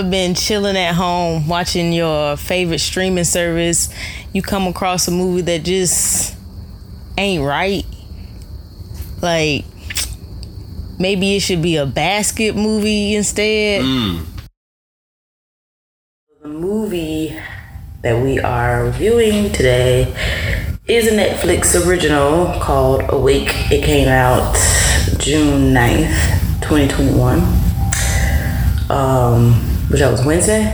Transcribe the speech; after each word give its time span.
ever 0.00 0.10
been 0.10 0.34
chilling 0.34 0.76
at 0.76 0.94
home 0.94 1.46
watching 1.46 1.92
your 1.92 2.36
favorite 2.36 2.78
streaming 2.78 3.24
service? 3.24 3.92
You 4.32 4.40
come 4.40 4.66
across 4.66 5.06
a 5.08 5.10
movie 5.10 5.42
that 5.42 5.62
just 5.62 6.34
ain't 7.18 7.44
right. 7.44 7.84
Like 9.20 9.64
maybe 10.98 11.36
it 11.36 11.40
should 11.40 11.60
be 11.60 11.76
a 11.76 11.84
basket 11.84 12.56
movie 12.56 13.14
instead. 13.14 13.82
The 16.42 16.48
movie 16.48 17.38
that 18.02 18.22
we 18.22 18.40
are 18.40 18.84
reviewing 18.84 19.52
today 19.52 20.14
is 20.86 21.06
a 21.08 21.10
Netflix 21.10 21.86
original 21.86 22.58
called 22.60 23.02
Awake. 23.10 23.52
It 23.70 23.84
came 23.84 24.08
out 24.08 24.54
June 25.18 25.74
9th, 25.74 26.62
2021. 26.62 27.40
Um, 28.88 29.69
which 29.90 30.00
that 30.00 30.10
was 30.10 30.24
Wednesday? 30.24 30.72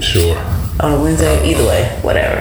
Sure. 0.00 0.38
On 0.80 0.92
a 0.92 1.02
Wednesday? 1.02 1.50
Either 1.50 1.64
way, 1.64 1.98
whatever. 2.02 2.40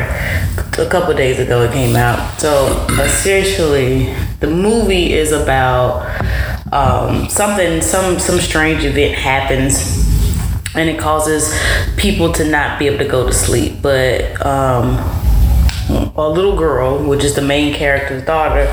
A 0.81 0.89
couple 0.89 1.13
days 1.13 1.39
ago 1.39 1.63
it 1.63 1.73
came 1.73 1.95
out. 1.95 2.39
So 2.39 2.85
essentially, 2.91 4.13
the 4.39 4.47
movie 4.47 5.13
is 5.13 5.31
about 5.31 6.05
um, 6.71 7.27
something, 7.27 7.81
some 7.81 8.19
some 8.19 8.39
strange 8.39 8.83
event 8.85 9.15
happens 9.15 10.09
and 10.75 10.89
it 10.89 10.97
causes 10.99 11.53
people 11.97 12.31
to 12.33 12.45
not 12.45 12.79
be 12.79 12.87
able 12.87 12.99
to 12.99 13.07
go 13.07 13.25
to 13.25 13.33
sleep. 13.33 13.81
But 13.81 14.43
um, 14.45 14.97
a 16.15 16.29
little 16.29 16.55
girl, 16.57 17.03
which 17.03 17.23
is 17.23 17.35
the 17.35 17.41
main 17.41 17.73
character's 17.73 18.23
daughter, 18.25 18.67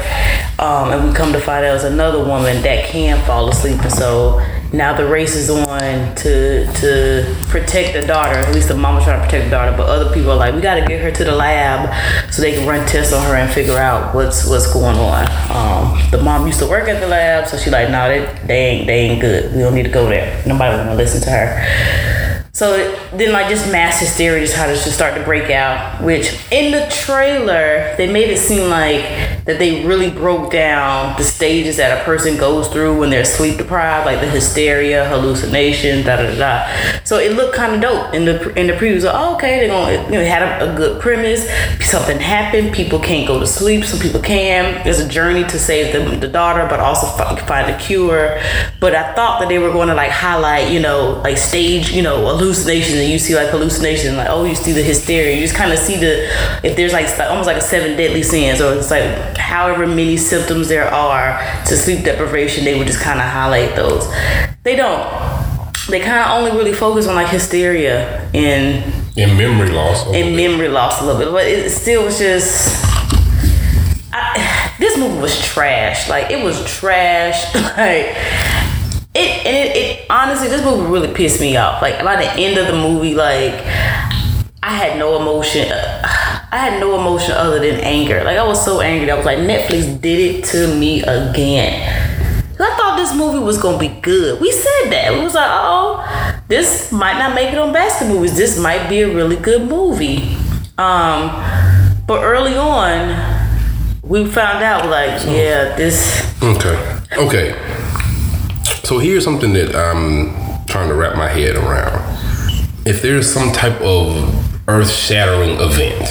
um, 0.59 0.93
and 0.93 1.09
we 1.09 1.15
come 1.15 1.33
to 1.33 1.41
find 1.41 1.65
out 1.65 1.77
it's 1.77 1.85
another 1.85 2.19
woman 2.19 2.63
that 2.63 2.87
can 2.87 3.25
fall 3.27 3.49
asleep, 3.49 3.81
and 3.81 3.93
so 3.93 4.41
now 4.73 4.95
the 4.97 5.07
race 5.07 5.35
is 5.35 5.49
on 5.49 6.15
to 6.17 6.67
to 6.67 7.37
protect 7.49 7.95
the 7.95 8.07
daughter. 8.07 8.39
At 8.39 8.55
least 8.55 8.69
the 8.69 8.77
mama's 8.77 9.05
trying 9.05 9.19
to 9.19 9.25
protect 9.25 9.45
the 9.45 9.51
daughter, 9.51 9.75
but 9.77 9.89
other 9.89 10.13
people 10.13 10.31
are 10.31 10.37
like, 10.37 10.55
we 10.55 10.61
got 10.61 10.75
to 10.75 10.87
get 10.87 11.01
her 11.01 11.11
to 11.11 11.25
the 11.25 11.35
lab 11.35 12.33
so 12.33 12.43
they 12.43 12.53
can 12.53 12.69
run 12.69 12.87
tests 12.87 13.13
on 13.13 13.25
her 13.27 13.35
and 13.35 13.53
figure 13.53 13.79
out 13.79 14.15
what's 14.15 14.49
what's 14.49 14.71
going 14.73 14.97
on. 14.97 15.27
Um, 15.51 16.11
the 16.11 16.23
mom 16.23 16.47
used 16.47 16.59
to 16.59 16.67
work 16.67 16.89
at 16.89 17.01
the 17.01 17.09
lab, 17.09 17.49
so 17.49 17.57
she 17.57 17.71
like, 17.71 17.91
no, 17.91 18.09
they, 18.09 18.47
they 18.47 18.67
ain't 18.67 18.87
they 18.87 19.01
ain't 19.01 19.21
good. 19.21 19.55
We 19.55 19.61
don't 19.61 19.75
need 19.75 19.85
to 19.85 19.91
go 19.91 20.09
there. 20.09 20.43
Nobody 20.47 20.77
want 20.77 20.91
to 20.91 20.97
listen 20.97 21.21
to 21.23 21.31
her. 21.31 22.28
So 22.59 22.93
then, 23.13 23.31
like, 23.31 23.49
just 23.49 23.71
mass 23.71 24.01
hysteria 24.01 24.41
just 24.41 24.55
started 24.55 24.81
to 24.81 24.91
start 24.91 25.15
to 25.15 25.23
break 25.23 25.49
out. 25.49 26.03
Which 26.03 26.37
in 26.51 26.73
the 26.73 26.89
trailer, 26.91 27.95
they 27.97 28.13
made 28.13 28.31
it 28.31 28.39
seem 28.39 28.69
like 28.69 29.05
that 29.45 29.61
they 29.61 29.87
really 29.87 30.11
broke 30.11 30.51
down 30.51 31.17
the 31.17 31.23
stages 31.23 31.77
that 31.77 32.01
a 32.01 32.05
person 32.05 32.37
goes 32.37 32.67
through 32.67 32.99
when 32.99 33.11
they're 33.11 33.25
sleep 33.25 33.59
deprived, 33.59 34.07
like 34.07 34.21
the 34.21 34.29
hysteria, 34.29 35.09
hallucination, 35.09 36.05
da 36.05 36.17
da 36.17 36.35
da. 36.35 37.01
So 37.05 37.19
it 37.19 37.37
looked 37.37 37.55
kind 37.55 37.77
of 37.77 37.81
dope 37.81 38.13
in 38.13 38.25
the 38.25 38.53
in 38.59 38.67
the 38.67 38.73
previews. 38.73 39.05
Like, 39.05 39.15
oh, 39.15 39.37
okay, 39.37 39.61
they're 39.61 39.69
gonna 39.69 40.05
you 40.07 40.19
know 40.19 40.25
had 40.25 40.43
a, 40.43 40.73
a 40.73 40.77
good 40.77 41.01
premise. 41.01 41.49
Something 41.81 42.19
happened. 42.19 42.75
People 42.75 42.99
can't 42.99 43.29
go 43.29 43.39
to 43.39 43.47
sleep. 43.47 43.85
Some 43.85 44.01
people 44.01 44.21
can. 44.21 44.83
There's 44.83 44.99
a 44.99 45.09
journey 45.09 45.45
to 45.45 45.59
save 45.61 45.93
the, 45.93 46.17
the 46.17 46.29
daughter, 46.29 46.67
but 46.69 46.81
also 46.81 47.07
find 47.47 47.71
a 47.71 47.79
cure. 47.79 48.41
But 48.81 48.97
I 48.97 49.15
thought 49.15 49.39
that 49.39 49.49
they 49.49 49.61
were 49.61 49.71
going 49.71 49.89
to 49.89 49.95
like 49.95 50.11
highlight, 50.11 50.73
you 50.73 50.81
know, 50.81 51.21
like 51.23 51.39
stage, 51.39 51.93
you 51.93 52.03
know, 52.03 52.48
hallucinations, 52.49 52.99
and 52.99 53.11
you 53.11 53.19
see 53.19 53.35
like 53.35 53.49
hallucination, 53.49 54.17
like 54.17 54.29
oh, 54.31 54.45
you 54.45 54.55
see 54.55 54.73
the 54.73 54.83
hysteria. 54.83 55.35
You 55.35 55.41
just 55.43 55.55
kind 55.55 55.73
of 55.73 55.79
see 55.79 55.97
the 55.97 56.29
if 56.65 56.77
there's 56.77 56.93
like 56.93 57.07
almost 57.21 57.47
like 57.47 57.57
a 57.59 57.61
seven 57.61 57.97
deadly 57.97 58.23
sins, 58.23 58.61
or 58.61 58.75
it's 58.75 58.91
like 58.91 59.37
however 59.37 59.87
many 59.87 60.17
symptoms 60.17 60.69
there 60.69 60.89
are 60.93 61.39
to 61.67 61.77
sleep 61.77 62.05
deprivation. 62.05 62.65
They 62.65 62.79
would 62.79 62.87
just 62.87 63.01
kind 63.01 63.19
of 63.21 63.27
highlight 63.27 63.77
those. 63.77 64.09
They 64.63 64.77
don't. 64.77 65.07
They 65.89 66.01
kind 66.01 66.19
of 66.21 66.31
only 66.39 66.51
really 66.53 66.73
focus 66.75 67.07
on 67.07 67.15
like 67.15 67.29
hysteria 67.29 68.29
and 68.35 68.93
In 69.17 69.37
memory 69.39 69.71
loss. 69.71 70.05
and 70.07 70.13
bit. 70.13 70.37
memory 70.51 70.69
loss 70.69 71.01
a 71.01 71.05
little 71.05 71.21
bit, 71.21 71.31
but 71.33 71.47
it 71.47 71.71
still 71.71 72.05
was 72.05 72.19
just. 72.19 72.85
I, 74.13 74.73
this 74.79 74.97
movie 74.99 75.21
was 75.21 75.39
trash. 75.43 76.09
Like 76.09 76.31
it 76.31 76.43
was 76.43 76.65
trash. 76.65 77.55
Like 77.79 78.17
it 79.19 79.47
and 79.47 79.57
it, 79.57 79.77
it 79.77 80.07
honestly, 80.11 80.49
this 80.49 80.65
movie 80.65 80.91
really 80.91 81.13
pissed 81.13 81.41
me 81.41 81.57
off. 81.57 81.83
Like 81.83 82.03
by 82.03 82.17
the 82.17 82.31
end 82.33 82.59
of 82.59 82.67
the 82.67 82.75
movie, 82.75 83.15
like 83.15 83.55
I 84.63 84.71
had 84.71 84.99
no 84.99 85.21
emotion. 85.21 85.69
I 86.51 86.57
had 86.57 86.81
no 86.81 86.99
emotion 86.99 87.33
other 87.33 87.59
than 87.59 87.81
anger. 87.81 88.25
Like 88.25 88.39
I 88.39 88.45
was 88.45 88.65
so 88.65 88.81
angry. 88.81 89.11
I 89.11 89.17
was 89.17 89.27
like, 89.27 89.39
Netflix 89.39 90.01
did 90.01 90.19
it 90.19 90.45
to 90.47 90.75
me 90.75 91.03
again. 91.03 92.17
I 92.61 92.75
thought 92.77 92.97
this 92.97 93.15
movie 93.15 93.39
was 93.39 93.59
gonna 93.59 93.79
be 93.79 93.89
good. 93.89 94.41
We 94.41 94.51
said 94.51 94.91
that. 94.91 95.13
We 95.13 95.21
was 95.21 95.35
like, 95.35 95.49
oh, 95.49 96.43
this 96.49 96.91
might 96.91 97.19
not 97.19 97.35
make 97.35 97.53
it 97.53 97.59
on 97.59 97.73
basket 97.73 98.09
movies. 98.09 98.37
This 98.37 98.59
might 98.59 98.89
be 98.89 99.03
a 99.03 99.15
really 99.15 99.37
good 99.37 99.69
movie. 99.69 100.37
Um, 100.77 101.31
but 102.07 102.23
early 102.25 102.57
on, 102.57 103.09
we 104.03 104.25
found 104.27 104.65
out 104.65 104.89
like, 104.89 105.25
yeah, 105.27 105.77
this. 105.77 106.25
Okay. 106.43 107.01
Okay. 107.13 107.68
So 108.89 108.99
here's 108.99 109.23
something 109.23 109.53
that 109.53 109.77
I'm 109.77 110.65
trying 110.65 110.89
to 110.89 110.95
wrap 110.95 111.15
my 111.15 111.29
head 111.29 111.57
around. 111.57 112.01
If 112.87 113.03
there's 113.03 113.31
some 113.31 113.53
type 113.53 113.79
of 113.83 114.67
earth 114.67 114.91
shattering 114.91 115.61
event, 115.61 116.09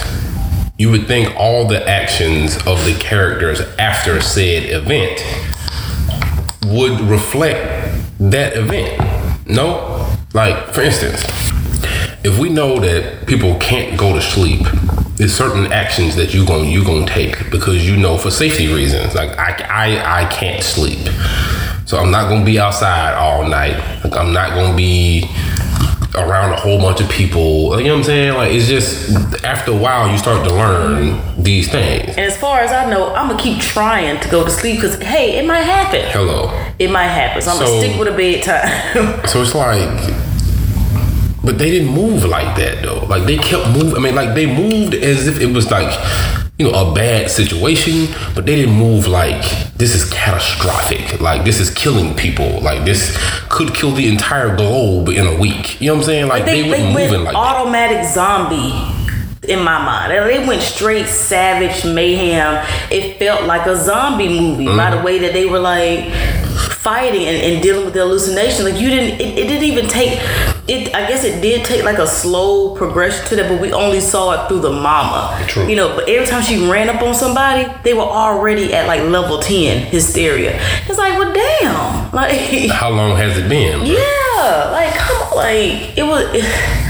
you 0.78 0.92
would 0.92 1.08
think 1.08 1.36
all 1.38 1.68
the 1.68 1.90
actions 1.90 2.56
of 2.68 2.86
the 2.86 2.96
characters 3.00 3.62
after 3.80 4.22
said 4.22 4.66
event 4.66 5.26
would 6.68 7.02
reflect 7.02 7.98
that 8.20 8.56
event. 8.56 9.48
No? 9.48 10.16
Like, 10.36 10.68
for 10.68 10.82
instance, 10.82 11.24
if 12.24 12.38
we 12.38 12.50
know 12.50 12.80
that 12.80 13.26
people 13.26 13.58
can't 13.58 13.98
go 13.98 14.14
to 14.14 14.22
sleep, 14.22 14.68
there's 15.16 15.36
certain 15.36 15.72
actions 15.72 16.16
that 16.16 16.32
you're 16.32 16.46
going 16.46 16.70
you 16.70 16.86
gonna 16.86 17.08
take 17.08 17.50
because 17.50 17.90
you 17.90 17.98
know 17.98 18.20
for 18.20 18.30
safety 18.30 18.72
reasons. 18.72 19.16
Like 19.16 19.32
I, 19.40 19.66
I 19.68 20.22
I 20.22 20.30
can't 20.30 20.64
sleep, 20.64 21.00
so 21.88 21.98
I'm 21.98 22.12
not 22.12 22.28
gonna 22.30 22.44
be 22.46 22.60
outside 22.60 23.14
all 23.16 23.48
night. 23.48 23.78
Like 24.04 24.16
I'm 24.18 24.34
not 24.34 24.50
gonna 24.54 24.76
be 24.76 25.24
around 26.16 26.52
a 26.52 26.56
whole 26.60 26.80
bunch 26.80 27.00
of 27.00 27.10
people. 27.10 27.70
Like, 27.70 27.80
you 27.80 27.86
know 27.86 27.94
what 27.94 28.00
I'm 28.00 28.04
saying? 28.04 28.34
Like 28.34 28.52
it's 28.52 28.68
just 28.68 29.44
after 29.46 29.72
a 29.72 29.78
while 29.78 30.12
you 30.12 30.18
start 30.18 30.46
to 30.48 30.54
learn 30.54 31.22
these 31.42 31.72
things. 31.72 32.10
And 32.10 32.20
as 32.20 32.36
far 32.38 32.60
as 32.60 32.72
I 32.74 32.90
know, 32.90 33.14
I'm 33.16 33.30
gonna 33.30 33.42
keep 33.42 33.62
trying 33.62 34.20
to 34.20 34.30
go 34.30 34.44
to 34.44 34.52
sleep 34.52 34.76
because 34.82 35.02
hey, 35.02 35.40
it 35.40 35.46
might 35.46 35.62
happen. 35.62 36.02
Hello. 36.12 36.52
It 36.78 36.92
might 36.92 37.08
happen. 37.08 37.42
So 37.42 37.52
I'm 37.52 37.58
So- 37.58 37.66
gonna 37.66 37.80
stick 37.80 37.98
with 38.00 38.08
a 38.10 38.18
bedtime. 38.18 39.22
So 39.30 39.42
it's 39.42 39.56
like, 39.56 39.88
but 41.42 41.58
they 41.58 41.72
didn't 41.72 41.94
move 41.94 42.26
like 42.26 42.58
that 42.58 42.82
though. 42.82 43.06
Like 43.06 43.24
they 43.24 43.38
kept 43.38 43.70
moving. 43.70 43.96
I 43.96 44.00
mean, 44.00 44.16
like 44.16 44.36
they 44.36 44.46
moved 44.46 44.94
as 44.94 45.26
if 45.28 45.40
it 45.40 45.54
was 45.54 45.72
like, 45.72 45.88
you 46.60 46.72
know, 46.72 46.92
a 46.92 46.94
bad 46.96 47.30
situation, 47.30 48.08
but 48.34 48.46
they 48.48 48.56
didn't 48.56 48.74
move 48.76 49.06
like 49.08 49.44
this 49.76 49.94
is 49.94 50.10
catastrophic. 50.10 51.22
Like 51.22 51.46
this 51.46 51.60
is 51.60 51.70
killing 51.70 52.16
people. 52.16 52.62
Like 52.62 52.84
this 52.84 53.16
could 53.50 53.76
kill 53.76 53.92
the 53.92 54.08
entire 54.08 54.56
globe 54.56 55.10
in 55.10 55.28
a 55.28 55.38
week. 55.40 55.80
You 55.80 55.88
know 55.88 55.94
what 55.94 56.00
I'm 56.00 56.06
saying? 56.06 56.28
Like 56.30 56.46
they, 56.46 56.64
they, 56.64 56.70
they 56.70 56.82
went 56.84 56.94
moving 57.00 57.24
like 57.24 57.34
that. 57.34 57.40
automatic 57.40 58.08
zombie 58.12 58.74
in 59.48 59.60
my 59.60 59.78
mind. 59.86 60.12
And 60.14 60.28
they 60.30 60.48
went 60.48 60.64
straight 60.64 61.06
savage 61.06 61.86
mayhem. 61.86 62.66
It 62.92 63.20
felt 63.20 63.44
like 63.44 63.68
a 63.68 63.76
zombie 63.76 64.28
movie 64.28 64.66
by 64.66 64.72
Mm-hmm. 64.90 64.98
the 64.98 65.04
way 65.04 65.20
that 65.20 65.34
they 65.34 65.46
were 65.46 65.60
like 65.60 66.12
fighting 66.72 67.24
and, 67.26 67.38
and 67.54 67.62
dealing 67.62 67.86
with 67.86 67.94
the 67.94 68.00
hallucination. 68.00 68.66
Like 68.66 68.80
you 68.82 68.90
didn't 68.90 69.22
it, 69.22 69.38
it 69.38 69.48
didn't 69.48 69.64
even 69.64 69.88
take 69.88 70.20
it 70.68 70.94
I 70.94 71.08
guess 71.08 71.24
it 71.24 71.42
did 71.42 71.66
take 71.66 71.84
like 71.84 71.98
a 71.98 72.08
slow 72.08 72.76
progression 72.76 73.26
to 73.28 73.36
that, 73.38 73.50
but 73.50 73.62
we 73.62 73.72
only 73.74 74.00
saw 74.00 74.32
it 74.34 74.48
through 74.50 74.60
the 74.62 74.72
mama. 74.72 75.44
True. 75.48 75.68
You 75.68 75.76
know, 75.76 75.96
but 75.96 76.10
every 76.10 76.28
time 76.28 76.44
she 76.44 76.70
ran 76.70 76.90
up 76.90 77.02
on 77.02 77.14
somebody, 77.14 77.72
they 77.84 77.94
were 77.94 78.02
already 78.02 78.74
at 78.74 78.88
like 78.88 79.02
level 79.04 79.40
10 79.40 79.88
hysteria. 79.88 80.60
It's 80.88 80.98
like, 80.98 81.18
well 81.18 81.34
damn. 81.34 82.08
Like 82.18 82.70
How 82.72 82.90
long 82.90 83.16
has 83.18 83.38
it 83.38 83.48
been? 83.50 83.86
yeah, 83.86 84.70
like 84.72 84.94
come 84.96 85.22
on, 85.24 85.36
like 85.38 85.98
it 85.98 86.04
was. 86.04 86.84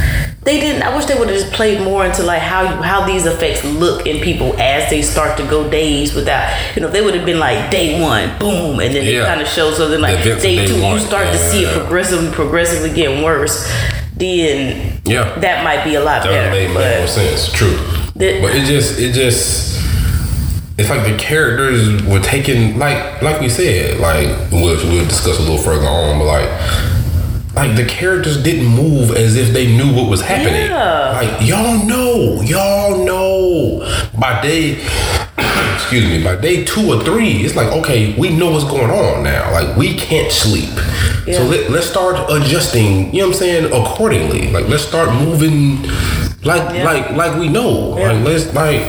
They 0.47 0.61
didn't. 0.61 0.81
I 0.81 0.95
wish 0.95 1.03
they 1.07 1.15
would 1.19 1.27
have 1.29 1.37
just 1.37 1.51
played 1.51 1.81
more 1.81 2.05
into 2.05 2.23
like 2.23 2.41
how 2.41 2.61
you, 2.61 2.81
how 2.81 3.05
these 3.05 3.25
effects 3.25 3.65
look 3.65 4.07
in 4.07 4.21
people 4.23 4.57
as 4.57 4.89
they 4.89 5.01
start 5.01 5.37
to 5.39 5.43
go 5.45 5.69
days 5.69 6.13
without. 6.15 6.47
You 6.73 6.83
know, 6.83 6.87
they 6.89 7.01
would 7.01 7.13
have 7.15 7.25
been 7.25 7.37
like 7.37 7.69
day 7.69 8.01
one, 8.01 8.29
boom, 8.39 8.79
and 8.79 8.95
then 8.95 9.03
Yeah. 9.05 9.23
it 9.23 9.25
kind 9.27 9.41
of 9.41 9.47
shows 9.49 9.75
something 9.75 9.99
like 9.99 10.23
The 10.23 10.31
events 10.31 10.37
of 10.37 10.49
day, 10.49 10.55
day 10.55 10.67
two. 10.67 10.81
one. 10.81 10.93
You 10.93 10.99
start 11.05 11.27
to 11.27 11.33
Yeah, 11.37 11.51
see 11.51 11.61
yeah, 11.63 11.67
it 11.71 11.73
progressively, 11.73 12.31
progressively 12.31 12.91
getting 12.91 13.23
worse. 13.23 13.69
Then 14.15 15.01
Yeah. 15.03 15.37
that 15.39 15.65
might 15.65 15.83
be 15.83 15.95
a 15.95 15.99
lot 15.99 16.23
That 16.23 16.29
would 16.29 16.35
better. 16.37 16.51
make, 16.51 16.73
make 16.73 16.97
more 16.99 17.07
sense. 17.07 17.51
True. 17.51 17.77
But 18.15 18.55
it 18.55 18.65
just 18.65 18.97
it 18.99 19.11
just 19.11 19.75
it's 20.77 20.89
like 20.89 21.03
the 21.03 21.17
characters 21.17 22.01
were 22.03 22.21
taken 22.21 22.79
like 22.79 23.21
like 23.21 23.41
we 23.41 23.49
said, 23.49 23.99
like 23.99 24.29
we'll, 24.51 24.77
we'll 24.87 25.05
discuss 25.07 25.37
a 25.39 25.41
little 25.41 25.57
further 25.57 25.85
on, 25.87 26.19
but 26.19 26.25
like 26.25 26.49
like 27.57 27.75
the 27.75 27.85
characters 27.85 28.41
didn't 28.41 28.67
move 28.67 29.11
as 29.15 29.35
if 29.35 29.51
they 29.51 29.65
knew 29.75 29.93
what 29.93 30.09
was 30.09 30.21
happening. 30.21 30.69
Yeah. 30.69 31.11
Like 31.13 31.41
y'all 31.47 31.83
know, 31.85 32.41
y'all 32.43 33.03
know 33.03 33.79
by 34.19 34.39
day 34.41 34.73
excuse 35.75 36.05
me, 36.05 36.23
by 36.23 36.35
day 36.39 36.63
two 36.63 36.93
or 36.93 37.03
three, 37.03 37.43
it's 37.45 37.55
like 37.55 37.67
okay, 37.79 38.13
we 38.17 38.29
know 38.29 38.51
what's 38.51 38.63
going 38.65 38.91
on 38.91 39.23
now. 39.23 39.51
Like 39.51 39.75
we 39.75 39.95
can't 39.95 40.31
sleep, 40.31 40.69
Yeah. 41.25 41.37
so 41.39 41.43
let, 41.45 41.69
let's 41.71 41.87
start 41.87 42.15
adjusting. 42.29 43.13
You 43.13 43.21
know 43.21 43.27
what 43.29 43.35
I'm 43.35 43.39
saying? 43.39 43.65
Accordingly, 43.73 44.51
like 44.51 44.67
let's 44.67 44.83
start 44.83 45.11
moving, 45.13 45.81
like 46.43 46.75
Yeah. 46.75 46.83
like 46.85 47.09
like 47.11 47.39
we 47.39 47.49
know. 47.49 47.97
Yeah. 47.97 48.11
Like 48.11 48.23
let's 48.25 48.53
like, 48.53 48.81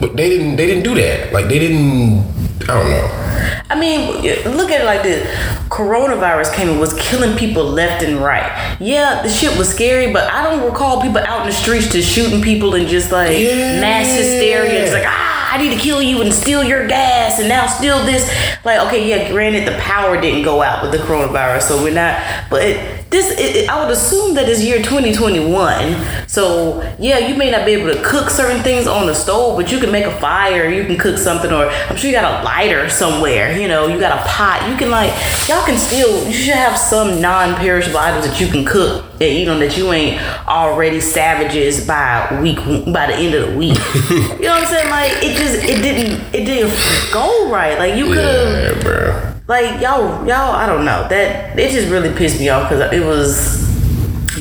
but 0.00 0.16
they 0.16 0.30
didn't 0.30 0.56
they 0.56 0.66
didn't 0.66 0.84
do 0.84 0.94
that. 0.94 1.32
Like 1.32 1.48
they 1.48 1.58
didn't. 1.58 2.24
I 2.68 2.74
don't 2.80 2.90
know. 2.90 3.60
I 3.70 3.78
mean, 3.78 4.22
look 4.56 4.70
at 4.70 4.80
it 4.80 4.84
like 4.84 5.02
this: 5.02 5.26
coronavirus 5.68 6.54
came 6.54 6.68
and 6.68 6.80
was 6.80 6.94
killing 6.94 7.36
people 7.36 7.64
left 7.64 8.02
and 8.02 8.18
right. 8.18 8.76
Yeah, 8.80 9.22
the 9.22 9.28
shit 9.28 9.56
was 9.58 9.68
scary, 9.68 10.12
but 10.12 10.30
I 10.32 10.42
don't 10.44 10.64
recall 10.64 11.00
people 11.02 11.18
out 11.18 11.42
in 11.42 11.46
the 11.48 11.52
streets 11.52 11.90
just 11.92 12.08
shooting 12.10 12.40
people 12.42 12.74
and 12.74 12.86
just 12.88 13.12
like 13.12 13.38
Yeah. 13.38 13.80
mass 13.80 14.06
hysteria. 14.06 14.84
It's 14.84 14.92
like 14.92 15.04
ah, 15.06 15.54
I 15.54 15.58
need 15.58 15.74
to 15.74 15.80
kill 15.80 16.02
you 16.02 16.22
and 16.22 16.32
steal 16.32 16.64
your 16.64 16.86
gas 16.86 17.38
and 17.38 17.48
now 17.48 17.66
steal 17.66 18.04
this. 18.04 18.28
Like, 18.64 18.80
okay, 18.86 19.08
yeah, 19.08 19.30
granted 19.30 19.66
the 19.68 19.78
power 19.78 20.20
didn't 20.20 20.42
go 20.42 20.62
out 20.62 20.82
with 20.82 20.92
the 20.92 20.98
coronavirus, 20.98 21.62
so 21.62 21.82
we're 21.82 21.92
not. 21.94 22.20
But 22.50 22.62
it, 22.62 23.03
this, 23.10 23.38
it, 23.38 23.68
I 23.68 23.82
would 23.82 23.92
assume 23.92 24.34
that 24.34 24.48
it's 24.48 24.62
year 24.62 24.78
2021. 24.78 26.28
So 26.28 26.82
yeah, 26.98 27.18
you 27.18 27.36
may 27.36 27.50
not 27.50 27.64
be 27.64 27.72
able 27.72 27.92
to 27.94 28.02
cook 28.02 28.30
certain 28.30 28.62
things 28.62 28.86
on 28.86 29.06
the 29.06 29.14
stove, 29.14 29.56
but 29.56 29.70
you 29.70 29.78
can 29.78 29.92
make 29.92 30.04
a 30.04 30.16
fire. 30.18 30.68
You 30.68 30.84
can 30.84 30.96
cook 30.96 31.18
something, 31.18 31.52
or 31.52 31.66
I'm 31.66 31.96
sure 31.96 32.10
you 32.10 32.16
got 32.16 32.42
a 32.42 32.44
lighter 32.44 32.88
somewhere. 32.88 33.56
You 33.58 33.68
know, 33.68 33.86
you 33.86 34.00
got 34.00 34.18
a 34.18 34.28
pot. 34.28 34.68
You 34.68 34.76
can 34.76 34.90
like, 34.90 35.10
y'all 35.48 35.64
can 35.64 35.78
still. 35.78 36.26
You 36.26 36.32
should 36.32 36.54
have 36.54 36.78
some 36.78 37.20
non-perishable 37.20 37.98
items 37.98 38.26
that 38.26 38.40
you 38.40 38.48
can 38.48 38.64
cook. 38.64 39.04
That 39.18 39.30
you 39.30 39.46
know 39.46 39.58
that 39.60 39.76
you 39.76 39.92
ain't 39.92 40.20
already 40.48 41.00
savages 41.00 41.86
by 41.86 42.40
week 42.42 42.58
by 42.92 43.06
the 43.06 43.14
end 43.14 43.34
of 43.34 43.50
the 43.50 43.56
week. 43.56 43.78
you 44.10 44.40
know 44.40 44.54
what 44.54 44.62
I'm 44.62 44.66
saying? 44.66 44.90
Like 44.90 45.12
it 45.22 45.36
just 45.36 45.64
it 45.64 45.82
didn't 45.82 46.34
it 46.34 46.44
didn't 46.44 46.72
go 47.12 47.50
right. 47.50 47.78
Like 47.78 47.96
you 47.96 48.06
could 48.06 48.18
have 48.18 48.76
Yeah, 48.76 48.82
bro. 48.82 49.33
Like 49.46 49.80
y'all 49.80 50.26
y'all 50.26 50.52
i 50.52 50.66
don't 50.66 50.84
know. 50.84 51.06
That 51.08 51.58
it 51.58 51.70
just 51.70 51.90
really 51.90 52.14
pissed 52.16 52.38
me 52.38 52.48
off 52.48 52.68
because 52.68 52.92
it 52.92 53.04
was 53.04 53.62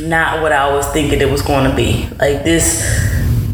not 0.01 0.41
what 0.41 0.51
i 0.51 0.73
was 0.73 0.87
thinking 0.87 1.21
it 1.21 1.29
was 1.29 1.41
going 1.41 1.69
to 1.69 1.75
be. 1.75 2.07
Like 2.19 2.43
this 2.43 2.83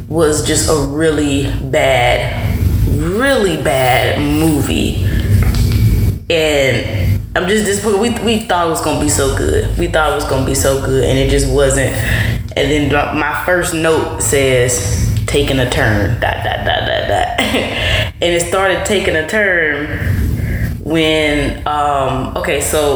was 0.08 0.46
just 0.46 0.70
a 0.70 0.88
really 0.88 1.52
bad 1.70 2.58
really 2.88 3.62
bad 3.62 4.20
movie. 4.20 5.06
And 6.30 7.20
i'm 7.36 7.48
just 7.48 7.66
disappointed. 7.66 8.24
We, 8.24 8.26
we 8.26 8.40
thought 8.46 8.68
it 8.68 8.70
was 8.70 8.82
going 8.82 9.00
to 9.00 9.06
be 9.06 9.10
so 9.10 9.36
good. 9.36 9.76
We 9.78 9.88
thought 9.88 10.12
it 10.12 10.16
was 10.16 10.26
going 10.26 10.44
to 10.44 10.50
be 10.50 10.56
so 10.56 10.84
good 10.86 11.04
and 11.04 11.18
it 11.18 11.30
just 11.30 11.52
wasn't. 11.52 11.96
And 12.58 12.92
then 12.92 12.92
my 12.92 13.44
first 13.46 13.74
note 13.74 14.20
says 14.22 15.08
taking 15.26 15.60
a 15.60 15.70
turn 15.70 16.20
dot 16.20 16.44
dot 16.44 16.66
dot 16.66 16.86
dot 16.86 17.08
dot. 17.08 17.40
And 18.22 18.34
it 18.34 18.42
started 18.42 18.86
taking 18.86 19.16
a 19.16 19.26
turn 19.30 20.29
when 20.90 21.66
um 21.68 22.36
okay 22.36 22.60
so 22.60 22.96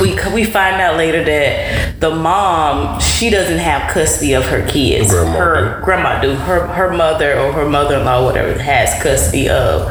we 0.00 0.18
we 0.32 0.44
find 0.44 0.80
out 0.80 0.96
later 0.96 1.22
that 1.22 2.00
the 2.00 2.10
mom 2.10 2.98
she 3.00 3.30
doesn't 3.30 3.58
have 3.58 3.92
custody 3.92 4.32
of 4.32 4.44
her 4.46 4.66
kids. 4.66 5.10
Grandma 5.10 5.38
her 5.38 5.80
grandma 5.84 6.20
do. 6.20 6.34
Her 6.34 6.66
her 6.66 6.92
mother 6.92 7.38
or 7.38 7.52
her 7.52 7.68
mother-in-law 7.68 8.24
whatever 8.24 8.58
has 8.58 9.00
custody 9.02 9.48
of 9.48 9.86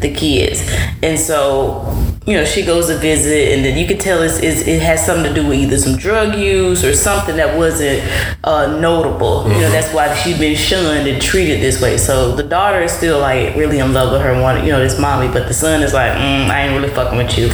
the 0.00 0.12
kids. 0.12 0.68
And 1.02 1.18
so 1.18 2.05
you 2.26 2.34
know 2.34 2.44
she 2.44 2.64
goes 2.64 2.88
to 2.88 2.96
visit 2.98 3.52
and 3.54 3.64
then 3.64 3.78
you 3.78 3.86
can 3.86 3.98
tell 3.98 4.20
it's, 4.22 4.38
it's, 4.38 4.66
it 4.66 4.82
has 4.82 5.04
something 5.06 5.32
to 5.32 5.40
do 5.40 5.46
with 5.48 5.58
either 5.58 5.78
some 5.78 5.96
drug 5.96 6.36
use 6.36 6.84
or 6.84 6.92
something 6.92 7.36
that 7.36 7.56
wasn't 7.56 8.02
uh, 8.42 8.78
notable. 8.80 9.44
You 9.46 9.60
know 9.60 9.70
that's 9.70 9.92
why 9.94 10.12
she's 10.16 10.36
been 10.38 10.56
shunned 10.56 11.06
and 11.08 11.22
treated 11.22 11.60
this 11.60 11.80
way. 11.80 11.96
So 11.96 12.34
the 12.34 12.42
daughter 12.42 12.82
is 12.82 12.90
still 12.92 13.20
like 13.20 13.54
really 13.54 13.78
in 13.78 13.92
love 13.92 14.12
with 14.12 14.22
her 14.22 14.40
one 14.42 14.64
you 14.64 14.72
know 14.72 14.80
this 14.80 14.98
mommy 14.98 15.32
but 15.32 15.46
the 15.48 15.54
son 15.54 15.82
is 15.82 15.92
like 15.92 16.12
mm, 16.12 16.48
i 16.50 16.62
ain't 16.66 16.74
really 16.80 16.92
fucking 16.92 17.16
with 17.16 17.38
you. 17.38 17.48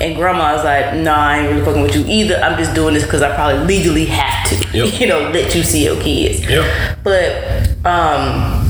And 0.00 0.16
grandma's 0.16 0.64
like 0.64 0.94
no 0.94 1.14
i 1.14 1.38
ain't 1.38 1.50
really 1.50 1.64
fucking 1.64 1.82
with 1.82 1.94
you 1.94 2.04
either. 2.06 2.36
I'm 2.36 2.58
just 2.58 2.74
doing 2.74 2.94
this 2.94 3.04
because 3.04 3.22
i 3.22 3.34
probably 3.34 3.64
legally 3.66 4.06
have 4.06 4.48
to 4.50 4.68
Yep. 4.78 5.00
you 5.00 5.06
know 5.06 5.30
let 5.30 5.54
you 5.54 5.62
see 5.62 5.84
your 5.84 6.00
kids. 6.02 6.40
Yep. 6.48 6.98
but 7.04 7.86
um 7.86 8.67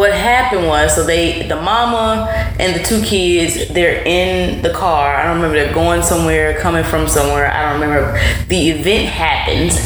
what 0.00 0.12
happened 0.12 0.66
was 0.66 0.94
so 0.94 1.04
they 1.04 1.46
the 1.48 1.60
mama 1.60 2.26
and 2.58 2.74
the 2.74 2.82
two 2.82 3.02
kids 3.02 3.68
they're 3.74 4.02
in 4.04 4.62
the 4.62 4.70
car 4.70 5.14
i 5.14 5.24
don't 5.24 5.36
remember 5.36 5.56
they're 5.56 5.74
going 5.74 6.02
somewhere 6.02 6.58
coming 6.60 6.82
from 6.82 7.06
somewhere 7.06 7.52
i 7.52 7.70
don't 7.70 7.80
remember 7.80 8.18
the 8.48 8.70
event 8.70 9.06
happens 9.06 9.76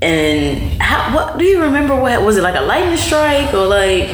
and 0.00 0.80
how 0.80 1.14
what 1.14 1.38
do 1.38 1.44
you 1.44 1.60
remember 1.60 1.94
what 1.94 2.22
was 2.22 2.36
it 2.38 2.42
like 2.42 2.56
a 2.56 2.60
lightning 2.62 2.96
strike 2.96 3.52
or 3.52 3.66
like 3.66 4.08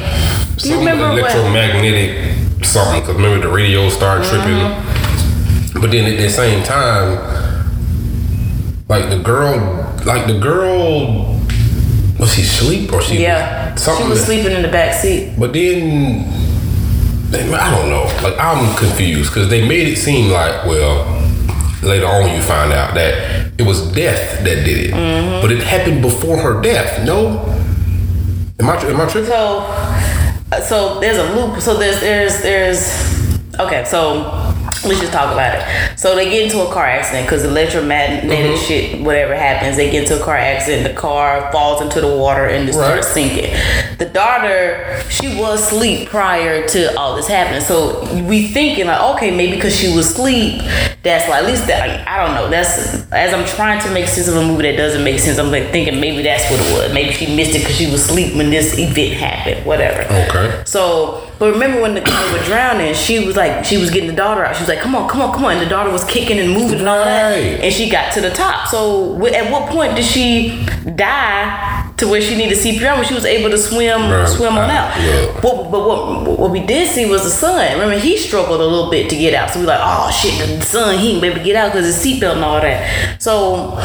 do 0.58 0.68
you 0.70 0.74
Some 0.74 0.78
remember 0.80 1.08
what 1.10 1.30
electromagnetic 1.30 2.64
something? 2.64 3.00
Because 3.00 3.14
remember 3.14 3.46
the 3.46 3.52
radio 3.52 3.88
started 3.88 4.26
tripping. 4.26 4.50
Mm-hmm. 4.50 5.80
But 5.80 5.92
then 5.92 6.12
at 6.12 6.18
the 6.18 6.28
same 6.28 6.64
time, 6.64 7.16
like 8.88 9.10
the 9.10 9.18
girl, 9.22 9.94
like 10.04 10.26
the 10.26 10.38
girl, 10.40 11.37
was 12.18 12.34
she 12.34 12.42
asleep 12.42 12.92
or 12.92 13.00
she? 13.02 13.22
yeah 13.22 13.72
was, 13.72 13.80
she 13.80 13.84
something. 13.86 14.08
was 14.08 14.18
that- 14.20 14.26
sleeping 14.26 14.52
in 14.56 14.62
the 14.62 14.68
back 14.68 14.94
seat 15.00 15.34
But 15.38 15.52
then, 15.52 16.24
then, 17.30 17.54
I 17.54 17.70
don't 17.76 17.90
know. 17.90 18.04
Like 18.22 18.38
I'm 18.40 18.74
confused 18.76 19.30
because 19.32 19.48
they 19.50 19.66
made 19.68 19.88
it 19.88 19.96
seem 19.96 20.30
like 20.30 20.64
well. 20.66 21.14
Later 21.80 22.06
on, 22.06 22.34
you 22.34 22.42
find 22.42 22.72
out 22.72 22.94
that 22.94 23.52
it 23.56 23.62
was 23.62 23.92
death 23.92 24.42
that 24.42 24.64
did 24.64 24.86
it, 24.86 24.90
Mm-hmm. 24.92 25.40
but 25.42 25.52
it 25.52 25.62
happened 25.62 26.02
before 26.02 26.36
her 26.36 26.60
death. 26.60 27.04
No, 27.06 27.38
am 28.58 28.68
I 28.68 28.76
am 28.82 29.00
I 29.00 29.06
tripping? 29.06 29.30
So, 29.30 29.60
uh, 30.50 30.60
so 30.60 30.98
there's 30.98 31.18
a 31.18 31.32
loop. 31.34 31.60
So 31.60 31.76
there's 31.76 32.00
there's 32.00 32.42
there's 32.42 32.80
okay. 33.60 33.84
So 33.84 34.24
let's 34.84 35.00
just 35.00 35.12
talk 35.12 35.32
about 35.32 35.54
it. 35.56 35.98
So 35.98 36.14
they 36.14 36.30
get 36.30 36.44
into 36.44 36.60
a 36.60 36.72
car 36.72 36.86
accident 36.86 37.26
because 37.26 37.44
electromagnetic 37.44 38.28
Mm-hmm. 38.28 38.64
shit, 38.64 39.00
whatever 39.00 39.34
happens, 39.34 39.76
they 39.76 39.90
get 39.90 40.04
into 40.04 40.20
a 40.20 40.24
car 40.24 40.36
accident. 40.36 40.86
The 40.86 40.98
car 40.98 41.50
falls 41.52 41.82
into 41.82 42.00
the 42.00 42.16
water 42.16 42.46
and 42.46 42.68
it 42.68 42.72
starts 42.72 43.08
sinking. 43.08 43.52
The 43.98 44.06
daughter, 44.06 45.02
she 45.10 45.36
was 45.38 45.60
asleep 45.62 46.08
prior 46.08 46.66
to 46.68 46.96
all 46.98 47.16
this 47.16 47.26
happening. 47.26 47.60
So 47.60 48.02
we 48.24 48.48
thinking 48.48 48.86
like, 48.86 49.00
okay, 49.16 49.30
maybe 49.36 49.56
because 49.56 49.74
she 49.76 49.94
was 49.94 50.10
asleep, 50.10 50.62
that's 51.02 51.28
like 51.28 51.42
at 51.42 51.46
least 51.48 51.66
that 51.66 51.88
like, 51.88 52.06
I 52.06 52.24
don't 52.24 52.34
know. 52.34 52.48
That's 52.48 53.10
as 53.12 53.34
I'm 53.34 53.46
trying 53.46 53.80
to 53.82 53.90
make 53.92 54.06
sense 54.08 54.28
of 54.28 54.36
a 54.36 54.42
movie 54.46 54.62
that 54.62 54.76
doesn't 54.76 55.02
make 55.04 55.18
sense. 55.18 55.38
I'm 55.38 55.50
like 55.50 55.70
thinking 55.70 56.00
maybe 56.00 56.22
that's 56.22 56.50
what 56.50 56.60
it 56.60 56.72
was. 56.78 56.94
Maybe 56.94 57.12
she 57.12 57.34
missed 57.34 57.54
it 57.54 57.60
because 57.60 57.76
she 57.76 57.90
was 57.90 58.04
asleep 58.08 58.34
when 58.36 58.50
this 58.50 58.78
event 58.78 59.14
happened. 59.14 59.66
Whatever. 59.66 60.02
Okay. 60.02 60.62
So, 60.64 61.27
but 61.38 61.52
remember 61.52 61.80
when 61.80 61.94
the 61.94 62.00
they 62.00 62.32
were 62.32 62.44
drowning, 62.44 62.94
she 62.94 63.24
was 63.24 63.36
like, 63.36 63.64
she 63.64 63.76
was 63.76 63.90
getting 63.90 64.08
the 64.08 64.16
daughter 64.16 64.44
out. 64.44 64.56
She 64.56 64.62
was 64.62 64.68
like, 64.68 64.80
come 64.80 64.94
on, 64.94 65.08
come 65.08 65.20
on, 65.20 65.32
come 65.32 65.44
on. 65.44 65.52
And 65.52 65.60
the 65.60 65.68
daughter 65.68 65.90
was 65.90 66.04
kicking 66.04 66.38
and 66.38 66.52
moving 66.52 66.80
and 66.80 66.88
all 66.88 67.04
that. 67.04 67.34
And 67.38 67.72
she 67.72 67.88
got 67.88 68.12
to 68.14 68.20
the 68.20 68.30
top. 68.30 68.68
So, 68.68 69.24
at 69.26 69.50
what 69.52 69.68
point 69.70 69.94
did 69.96 70.04
she 70.04 70.64
die 70.96 71.90
to 71.98 72.06
where 72.08 72.20
she 72.20 72.36
needed 72.36 72.58
CPR 72.58 72.96
when 72.96 73.04
she 73.06 73.14
was 73.14 73.24
able 73.24 73.50
to 73.50 73.58
swim 73.58 74.10
Right. 74.10 74.28
swim 74.28 74.52
on 74.58 74.68
uh, 74.70 74.72
out? 74.72 75.00
Yeah. 75.00 75.40
But, 75.40 75.70
but 75.70 75.86
what, 75.86 76.38
what 76.38 76.50
we 76.50 76.64
did 76.64 76.88
see 76.92 77.06
was 77.06 77.22
the 77.24 77.30
son. 77.30 77.72
Remember, 77.74 77.98
he 77.98 78.16
struggled 78.16 78.60
a 78.60 78.64
little 78.64 78.90
bit 78.90 79.08
to 79.10 79.16
get 79.16 79.34
out. 79.34 79.50
So 79.50 79.60
we 79.60 79.66
like, 79.66 79.80
oh 79.82 80.10
shit, 80.10 80.58
the 80.58 80.64
son, 80.64 80.98
he 80.98 81.14
ain't 81.14 81.24
able 81.24 81.38
to 81.38 81.44
get 81.44 81.56
out 81.56 81.72
because 81.72 81.86
his 81.86 81.96
seatbelt 81.96 82.34
and 82.36 82.44
all 82.44 82.60
that. 82.60 83.22
So 83.22 83.76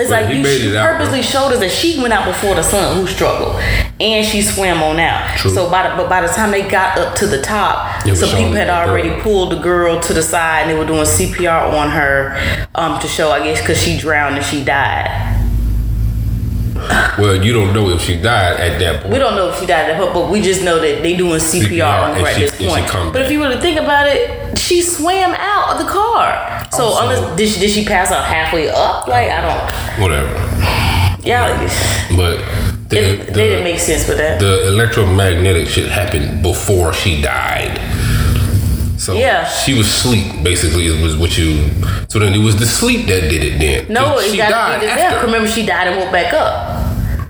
it's 0.00 0.10
like 0.10 0.34
you 0.34 0.44
she 0.44 0.68
it 0.68 0.76
out, 0.76 0.96
purposely 0.98 1.22
showed 1.22 1.52
us 1.52 1.60
that 1.60 1.70
she 1.70 2.00
went 2.00 2.12
out 2.12 2.24
before 2.26 2.54
the 2.54 2.62
son 2.62 2.96
who 2.96 3.06
struggled, 3.06 3.56
and 4.00 4.24
she 4.26 4.42
swam 4.42 4.82
on 4.82 4.98
out. 5.00 5.36
True. 5.38 5.50
So 5.50 5.70
by 5.70 5.88
the, 5.88 5.96
but 5.96 6.08
by 6.08 6.20
the 6.20 6.28
time 6.28 6.50
they 6.50 6.68
got 6.68 6.96
up 6.98 7.14
to 7.16 7.26
the 7.26 7.40
top, 7.42 8.06
It 8.06 8.16
some 8.16 8.28
people 8.30 8.52
had 8.52 8.68
the 8.68 8.72
girl. 8.72 8.88
already 8.90 9.20
pulled 9.22 9.52
the 9.52 9.58
girl 9.60 10.00
to 10.00 10.12
the 10.12 10.22
side, 10.22 10.62
and 10.62 10.70
they 10.70 10.78
were 10.78 10.86
doing 10.86 11.04
CPR 11.04 11.72
on 11.72 11.90
her 11.90 12.66
um, 12.74 13.00
to 13.00 13.08
show, 13.08 13.30
I 13.30 13.42
guess, 13.44 13.60
because 13.60 13.80
she 13.82 13.98
drowned 13.98 14.36
and 14.36 14.44
she 14.44 14.64
died. 14.64 15.36
Well, 17.18 17.34
you 17.44 17.52
don't 17.52 17.74
know 17.74 17.90
if 17.90 18.00
she 18.00 18.14
died 18.16 18.60
at 18.60 18.78
that 18.78 19.02
point. 19.02 19.12
We 19.12 19.18
don't 19.18 19.34
know 19.34 19.48
if 19.50 19.58
she 19.58 19.66
died, 19.66 19.98
but 19.98 20.14
but 20.14 20.30
we 20.30 20.40
just 20.40 20.62
know 20.62 20.78
that 20.78 21.02
they 21.02 21.16
doing 21.16 21.40
CPR, 21.40 21.68
CPR, 21.68 22.02
on 22.14 22.20
her 22.20 22.26
at 22.26 22.34
she- 22.36 22.40
this 22.42 22.56
point. 22.56 22.86
But 23.12 23.22
if 23.22 23.26
back. 23.26 23.30
you 23.32 23.42
really 23.42 23.60
think 23.60 23.80
about 23.80 24.06
it, 24.08 24.56
she 24.58 24.80
swam 24.80 25.34
out 25.34 25.72
of 25.72 25.84
the 25.84 25.90
car. 25.92 26.57
So 26.72 26.84
Also- 26.84 27.02
unless 27.04 27.36
did 27.36 27.48
she, 27.48 27.60
did 27.60 27.70
she 27.70 27.84
pass 27.84 28.10
out 28.12 28.24
halfway 28.24 28.68
up? 28.68 29.06
Like 29.08 29.30
I 29.30 29.40
don't. 29.40 30.02
Whatever. 30.02 30.28
Yeah, 31.24 31.58
But 32.16 32.38
the, 32.88 32.98
it, 32.98 33.26
the, 33.26 33.32
they 33.32 33.48
didn't 33.50 33.64
make 33.64 33.80
sense 33.80 34.06
with 34.08 34.16
that. 34.18 34.38
the 34.40 34.68
electromagnetic 34.68 35.68
shit 35.68 35.88
happened 35.90 36.42
before 36.42 36.92
she 36.94 37.20
died. 37.20 37.76
So 38.98 39.14
Yeah. 39.14 39.44
she 39.48 39.74
was 39.76 39.86
asleep, 39.88 40.42
basically, 40.42 40.86
is 40.86 41.02
was 41.02 41.16
what 41.16 41.36
you. 41.36 41.68
So 42.08 42.18
then 42.18 42.32
it 42.34 42.38
was 42.38 42.56
the 42.58 42.66
sleep 42.66 43.06
that 43.08 43.28
did 43.28 43.44
it. 43.44 43.58
Then 43.58 43.92
No, 43.92 44.18
it 44.18 44.30
she 44.30 44.36
died 44.38 44.80
be 44.80 44.86
the 44.86 44.92
after. 44.92 45.02
death. 45.16 45.24
Remember, 45.24 45.48
she 45.48 45.66
died 45.66 45.88
and 45.88 45.98
woke 46.00 46.12
back 46.12 46.32
up. 46.32 46.77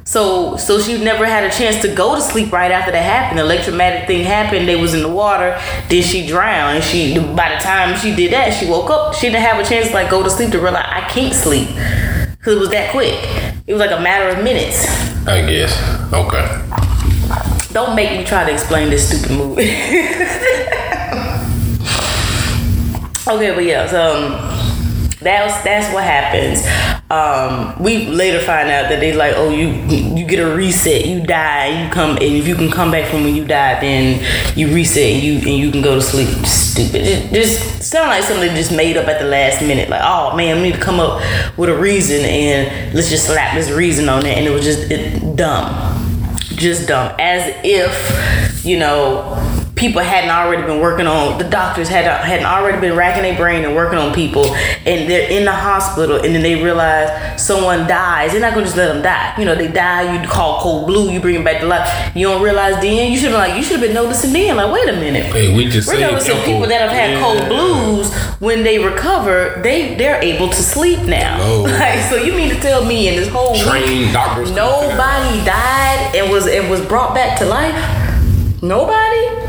So, 0.09 0.57
so 0.57 0.81
she 0.81 0.97
never 0.97 1.27
had 1.27 1.45
a 1.45 1.51
chance 1.51 1.83
to 1.83 1.95
go 1.95 2.15
to 2.15 2.23
sleep 2.23 2.51
right 2.51 2.73
after 2.73 2.91
that 2.91 3.03
happened. 3.03 3.39
The 3.39 3.43
electromagnetic 3.43 4.07
thing 4.07 4.25
happened. 4.25 4.67
They 4.67 4.81
was 4.81 4.95
in 4.95 5.03
the 5.03 5.09
water. 5.11 5.61
Then 5.91 6.03
she 6.03 6.27
drowned. 6.27 6.77
And 6.77 6.85
she, 6.85 7.19
by 7.19 7.55
the 7.55 7.61
time 7.61 7.95
she 7.95 8.17
did 8.17 8.33
that, 8.33 8.55
she 8.55 8.67
woke 8.71 8.89
up. 8.89 9.15
She 9.15 9.27
didn't 9.27 9.43
have 9.43 9.63
a 9.63 9.69
chance 9.69 9.89
to 9.89 9.93
like 9.93 10.09
go 10.09 10.23
to 10.23 10.31
sleep 10.31 10.51
to 10.53 10.61
realize 10.61 10.87
I 10.89 11.07
can't 11.11 11.35
sleep 11.35 11.69
because 11.69 12.57
it 12.57 12.59
was 12.59 12.71
that 12.71 12.91
quick. 12.91 13.23
It 13.67 13.75
was 13.75 13.81
like 13.81 13.91
a 13.91 14.01
matter 14.01 14.35
of 14.35 14.43
minutes. 14.43 14.89
I 15.29 15.45
guess. 15.45 15.77
Okay. 16.11 16.65
Don't 17.75 17.95
make 17.95 18.11
me 18.19 18.25
try 18.25 18.47
to 18.47 18.51
explain 18.51 18.89
this 18.89 19.09
stupid 19.11 19.37
movie. 19.37 19.65
okay, 23.29 23.53
but 23.55 23.63
yeah, 23.63 23.87
so 23.87 24.17
um, 24.17 24.33
that's 25.21 25.63
that's 25.63 25.93
what 25.93 26.03
happens. 26.03 26.65
Um, 27.11 27.83
we 27.83 28.07
later 28.07 28.39
find 28.39 28.69
out 28.69 28.91
that 28.91 29.01
they 29.01 29.15
like, 29.15 29.33
oh, 29.37 29.49
you 29.49 29.69
you 29.89 30.27
get 30.27 30.41
a 30.41 30.55
reset, 30.55 31.07
you 31.07 31.25
die, 31.27 31.85
you 31.85 31.91
come, 31.91 32.11
and 32.11 32.23
if 32.23 32.47
you 32.47 32.55
can 32.55 32.71
come 32.71 32.91
back 32.91 33.11
from 33.11 33.25
when 33.25 33.35
you 33.35 33.47
die, 33.47 33.81
then 33.81 34.23
you 34.55 34.75
reset 34.75 35.15
and 35.15 35.23
you 35.23 35.39
and 35.39 35.57
you 35.57 35.71
can 35.71 35.81
go 35.81 35.95
to 35.95 36.03
sleep. 36.03 36.29
Stupid. 36.45 37.07
It 37.07 37.33
just 37.33 37.83
sound 37.83 38.09
like 38.09 38.25
something 38.25 38.55
just 38.55 38.73
made 38.73 38.99
up 38.99 39.09
at 39.09 39.21
the 39.23 39.27
last 39.27 39.63
minute. 39.63 39.89
Like, 39.89 40.03
oh 40.05 40.37
man, 40.37 40.57
we 40.57 40.65
need 40.65 40.75
to 40.75 40.81
come 40.81 41.01
up 41.01 41.23
with 41.57 41.71
a 41.71 41.77
reason 41.77 42.27
and 42.27 42.95
let's 42.95 43.09
just 43.09 43.27
slap 43.27 43.55
this 43.55 43.71
reason 43.71 44.11
on 44.11 44.27
it, 44.27 44.37
and 44.37 44.47
it 44.47 44.51
was 44.51 44.65
just 44.65 44.91
it, 44.91 45.35
dumb 45.35 45.95
just 46.59 46.89
dumb 46.89 47.15
as 47.21 47.55
if 47.63 48.65
you 48.65 48.79
know 48.79 49.38
people 49.79 50.03
hadn't 50.03 50.31
already 50.31 50.63
been 50.63 50.81
working 50.81 51.07
on 51.07 51.39
the 51.39 51.49
doctors 51.49 51.89
had 51.89 52.05
uh, 52.07 52.19
hadn't 52.23 52.45
already 52.45 52.81
been 52.81 52.97
racking 52.97 53.23
their 53.23 53.37
brain 53.37 53.65
and 53.65 53.77
working 53.77 53.99
on 53.99 54.13
people 54.13 54.45
and 54.85 55.09
they're 55.09 55.31
in 55.31 55.45
the 55.45 55.53
hospital 55.53 56.17
and 56.17 56.35
then 56.35 56.43
they 56.43 56.61
realize 56.61 57.41
someone 57.41 57.87
dies 57.87 58.33
they're 58.33 58.41
not 58.41 58.53
gonna 58.55 58.67
just 58.67 58.77
let 58.77 58.93
them 58.93 59.03
die. 59.03 59.35
You 59.39 59.45
know 59.45 59.55
they 59.55 59.69
die 59.69 60.21
you 60.21 60.29
call 60.29 60.61
code 60.61 60.87
blue 60.87 61.11
you 61.11 61.21
bring 61.21 61.35
them 61.35 61.45
back 61.45 61.61
to 61.61 61.67
life. 61.67 62.17
You 62.17 62.27
don't 62.27 62.43
realize 62.43 62.75
then 62.83 63.13
you 63.13 63.19
should 63.19 63.31
have 63.31 63.39
like 63.39 63.57
you 63.57 63.63
should 63.63 63.79
have 63.79 63.81
been 63.81 63.95
noticing 63.95 64.33
then 64.33 64.57
like 64.57 64.73
wait 64.73 64.89
a 64.89 64.93
minute. 64.95 65.27
Hey 65.27 65.55
we 65.55 65.69
just 65.69 65.87
we're 65.87 66.01
noticing 66.01 66.35
people, 66.39 66.53
people 66.53 66.67
that 66.67 66.81
have 66.81 66.91
had 66.91 67.11
yeah. 67.13 67.21
code 67.21 67.49
blues 67.49 68.13
when 68.41 68.65
they 68.65 68.79
recover 68.79 69.61
they 69.63 69.95
they're 69.95 70.21
able 70.23 70.49
to 70.49 70.63
sleep 70.63 71.01
now. 71.01 71.39
Like 71.79 72.11
so 72.11 72.17
you 72.17 72.33
mean 72.33 72.49
to 72.49 72.61
tell 72.61 72.85
me 72.85 73.09
in 73.09 73.15
this 73.15 73.29
whole 73.29 73.55
trained 73.55 74.07
week, 74.07 74.13
doctors. 74.13 74.51
nobody 74.51 75.45
died 75.45 76.13
and 76.17 76.31
was 76.33 76.47
and 76.49 76.69
was 76.69 76.85
brought 76.85 77.15
back 77.15 77.39
to 77.39 77.45
life? 77.45 77.75
Nobody 78.63 79.48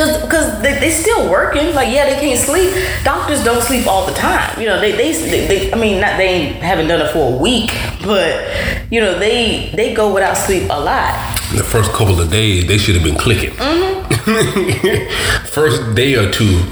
Cause, 0.00 0.30
cause 0.30 0.62
they, 0.62 0.80
they 0.80 0.90
still 0.90 1.30
working. 1.30 1.74
Like, 1.74 1.92
yeah, 1.92 2.08
they 2.08 2.18
can't 2.18 2.40
sleep. 2.40 2.72
Doctors 3.04 3.44
don't 3.44 3.60
sleep 3.60 3.86
all 3.86 4.06
the 4.06 4.14
time. 4.14 4.58
You 4.58 4.66
know, 4.66 4.80
they, 4.80 4.92
they, 4.92 5.12
they, 5.12 5.46
they 5.46 5.72
I 5.74 5.76
mean, 5.76 6.00
not 6.00 6.16
they 6.16 6.54
haven't 6.54 6.88
done 6.88 7.02
it 7.02 7.12
for 7.12 7.34
a 7.34 7.36
week, 7.36 7.70
but 8.02 8.50
you 8.90 9.02
know, 9.02 9.18
they 9.18 9.70
they 9.74 9.92
go 9.92 10.14
without 10.14 10.38
sleep 10.38 10.70
a 10.70 10.80
lot 10.80 11.39
the 11.56 11.64
first 11.64 11.92
couple 11.92 12.20
of 12.20 12.30
days 12.30 12.66
they 12.66 12.78
should 12.78 12.94
have 12.94 13.04
been 13.04 13.16
clicking. 13.16 13.50
Mm-hmm. 13.50 13.90
first 15.46 15.94
day 15.94 16.14
or 16.14 16.30
two, 16.30 16.62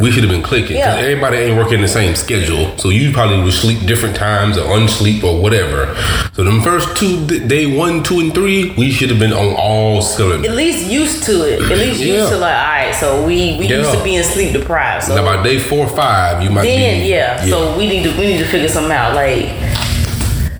we 0.00 0.10
should 0.10 0.24
have 0.24 0.32
been 0.32 0.42
clicking 0.42 0.76
because 0.76 0.96
yeah. 0.96 1.06
everybody 1.06 1.38
ain't 1.38 1.56
working 1.56 1.80
the 1.80 1.88
same 1.88 2.14
schedule. 2.14 2.76
So 2.78 2.88
you 2.88 3.12
probably 3.12 3.42
would 3.42 3.52
sleep 3.52 3.86
different 3.86 4.16
times 4.16 4.58
or 4.58 4.64
unsleep 4.76 5.22
or 5.22 5.40
whatever. 5.40 5.94
So 6.32 6.44
the 6.44 6.60
first 6.62 6.96
two 6.96 7.26
day 7.26 7.76
one, 7.76 8.02
two, 8.02 8.20
and 8.20 8.34
three, 8.34 8.74
we 8.76 8.90
should 8.90 9.10
have 9.10 9.18
been 9.18 9.32
on 9.32 9.54
all 9.56 10.02
cylinders. 10.02 10.50
At 10.50 10.56
least 10.56 10.90
used 10.90 11.24
to 11.24 11.32
it. 11.48 11.62
At 11.70 11.78
least 11.78 12.00
yeah. 12.00 12.14
used 12.14 12.30
to 12.30 12.38
like, 12.38 12.56
all 12.56 12.64
right. 12.64 12.94
So 12.94 13.26
we 13.26 13.56
we 13.58 13.68
yeah. 13.68 13.78
used 13.78 13.92
to 13.92 14.02
being 14.02 14.22
sleep 14.22 14.52
deprived. 14.52 15.04
So 15.04 15.16
now 15.16 15.24
by 15.24 15.42
day 15.42 15.58
four 15.58 15.86
or 15.86 15.96
five, 15.96 16.42
you 16.42 16.50
might 16.50 16.62
be. 16.62 16.68
then 16.68 17.02
be, 17.02 17.08
yeah. 17.08 17.44
So 17.46 17.76
we 17.76 17.88
need 17.88 18.04
to 18.04 18.10
we 18.18 18.26
need 18.26 18.38
to 18.38 18.46
figure 18.46 18.68
something 18.68 18.92
out. 18.92 19.14
Like 19.14 19.85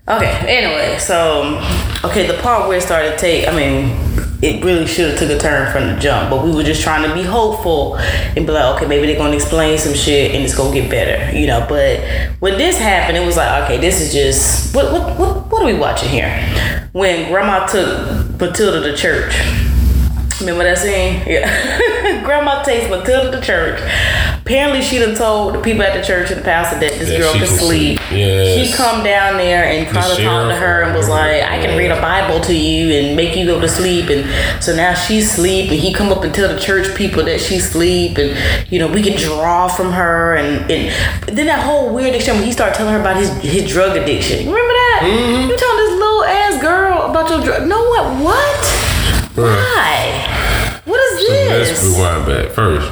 okay. 0.09 0.33
Anyway, 0.47 0.99
so 0.99 1.61
okay, 2.05 2.27
the 2.27 2.39
part 2.43 2.69
where 2.69 2.79
it 2.79 2.83
started 2.83 3.13
to 3.13 3.19
take, 3.19 3.49
I 3.49 3.55
mean, 3.55 3.97
it 4.43 4.63
really 4.65 4.87
should 4.87 5.11
have 5.11 5.19
took 5.19 5.31
a 5.31 5.39
turn 5.39 5.73
from 5.73 5.95
the 5.95 5.99
jump, 5.99 6.31
but 6.31 6.45
we 6.45 6.53
were 6.53 6.63
just 6.63 6.83
trying 6.83 7.09
to 7.09 7.15
be 7.15 7.23
hopeful 7.23 7.97
and 7.97 8.47
be 8.47 8.53
like, 8.53 8.77
okay, 8.77 8.87
maybe 8.87 9.07
they're 9.07 9.17
gonna 9.17 9.35
explain 9.35 9.79
some 9.79 9.95
shit 9.95 10.35
and 10.35 10.45
it's 10.45 10.55
gonna 10.55 10.75
get 10.75 10.91
better, 10.91 11.37
you 11.37 11.47
know. 11.47 11.65
But 11.69 12.01
when 12.41 12.59
this 12.59 12.79
happened, 12.79 13.17
it 13.17 13.25
was 13.25 13.37
like, 13.37 13.65
okay, 13.65 13.79
this 13.79 14.01
is 14.01 14.13
just 14.13 14.75
what 14.75 14.93
what 14.93 15.19
what, 15.19 15.51
what 15.51 15.63
are 15.63 15.67
we 15.67 15.79
watching 15.79 16.09
here? 16.09 16.31
When 16.93 17.31
Grandma 17.31 17.67
took 17.67 18.41
Matilda 18.41 18.81
to 18.91 18.97
church 18.97 19.35
Remember 20.41 20.65
that 20.65 20.77
scene? 20.77 21.23
Yeah. 21.27 21.81
Grandma 22.27 22.63
takes 22.65 22.91
Matilda 22.91 23.31
to 23.31 23.41
church. 23.41 23.81
Apparently, 24.41 24.83
she 24.83 24.99
done 24.99 25.15
told 25.15 25.55
the 25.55 25.61
people 25.61 25.83
at 25.83 25.95
the 25.99 26.05
church 26.05 26.31
and 26.31 26.41
the 26.41 26.45
pastor 26.45 26.79
that 26.81 26.99
this 26.99 27.09
girl 27.09 27.33
could 27.33 27.49
sleep. 27.49 28.01
Yes. 28.11 28.69
She 28.69 28.77
come 28.77 29.05
down 29.05 29.39
there 29.39 29.65
and 29.65 29.87
tried 29.89 30.17
to 30.17 30.23
talk 30.23 30.49
to 30.49 30.57
her 30.57 30.83
and 30.83 30.95
was 30.95 31.09
like, 31.09 31.43
"I 31.43 31.65
can 31.65 31.79
read 31.79 31.91
a 31.93 32.01
Bible 32.01 32.41
to 32.41 32.55
you 32.55 32.93
and 32.99 33.17
make 33.17 33.37
you 33.37 33.47
go 33.47 33.61
to 33.61 33.69
sleep." 33.69 34.11
And 34.11 34.27
so 34.63 34.75
now 34.75 34.93
she's 34.95 35.33
asleep, 35.33 35.71
and 35.71 35.79
he 35.79 35.93
come 35.93 36.11
up 36.13 36.25
and 36.25 36.35
tell 36.35 36.53
the 36.53 36.59
church 36.61 36.95
people 36.97 37.25
that 37.25 37.41
she's 37.41 37.71
sleep, 37.71 38.19
and 38.19 38.37
you 38.73 38.79
know 38.81 38.89
we 38.89 39.03
can 39.03 39.17
draw 39.17 39.69
from 39.69 39.93
her. 39.93 40.35
And, 40.35 40.71
and 40.71 40.93
then 41.29 41.47
that 41.47 41.65
whole 41.65 41.95
weird 41.95 42.15
exchange 42.15 42.39
when 42.39 42.47
he 42.47 42.53
started 42.53 42.75
telling 42.75 42.93
her 42.93 43.01
about 43.01 43.17
his 43.17 43.31
his 43.39 43.71
drug 43.71 43.97
addiction. 43.97 44.39
Remember 44.47 44.73
that? 44.83 45.01
Mm-hmm. 45.05 45.51
You 45.51 45.57
told 45.57 45.79
this 45.79 45.93
little 45.93 46.25
ass 46.25 46.61
girl 46.61 47.03
about 47.11 47.31
your 47.31 47.41
drug. 47.43 47.69
No, 47.69 47.79
what? 47.85 48.21
What? 48.21 48.67
Why? 49.35 50.46
What 50.87 51.01
is 51.01 51.27
so 51.27 51.33
this? 51.33 51.83
Let's 51.83 51.97
rewind 51.97 52.27
back 52.27 52.53
first. 52.53 52.89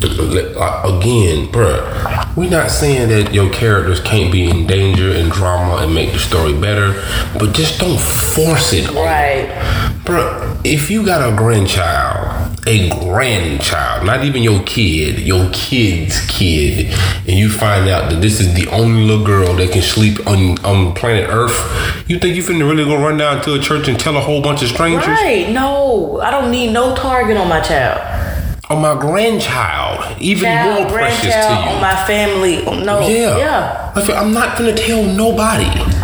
Again, 0.00 1.48
bruh, 1.48 2.36
we're 2.36 2.48
not 2.48 2.70
saying 2.70 3.08
that 3.10 3.34
your 3.34 3.52
characters 3.52 4.00
can't 4.00 4.32
be 4.32 4.48
in 4.48 4.66
danger 4.66 5.10
and 5.12 5.30
drama 5.30 5.82
and 5.82 5.94
make 5.94 6.12
the 6.12 6.18
story 6.18 6.58
better, 6.58 6.92
but 7.38 7.52
just 7.52 7.78
don't 7.80 8.00
force 8.00 8.72
it. 8.72 8.88
Right. 8.92 9.48
Bruh, 10.04 10.58
if 10.64 10.90
you 10.90 11.04
got 11.04 11.30
a 11.30 11.36
grandchild 11.36 12.47
a 12.68 12.90
grandchild, 12.90 14.04
not 14.04 14.22
even 14.24 14.42
your 14.42 14.62
kid, 14.64 15.18
your 15.20 15.48
kid's 15.54 16.20
kid, 16.26 16.92
and 17.26 17.38
you 17.38 17.48
find 17.48 17.88
out 17.88 18.10
that 18.10 18.20
this 18.20 18.40
is 18.40 18.52
the 18.52 18.68
only 18.68 19.06
little 19.06 19.24
girl 19.24 19.54
that 19.54 19.72
can 19.72 19.80
sleep 19.80 20.26
on, 20.26 20.62
on 20.66 20.92
planet 20.94 21.30
Earth, 21.30 21.56
you 22.06 22.18
think 22.18 22.36
you 22.36 22.42
finna 22.42 22.70
really 22.70 22.84
go 22.84 22.96
run 22.96 23.16
down 23.16 23.42
to 23.44 23.54
a 23.54 23.58
church 23.58 23.88
and 23.88 23.98
tell 23.98 24.18
a 24.18 24.20
whole 24.20 24.42
bunch 24.42 24.62
of 24.62 24.68
strangers? 24.68 25.06
Right. 25.06 25.48
No, 25.48 26.20
I 26.20 26.30
don't 26.30 26.50
need 26.50 26.74
no 26.74 26.94
target 26.94 27.38
on 27.38 27.48
my 27.48 27.60
child. 27.60 28.02
On 28.68 28.82
my 28.82 29.00
grandchild, 29.00 30.20
even 30.20 30.44
child, 30.44 30.82
more 30.82 30.92
precious 30.92 31.22
to 31.22 31.28
you. 31.28 31.70
On 31.72 31.80
my 31.80 31.96
family, 32.06 32.56
no. 32.84 33.00
Yeah. 33.08 33.38
Yeah. 33.38 33.92
I'm 34.14 34.34
not 34.34 34.58
gonna 34.58 34.76
tell 34.76 35.02
nobody. 35.04 35.97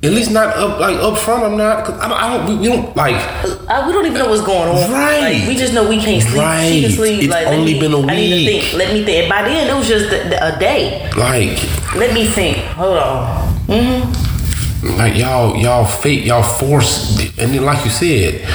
At 0.00 0.12
least 0.12 0.30
not 0.30 0.56
up 0.56 0.78
like 0.78 0.96
up 0.96 1.18
front. 1.18 1.42
I'm 1.42 1.56
not. 1.56 1.84
Cause 1.84 1.98
I 1.98 2.08
don't. 2.08 2.22
I 2.22 2.36
don't 2.36 2.48
we, 2.48 2.68
we, 2.68 2.68
don't 2.68 2.96
like. 2.96 3.16
Uh, 3.44 3.82
we 3.84 3.92
don't 3.92 4.06
even 4.06 4.16
know 4.16 4.28
what's 4.28 4.42
going 4.42 4.68
on. 4.68 4.92
Right. 4.92 5.40
Like, 5.40 5.48
we 5.48 5.56
just 5.56 5.74
know 5.74 5.88
we 5.88 5.98
can't 5.98 6.22
sleep. 6.22 6.36
Right. 6.40 6.68
She 6.68 6.82
can 6.82 6.90
sleep. 6.92 7.22
It's 7.24 7.28
like, 7.32 7.48
only 7.48 7.74
me, 7.74 7.80
been 7.80 7.92
a 7.92 7.98
week. 7.98 8.10
I 8.10 8.14
need 8.14 8.44
to 8.44 8.60
think. 8.60 8.72
Let 8.74 8.92
me 8.92 9.04
think. 9.04 9.28
By 9.28 9.42
then, 9.42 9.68
it 9.68 9.76
was 9.76 9.88
just 9.88 10.12
a, 10.12 10.54
a 10.54 10.58
day. 10.60 11.10
Like. 11.16 11.58
Let 11.96 12.14
me 12.14 12.28
think. 12.28 12.58
Hold 12.78 12.96
on. 12.96 13.54
Mm-hmm. 13.66 14.96
Like 14.96 15.16
y'all, 15.16 15.56
y'all 15.56 15.84
fake, 15.84 16.24
y'all 16.24 16.44
force, 16.44 17.18
and 17.36 17.52
then 17.52 17.64
like 17.64 17.84
you 17.84 17.90
said, 17.90 18.46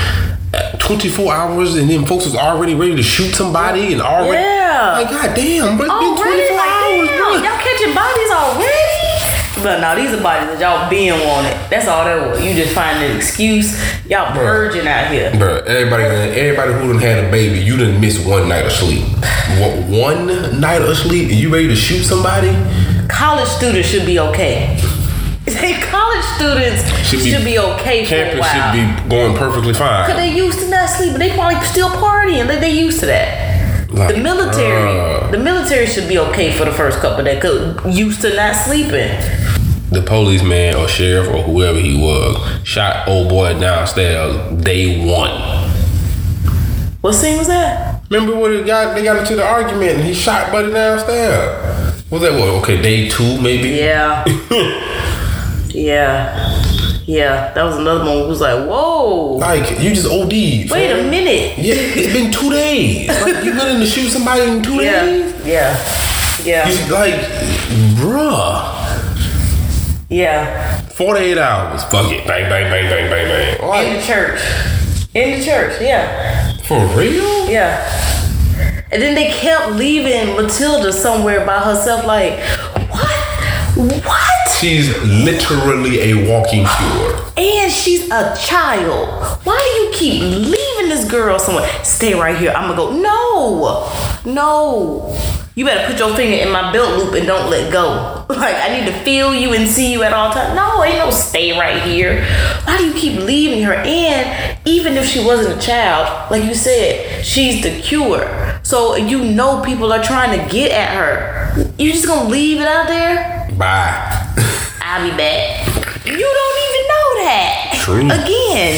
24 0.80 1.34
hours, 1.34 1.76
and 1.76 1.90
then 1.90 2.06
folks 2.06 2.24
was 2.24 2.36
already 2.36 2.74
ready 2.74 2.96
to 2.96 3.04
shoot 3.04 3.36
somebody, 3.36 3.92
and 3.92 4.02
already. 4.02 4.42
Yeah. 4.42 4.94
Like 4.94 5.10
God 5.10 5.36
damn, 5.36 5.78
but 5.78 5.88
it's 5.92 6.00
been 6.00 6.16
24 6.16 6.56
like, 6.56 6.68
hours, 6.70 7.10
damn. 7.10 7.44
Y'all 7.44 7.60
catching 7.60 7.94
bodies 7.94 8.32
already. 8.32 8.93
But 9.64 9.80
now 9.80 9.96
these 9.96 10.12
are 10.12 10.22
bodies 10.22 10.50
that 10.50 10.60
y'all 10.60 10.90
being 10.90 11.14
wanted. 11.26 11.56
That's 11.72 11.88
all 11.88 12.04
that 12.04 12.20
was. 12.30 12.44
You 12.44 12.54
just 12.54 12.76
find 12.76 13.02
an 13.02 13.16
excuse. 13.16 13.72
Y'all 14.06 14.34
purging 14.34 14.86
out 14.86 15.10
here. 15.10 15.32
Bro, 15.38 15.60
everybody, 15.60 16.04
everybody 16.04 16.74
who 16.74 16.92
done 16.92 17.02
had 17.02 17.24
a 17.24 17.32
baby, 17.32 17.60
you 17.60 17.78
didn't 17.78 18.02
miss 18.02 18.20
one 18.26 18.50
night 18.50 18.66
of 18.66 18.74
sleep. 18.74 19.06
One 19.88 20.60
night 20.60 20.82
of 20.82 20.98
sleep, 20.98 21.30
and 21.30 21.40
you 21.40 21.50
ready 21.50 21.70
to 21.70 21.78
shoot 21.78 22.04
somebody? 22.04 22.52
College 23.08 23.48
students 23.48 23.88
should 23.88 24.06
be 24.06 24.20
okay. 24.20 24.78
college 25.90 26.26
students 26.36 26.84
should 27.08 27.20
be, 27.20 27.32
should 27.32 27.46
be 27.46 27.58
okay 27.58 28.04
for 28.04 28.16
a 28.16 28.40
while. 28.40 28.74
should 28.74 29.04
be 29.04 29.10
going 29.10 29.38
perfectly 29.38 29.74
fine. 29.74 30.08
Cause 30.08 30.18
they 30.18 30.36
used 30.36 30.60
to 30.60 30.70
not 30.70 30.90
sleep, 30.90 31.14
but 31.14 31.20
They 31.20 31.34
probably 31.34 31.64
still 31.66 31.90
partying. 31.90 32.48
They 32.48 32.60
they 32.60 32.78
used 32.78 33.00
to 33.00 33.06
that. 33.06 33.90
Like, 33.94 34.16
the 34.16 34.22
military, 34.22 35.00
uh, 35.00 35.32
the 35.32 35.38
military 35.38 35.86
should 35.86 36.10
be 36.10 36.18
okay 36.18 36.52
for 36.52 36.66
the 36.66 36.72
first 36.72 37.00
couple 37.00 37.20
of 37.20 37.26
days. 37.26 37.42
Cause 37.42 37.98
used 37.98 38.22
to 38.22 38.36
not 38.36 38.56
sleeping 38.56 39.12
the 39.94 40.02
policeman 40.02 40.76
or 40.76 40.88
sheriff 40.88 41.28
or 41.30 41.44
whoever 41.44 41.80
he 41.80 42.00
was 42.00 42.36
shot 42.66 43.08
old 43.08 43.30
boy 43.30 43.58
downstairs 43.60 44.36
day 44.64 45.06
one. 45.06 45.32
What 47.02 47.14
scene 47.14 47.38
was 47.38 47.48
that? 47.48 48.02
Remember 48.10 48.36
when 48.40 48.54
they 48.54 48.64
got 48.64 48.96
they 48.96 49.04
got 49.04 49.18
into 49.18 49.36
the 49.36 49.46
argument 49.46 49.92
and 49.92 50.04
he 50.04 50.14
shot 50.14 50.52
Buddy 50.52 50.72
downstairs? 50.72 52.04
Was 52.10 52.22
that 52.22 52.34
what? 52.34 52.50
Okay, 52.62 52.82
day 52.82 53.10
two 53.10 53.42
maybe. 53.42 53.70
Yeah. 53.70 54.24
yeah. 55.70 56.60
Yeah, 57.06 57.52
that 57.54 57.64
was 57.64 57.76
another 57.78 58.06
one 58.06 58.20
who 58.20 58.28
was 58.30 58.40
like, 58.40 58.66
"Whoa!" 58.66 59.36
Like 59.36 59.82
you 59.82 59.94
just 59.94 60.08
OD. 60.08 60.32
Wait 60.32 60.92
a 60.92 61.04
minute. 61.04 61.58
Yeah, 61.58 61.76
it's 61.76 62.14
been 62.14 62.32
two 62.32 62.50
days. 62.50 63.10
Like 63.24 63.44
you 63.44 63.52
willing 63.54 63.80
to 63.82 63.86
shoot 63.86 64.10
somebody 64.10 64.44
in 64.44 64.64
two 64.64 64.76
yeah. 64.76 65.04
days? 65.04 65.46
Yeah, 65.46 66.44
yeah. 66.46 66.66
He's 66.66 66.90
like, 66.90 67.16
bruh. 68.00 68.83
Yeah. 70.10 70.80
48 70.82 71.38
hours. 71.38 71.84
Fuck 71.86 72.12
it. 72.12 72.28
Bang, 72.28 72.50
bang, 72.50 72.70
bang, 72.70 72.90
bang, 72.90 73.10
bang, 73.10 73.58
bang. 73.60 73.68
Like, 73.68 73.88
in 73.88 73.96
the 73.96 74.02
church. 74.02 74.42
In 75.14 75.40
the 75.40 75.46
church, 75.46 75.82
yeah. 75.82 76.54
For 76.64 76.86
real? 76.98 77.50
Yeah. 77.50 77.82
And 78.92 79.02
then 79.02 79.16
they 79.16 79.32
kept 79.32 79.74
leaving 79.74 80.36
Matilda 80.36 80.94
somewhere 80.94 81.46
by 81.46 81.60
herself, 81.60 82.06
like, 82.06 82.40
what? 82.90 84.06
What? 84.06 84.52
She's 84.60 84.96
literally 85.04 86.12
a 86.12 86.30
walking 86.30 86.66
cure. 86.66 87.26
And 87.36 87.72
she's 87.72 88.10
a 88.12 88.36
child. 88.40 89.40
Why 89.44 89.58
do 89.58 89.82
you 89.82 89.94
keep 89.94 90.22
leaving 90.22 90.74
this 90.94 91.10
girl 91.10 91.40
somewhere. 91.40 91.70
Stay 91.84 92.14
right 92.14 92.38
here. 92.38 92.52
I'm 92.52 92.76
gonna 92.76 92.76
go. 92.76 92.92
No, 92.92 93.92
no. 94.26 95.33
You 95.56 95.66
better 95.66 95.86
put 95.88 96.00
your 96.00 96.16
finger 96.16 96.38
in 96.38 96.52
my 96.52 96.74
belt 96.74 96.98
loop 96.98 97.14
and 97.14 97.28
don't 97.28 97.50
let 97.50 97.72
go. 97.72 98.20
Like 98.34 98.56
I 98.56 98.78
need 98.78 98.88
to 98.88 99.00
feel 99.04 99.34
you 99.34 99.54
and 99.54 99.70
see 99.70 99.92
you 99.94 100.02
at 100.04 100.12
all 100.12 100.34
times. 100.34 100.56
No, 100.56 100.84
ain't 100.84 100.98
no 100.98 101.12
stay 101.12 101.58
right 101.58 101.82
here. 101.84 102.26
Why 102.66 102.78
do 102.78 102.86
you 102.86 102.94
keep 102.94 103.22
leaving 103.22 103.64
her? 103.64 103.74
And 103.74 104.58
even 104.66 104.94
if 104.94 105.06
she 105.06 105.24
wasn't 105.24 105.58
a 105.58 105.62
child, 105.62 106.32
like 106.32 106.44
you 106.44 106.56
said, 106.56 107.24
she's 107.24 107.62
the 107.62 107.80
cure. 107.80 108.60
So 108.64 108.96
you 108.96 109.24
know 109.24 109.62
people 109.62 109.94
are 109.94 110.04
trying 110.04 110.38
to 110.38 110.52
get 110.52 110.72
at 110.72 110.94
her. 110.96 111.72
You 111.78 111.92
just 111.92 112.08
gonna 112.08 112.28
leave 112.28 112.60
it 112.60 112.68
out 112.68 112.88
there? 112.88 113.48
Bye. 113.58 114.34
I'll 114.82 115.10
be 115.10 115.16
back. 115.16 115.68
You 116.06 116.18
don't 116.18 116.58
even 116.66 116.84
know 116.90 117.08
that. 117.24 117.80
True. 117.84 118.06
Again, 118.08 118.74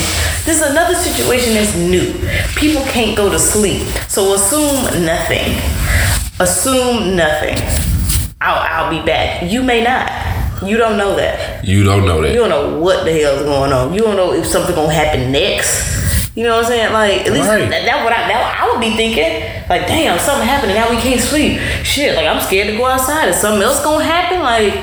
this 0.46 0.62
is 0.62 0.70
another 0.70 0.96
situation 0.96 1.54
that's 1.54 1.76
new. 1.76 2.14
People 2.60 2.84
can't 2.92 3.16
go 3.16 3.32
to 3.32 3.40
sleep. 3.40 3.88
So 4.10 4.36
assume 4.36 5.06
nothing. 5.06 5.56
Assume 6.40 7.16
nothing. 7.16 7.56
I'll, 8.42 8.86
I'll 8.86 8.90
be 8.92 9.06
back. 9.06 9.50
You 9.50 9.64
may 9.64 9.82
not. 9.84 10.12
You 10.64 10.78
don't 10.78 10.98
know 10.98 11.16
that. 11.16 11.64
You 11.66 11.84
don't 11.84 12.06
know 12.06 12.22
that. 12.22 12.32
You 12.34 12.40
don't 12.40 12.50
know 12.50 12.80
what 12.80 13.06
the 13.06 13.12
hell's 13.14 13.44
going 13.44 13.72
on. 13.72 13.94
You 13.94 14.02
don't 14.02 14.18
know 14.18 14.34
if 14.34 14.46
something 14.46 14.76
gonna 14.76 14.92
happen 14.94 15.32
next. 15.32 15.96
You 16.36 16.44
know 16.44 16.58
what 16.58 16.66
I'm 16.66 16.72
saying? 16.72 16.92
Like 16.94 17.26
at 17.26 17.32
least 17.32 17.48
Right. 17.48 17.70
that, 17.70 17.86
that 17.86 18.04
what 18.04 18.12
I 18.12 18.28
that 18.28 18.60
I 18.62 18.70
would 18.72 18.82
be 18.82 18.92
thinking. 18.98 19.48
Like 19.70 19.88
damn, 19.88 20.20
something 20.20 20.46
happened 20.46 20.74
and 20.74 20.80
now 20.80 20.90
we 20.90 20.98
can't 21.02 21.22
sleep. 21.22 21.60
Shit, 21.84 22.16
like 22.18 22.28
I'm 22.28 22.42
scared 22.42 22.68
to 22.68 22.76
go 22.76 22.86
outside. 22.86 23.30
Is 23.30 23.38
something 23.38 23.64
else 23.64 23.82
gonna 23.82 24.04
happen? 24.04 24.42
Like 24.44 24.74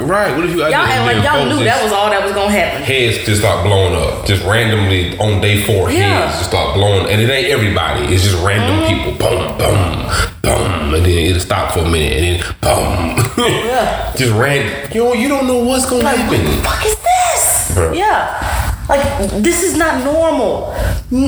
right. 0.00 0.34
What 0.34 0.46
if 0.46 0.52
you 0.52 0.60
y'all 0.64 0.72
act 0.74 1.04
like 1.04 1.22
y'all 1.22 1.44
knew 1.44 1.62
that 1.64 1.82
was 1.84 1.92
all 1.92 2.08
that 2.08 2.24
was 2.24 2.32
gonna 2.32 2.50
happen. 2.50 2.82
heads 2.82 3.18
just 3.26 3.40
start 3.42 3.64
blowing 3.66 3.94
up, 3.94 4.24
just 4.24 4.42
randomly 4.44 5.18
on 5.18 5.42
day 5.42 5.60
four. 5.66 5.90
Yeah. 5.92 6.00
Mm-hmm. 6.00 6.24
Heads 6.24 6.38
just 6.38 6.48
start 6.50 6.74
blowing, 6.74 7.12
and 7.12 7.20
it 7.20 7.28
ain't 7.28 7.48
everybody. 7.48 8.06
It's 8.14 8.24
just 8.24 8.42
random 8.42 8.80
people. 8.88 9.12
Boom, 9.20 9.58
boom, 9.58 10.31
boom, 10.42 10.94
and 10.94 11.04
then 11.06 11.06
it'll 11.06 11.40
stop 11.40 11.72
for 11.72 11.80
a 11.80 11.88
minute, 11.90 12.12
and 12.12 12.24
then 12.24 13.26
boom. 13.36 13.46
Yeah. 13.66 14.12
just 14.16 14.32
random. 14.32 14.90
Yo, 14.92 15.12
you 15.14 15.28
don't 15.28 15.46
know 15.46 15.58
what's 15.64 15.88
gonna 15.88 16.02
Like 16.04 16.18
what 16.28 16.38
the 16.38 16.44
happen. 16.44 16.62
fuck 16.64 16.86
is 16.86 16.96
this? 16.96 17.96
Yeah. 17.96 18.78
Like 18.88 19.30
this 19.42 19.62
is 19.62 19.76
not 19.76 20.04
normal. 20.04 20.74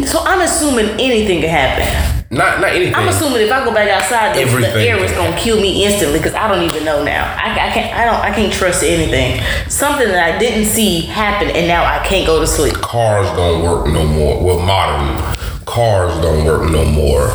So 0.07 0.21
I'm 0.25 0.41
assuming 0.43 0.89
anything 1.01 1.41
can 1.41 1.51
happen. 1.51 2.11
Not, 2.31 2.61
not 2.61 2.71
anything. 2.71 2.95
I'm 2.97 3.07
assuming 3.09 3.43
if 3.43 3.53
I 3.53 3.65
go 3.65 3.73
back 3.73 3.89
outside, 3.89 4.35
the, 4.35 4.45
the 4.45 4.81
air 4.83 4.99
is 4.99 5.13
gonna 5.13 5.37
kill 5.39 5.61
me 5.61 5.85
instantly 5.85 6.19
because 6.19 6.35
I 6.35 6.49
don't 6.49 6.65
even 6.65 6.85
know 6.85 7.05
now. 7.05 7.33
I, 7.39 7.69
I 7.69 7.71
can't. 7.71 7.95
I 7.97 8.05
don't. 8.05 8.21
I 8.21 8.35
can't 8.35 8.53
trust 8.53 8.83
anything. 8.83 9.41
Something 9.71 10.09
that 10.09 10.35
I 10.35 10.39
didn't 10.39 10.65
see 10.67 11.03
happen, 11.03 11.49
and 11.51 11.69
now 11.69 11.85
I 11.85 12.05
can't 12.05 12.27
go 12.27 12.41
to 12.41 12.47
sleep. 12.47 12.75
cars 12.75 13.29
don't 13.37 13.63
work 13.63 13.87
no 13.93 14.05
more. 14.05 14.43
Well, 14.43 14.59
modern 14.59 15.34
cars 15.79 16.13
don't 16.23 16.45
work 16.45 16.71
no 16.71 16.85
more. 16.85 17.27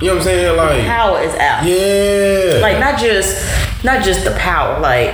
You 0.00 0.08
know 0.08 0.14
what 0.14 0.18
I'm 0.18 0.22
saying? 0.22 0.56
Like, 0.56 0.84
Power 0.86 1.20
is 1.20 1.34
out. 1.34 1.64
yeah, 1.66 2.60
Like 2.62 2.78
not 2.78 2.98
just, 3.00 3.84
not 3.84 4.04
just 4.04 4.24
the 4.24 4.30
power. 4.38 4.78
Like 4.80 5.10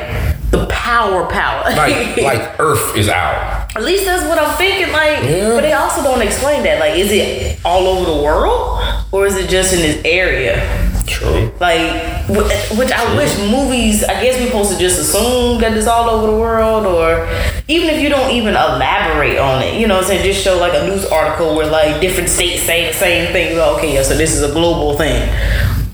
the 0.50 0.66
power, 0.66 1.26
power. 1.30 1.62
like, 1.76 2.16
like 2.22 2.60
Earth 2.60 2.94
is 2.96 3.08
out. 3.08 3.74
At 3.74 3.82
least 3.84 4.04
that's 4.04 4.22
what 4.28 4.38
I'm 4.38 4.54
thinking. 4.58 4.92
Like, 4.92 5.22
Yeah. 5.24 5.48
but 5.54 5.62
they 5.62 5.72
also 5.72 6.02
don't 6.02 6.20
explain 6.20 6.62
that. 6.64 6.78
Like, 6.78 6.94
is 6.98 7.10
it 7.10 7.58
all 7.64 7.86
over 7.86 8.04
the 8.10 8.22
world 8.22 8.82
or 9.12 9.26
is 9.26 9.36
it 9.36 9.48
just 9.48 9.72
in 9.72 9.80
this 9.80 10.02
area? 10.04 10.60
True. 11.06 11.50
Like, 11.60 12.24
wh- 12.26 12.78
which 12.78 12.92
I 12.92 13.16
wish 13.16 13.36
movies. 13.50 14.04
I 14.04 14.22
guess 14.22 14.38
we're 14.38 14.46
supposed 14.48 14.72
to 14.72 14.78
just 14.78 15.00
assume 15.00 15.58
that 15.62 15.74
it's 15.74 15.86
all 15.86 16.08
over 16.10 16.26
the 16.32 16.38
world, 16.38 16.84
or 16.84 17.26
even 17.68 17.90
if 17.90 18.00
you 18.00 18.08
don't 18.08 18.30
even 18.30 18.54
elaborate 18.54 19.38
on 19.38 19.62
it, 19.62 19.78
you 19.78 19.86
know, 19.86 19.96
what 19.96 20.04
I'm 20.04 20.08
saying 20.08 20.24
just 20.24 20.42
show 20.42 20.58
like 20.58 20.72
a 20.74 20.86
news 20.86 21.04
article 21.06 21.54
where 21.54 21.70
like 21.70 22.00
different 22.00 22.30
states 22.30 22.62
say 22.62 22.86
the 22.86 22.94
same 22.94 23.30
thing. 23.32 23.58
Okay, 23.58 23.94
yeah, 23.94 24.02
so 24.02 24.16
this 24.16 24.34
is 24.34 24.42
a 24.42 24.52
global 24.52 24.96
thing. 24.96 25.28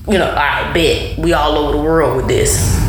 You 0.07 0.19
know, 0.19 0.31
I 0.31 0.71
bet 0.73 1.17
we 1.17 1.33
all 1.33 1.57
over 1.57 1.77
the 1.77 1.83
world 1.83 2.15
with 2.15 2.27
this 2.27 2.81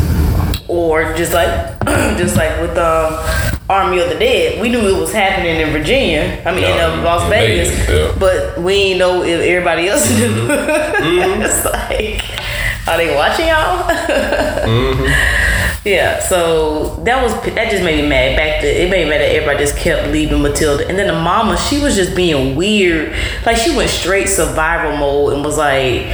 or 0.69 1.15
just 1.15 1.33
like 1.33 1.79
just 2.19 2.37
like 2.37 2.61
with 2.61 2.77
um, 2.77 3.15
Army 3.69 3.99
of 4.01 4.09
the 4.09 4.19
Dead, 4.19 4.61
we 4.61 4.69
knew 4.69 4.81
it 4.81 5.01
was 5.01 5.13
happening 5.13 5.61
in 5.61 5.71
Virginia. 5.71 6.43
I 6.45 6.53
mean, 6.53 6.63
Yeah, 6.63 6.95
in 6.95 7.01
uh, 7.01 7.03
Las 7.03 7.25
in 7.25 7.31
Vegas, 7.31 7.71
Vegas, 7.71 7.89
yeah. 7.89 8.17
but 8.19 8.59
we 8.59 8.75
ain't 8.75 8.99
know 8.99 9.23
if 9.23 9.41
everybody 9.41 9.89
else 9.89 10.09
knew. 10.11 10.29
Mm-hmm. 10.29 11.43
it's 11.43 11.65
like, 11.65 12.89
are 12.89 12.97
they 12.97 13.15
watching 13.15 13.49
y'all? 13.49 13.87
Mm-hmm. 14.67 15.56
Yeah. 15.87 16.21
So 16.21 16.97
that 17.05 17.23
was 17.23 17.33
that 17.55 17.71
just 17.71 17.85
made 17.85 18.03
me 18.03 18.09
mad. 18.09 18.37
Back 18.37 18.61
to 18.61 18.67
it 18.67 18.91
made 18.91 19.05
me 19.05 19.11
mad 19.11 19.21
that 19.21 19.35
everybody 19.35 19.59
just 19.59 19.77
kept 19.77 20.13
leaving 20.13 20.43
Matilda, 20.43 20.87
and 20.89 20.99
then 20.99 21.07
the 21.07 21.15
mama, 21.15 21.57
she 21.57 21.79
was 21.83 21.95
just 21.95 22.15
being 22.15 22.57
weird. 22.57 23.17
Like 23.45 23.57
she 23.57 23.75
went 23.75 23.91
straight 23.91 24.29
survival 24.29 24.97
mode 24.97 25.35
and 25.35 25.45
was 25.45 25.57
like 25.57 26.07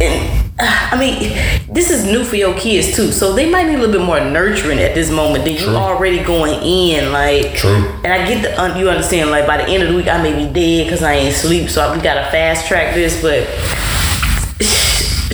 and 0.00 0.42
I 0.58 0.98
mean, 0.98 1.32
this 1.72 1.90
is 1.90 2.04
new 2.04 2.24
for 2.24 2.36
your 2.36 2.56
kids 2.58 2.94
too, 2.94 3.10
so 3.10 3.32
they 3.32 3.50
might 3.50 3.66
need 3.66 3.76
a 3.76 3.78
little 3.78 3.92
bit 3.92 4.04
more 4.04 4.20
nurturing 4.20 4.78
at 4.78 4.94
this 4.94 5.10
moment 5.10 5.44
than 5.44 5.54
you 5.54 5.60
True. 5.60 5.74
already 5.74 6.22
going 6.22 6.60
in. 6.62 7.12
Like, 7.12 7.54
True. 7.54 7.88
And 8.04 8.12
I 8.12 8.26
get 8.28 8.42
the 8.42 8.78
you 8.78 8.90
understand. 8.90 9.30
Like 9.30 9.46
by 9.46 9.56
the 9.58 9.64
end 9.64 9.82
of 9.82 9.88
the 9.88 9.96
week, 9.96 10.08
I 10.08 10.22
may 10.22 10.32
be 10.32 10.52
dead 10.52 10.84
because 10.84 11.02
I 11.02 11.14
ain't 11.14 11.34
sleep, 11.34 11.70
so 11.70 11.94
we 11.94 12.00
gotta 12.00 12.30
fast 12.30 12.68
track 12.68 12.94
this. 12.94 13.20
But 13.22 13.48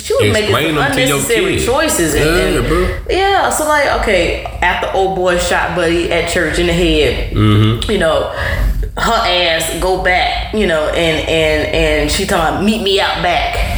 she 0.09 0.15
was 0.15 0.33
making 0.33 0.51
Explain 0.51 0.67
some 0.69 0.75
them 0.77 0.93
to 0.93 1.01
your 1.07 1.17
unnecessary 1.19 1.59
choices. 1.61 2.15
And, 2.15 2.55
Yeah, 2.55 2.69
bro. 2.69 2.99
yeah, 3.11 3.51
so 3.51 3.69
like, 3.69 4.01
okay, 4.01 4.45
after 4.63 4.91
old 4.97 5.17
boy 5.17 5.39
shot 5.39 5.77
buddy 5.77 6.11
at 6.11 6.31
church 6.31 6.59
in 6.59 6.67
the 6.67 6.73
head, 6.73 7.33
Mm-hmm. 7.35 7.91
you 7.91 7.99
know, 7.99 8.31
her 8.97 9.13
ass 9.13 9.79
go 9.81 10.03
back, 10.03 10.55
you 10.55 10.67
know, 10.67 10.89
and 10.89 11.29
and 11.29 11.75
and 11.75 12.11
she 12.11 12.25
talking 12.27 12.55
about 12.57 12.65
meet 12.65 12.83
me 12.83 12.99
out 13.01 13.23
back. 13.23 13.77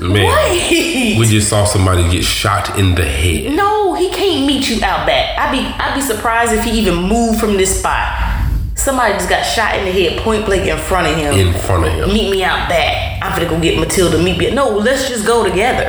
Man, 0.00 0.12
Wait. 0.12 1.18
we 1.18 1.26
just 1.26 1.48
saw 1.48 1.64
somebody 1.64 2.10
get 2.10 2.24
shot 2.24 2.78
in 2.78 2.94
the 2.94 3.04
head. 3.04 3.52
No, 3.54 3.94
he 3.94 4.10
can't 4.10 4.46
meet 4.46 4.68
you 4.68 4.76
out 4.82 5.06
back. 5.06 5.38
I'd 5.38 5.52
be 5.52 5.58
I'd 5.60 5.94
be 5.94 6.00
surprised 6.00 6.52
if 6.52 6.64
he 6.64 6.72
even 6.80 6.96
moved 6.96 7.38
from 7.38 7.56
this 7.56 7.78
spot. 7.78 8.40
Somebody 8.74 9.12
just 9.14 9.28
got 9.28 9.42
shot 9.44 9.76
in 9.76 9.84
the 9.84 9.92
head, 9.92 10.18
point 10.22 10.44
blank 10.46 10.66
in 10.66 10.78
front 10.78 11.06
of 11.06 11.14
him. 11.16 11.34
In 11.34 11.52
front 11.60 11.84
of 11.84 11.92
him. 11.92 12.08
Meet 12.12 12.30
me 12.32 12.42
out 12.42 12.68
back. 12.68 13.11
I'm 13.22 13.38
gonna 13.38 13.48
go 13.48 13.60
get 13.60 13.78
Matilda. 13.78 14.20
Meet 14.20 14.38
me. 14.38 14.50
No, 14.50 14.68
let's 14.68 15.08
just 15.08 15.24
go 15.24 15.48
together. 15.48 15.86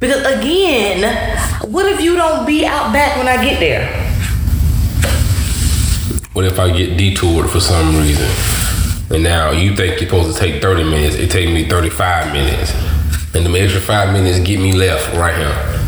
Because 0.00 0.24
again, 0.26 1.02
what 1.70 1.86
if 1.86 2.00
you 2.00 2.16
don't 2.16 2.44
be 2.46 2.66
out 2.66 2.92
back 2.92 3.16
when 3.16 3.28
I 3.28 3.42
get 3.42 3.60
there? 3.60 3.86
What 6.32 6.44
if 6.44 6.58
I 6.58 6.76
get 6.76 6.96
detoured 6.96 7.48
for 7.48 7.60
some 7.60 7.96
reason? 7.96 8.28
And 9.14 9.22
now 9.22 9.52
you 9.52 9.74
think 9.76 10.00
you're 10.00 10.10
supposed 10.10 10.36
to 10.36 10.38
take 10.38 10.60
30 10.60 10.84
minutes, 10.84 11.14
it 11.14 11.30
take 11.30 11.48
me 11.48 11.68
35 11.68 12.32
minutes. 12.32 12.74
And 13.34 13.46
the 13.46 13.60
extra 13.60 13.80
five 13.80 14.12
minutes 14.12 14.40
get 14.40 14.58
me 14.58 14.72
left 14.72 15.14
right 15.14 15.36
here. 15.36 15.80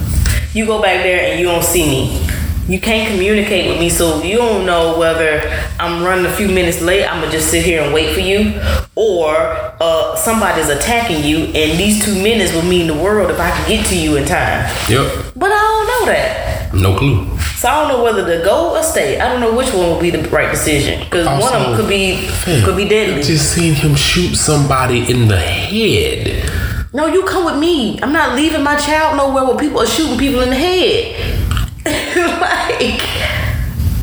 You 0.55 0.67
go 0.67 0.81
back 0.81 1.03
there 1.03 1.33
and 1.33 1.41
you 1.41 1.47
don't 1.47 1.65
see 1.65 1.85
me. 1.85 2.30
You 2.71 2.79
can't 2.79 3.11
communicate 3.13 3.69
with 3.69 3.81
me, 3.81 3.89
so 3.91 4.23
you 4.23 4.37
don't 4.37 4.65
know 4.65 4.97
whether 4.97 5.41
I'm 5.81 6.05
running 6.05 6.25
a 6.27 6.33
few 6.37 6.47
minutes 6.47 6.81
late. 6.81 7.05
I'm 7.05 7.19
gonna 7.21 7.33
just 7.33 7.51
sit 7.51 7.65
here 7.65 7.83
and 7.83 7.93
wait 7.93 8.15
for 8.15 8.21
you, 8.21 8.61
or 8.95 9.35
uh, 9.81 10.15
somebody's 10.15 10.69
attacking 10.69 11.25
you, 11.25 11.47
and 11.47 11.77
these 11.77 12.05
two 12.05 12.15
minutes 12.23 12.53
will 12.55 12.63
mean 12.63 12.87
the 12.87 12.95
world 12.95 13.29
if 13.29 13.41
I 13.41 13.51
can 13.51 13.69
get 13.69 13.87
to 13.87 13.99
you 13.99 14.17
in 14.19 14.25
time. 14.25 14.71
Yep. 14.89 15.33
But 15.35 15.51
I 15.51 15.59
don't 15.59 15.87
know 15.89 16.13
that, 16.13 16.73
No 16.75 16.97
clue. 16.97 17.37
so 17.57 17.69
I 17.69 17.81
don't 17.81 17.89
know 17.89 18.05
whether 18.05 18.39
to 18.39 18.45
go 18.45 18.77
or 18.77 18.85
stay. 18.85 19.19
I 19.19 19.29
don't 19.29 19.41
know 19.41 19.53
which 19.53 19.75
one 19.75 19.91
would 19.91 20.01
be 20.01 20.11
the 20.11 20.29
right 20.29 20.53
decision 20.53 21.01
because 21.03 21.27
one 21.27 21.53
of 21.53 21.63
them 21.71 21.77
could 21.77 21.89
be 21.89 22.19
Fam, 22.29 22.65
could 22.65 22.77
be 22.77 22.89
deadly. 22.89 23.21
Just 23.21 23.53
seen 23.53 23.75
him 23.75 23.97
shoot 23.97 24.37
somebody 24.37 25.11
in 25.11 25.27
the 25.27 25.41
head. 25.41 26.49
No, 26.93 27.07
you 27.07 27.25
come 27.25 27.45
with 27.47 27.59
me. 27.59 28.01
I'm 28.01 28.13
not 28.13 28.37
leaving 28.37 28.63
my 28.63 28.77
child 28.77 29.17
nowhere 29.17 29.45
where 29.45 29.59
people 29.59 29.81
are 29.81 29.87
shooting 29.87 30.19
people 30.19 30.41
in 30.43 30.51
the 30.51 30.57
head. 30.57 31.40
like, 31.87 33.01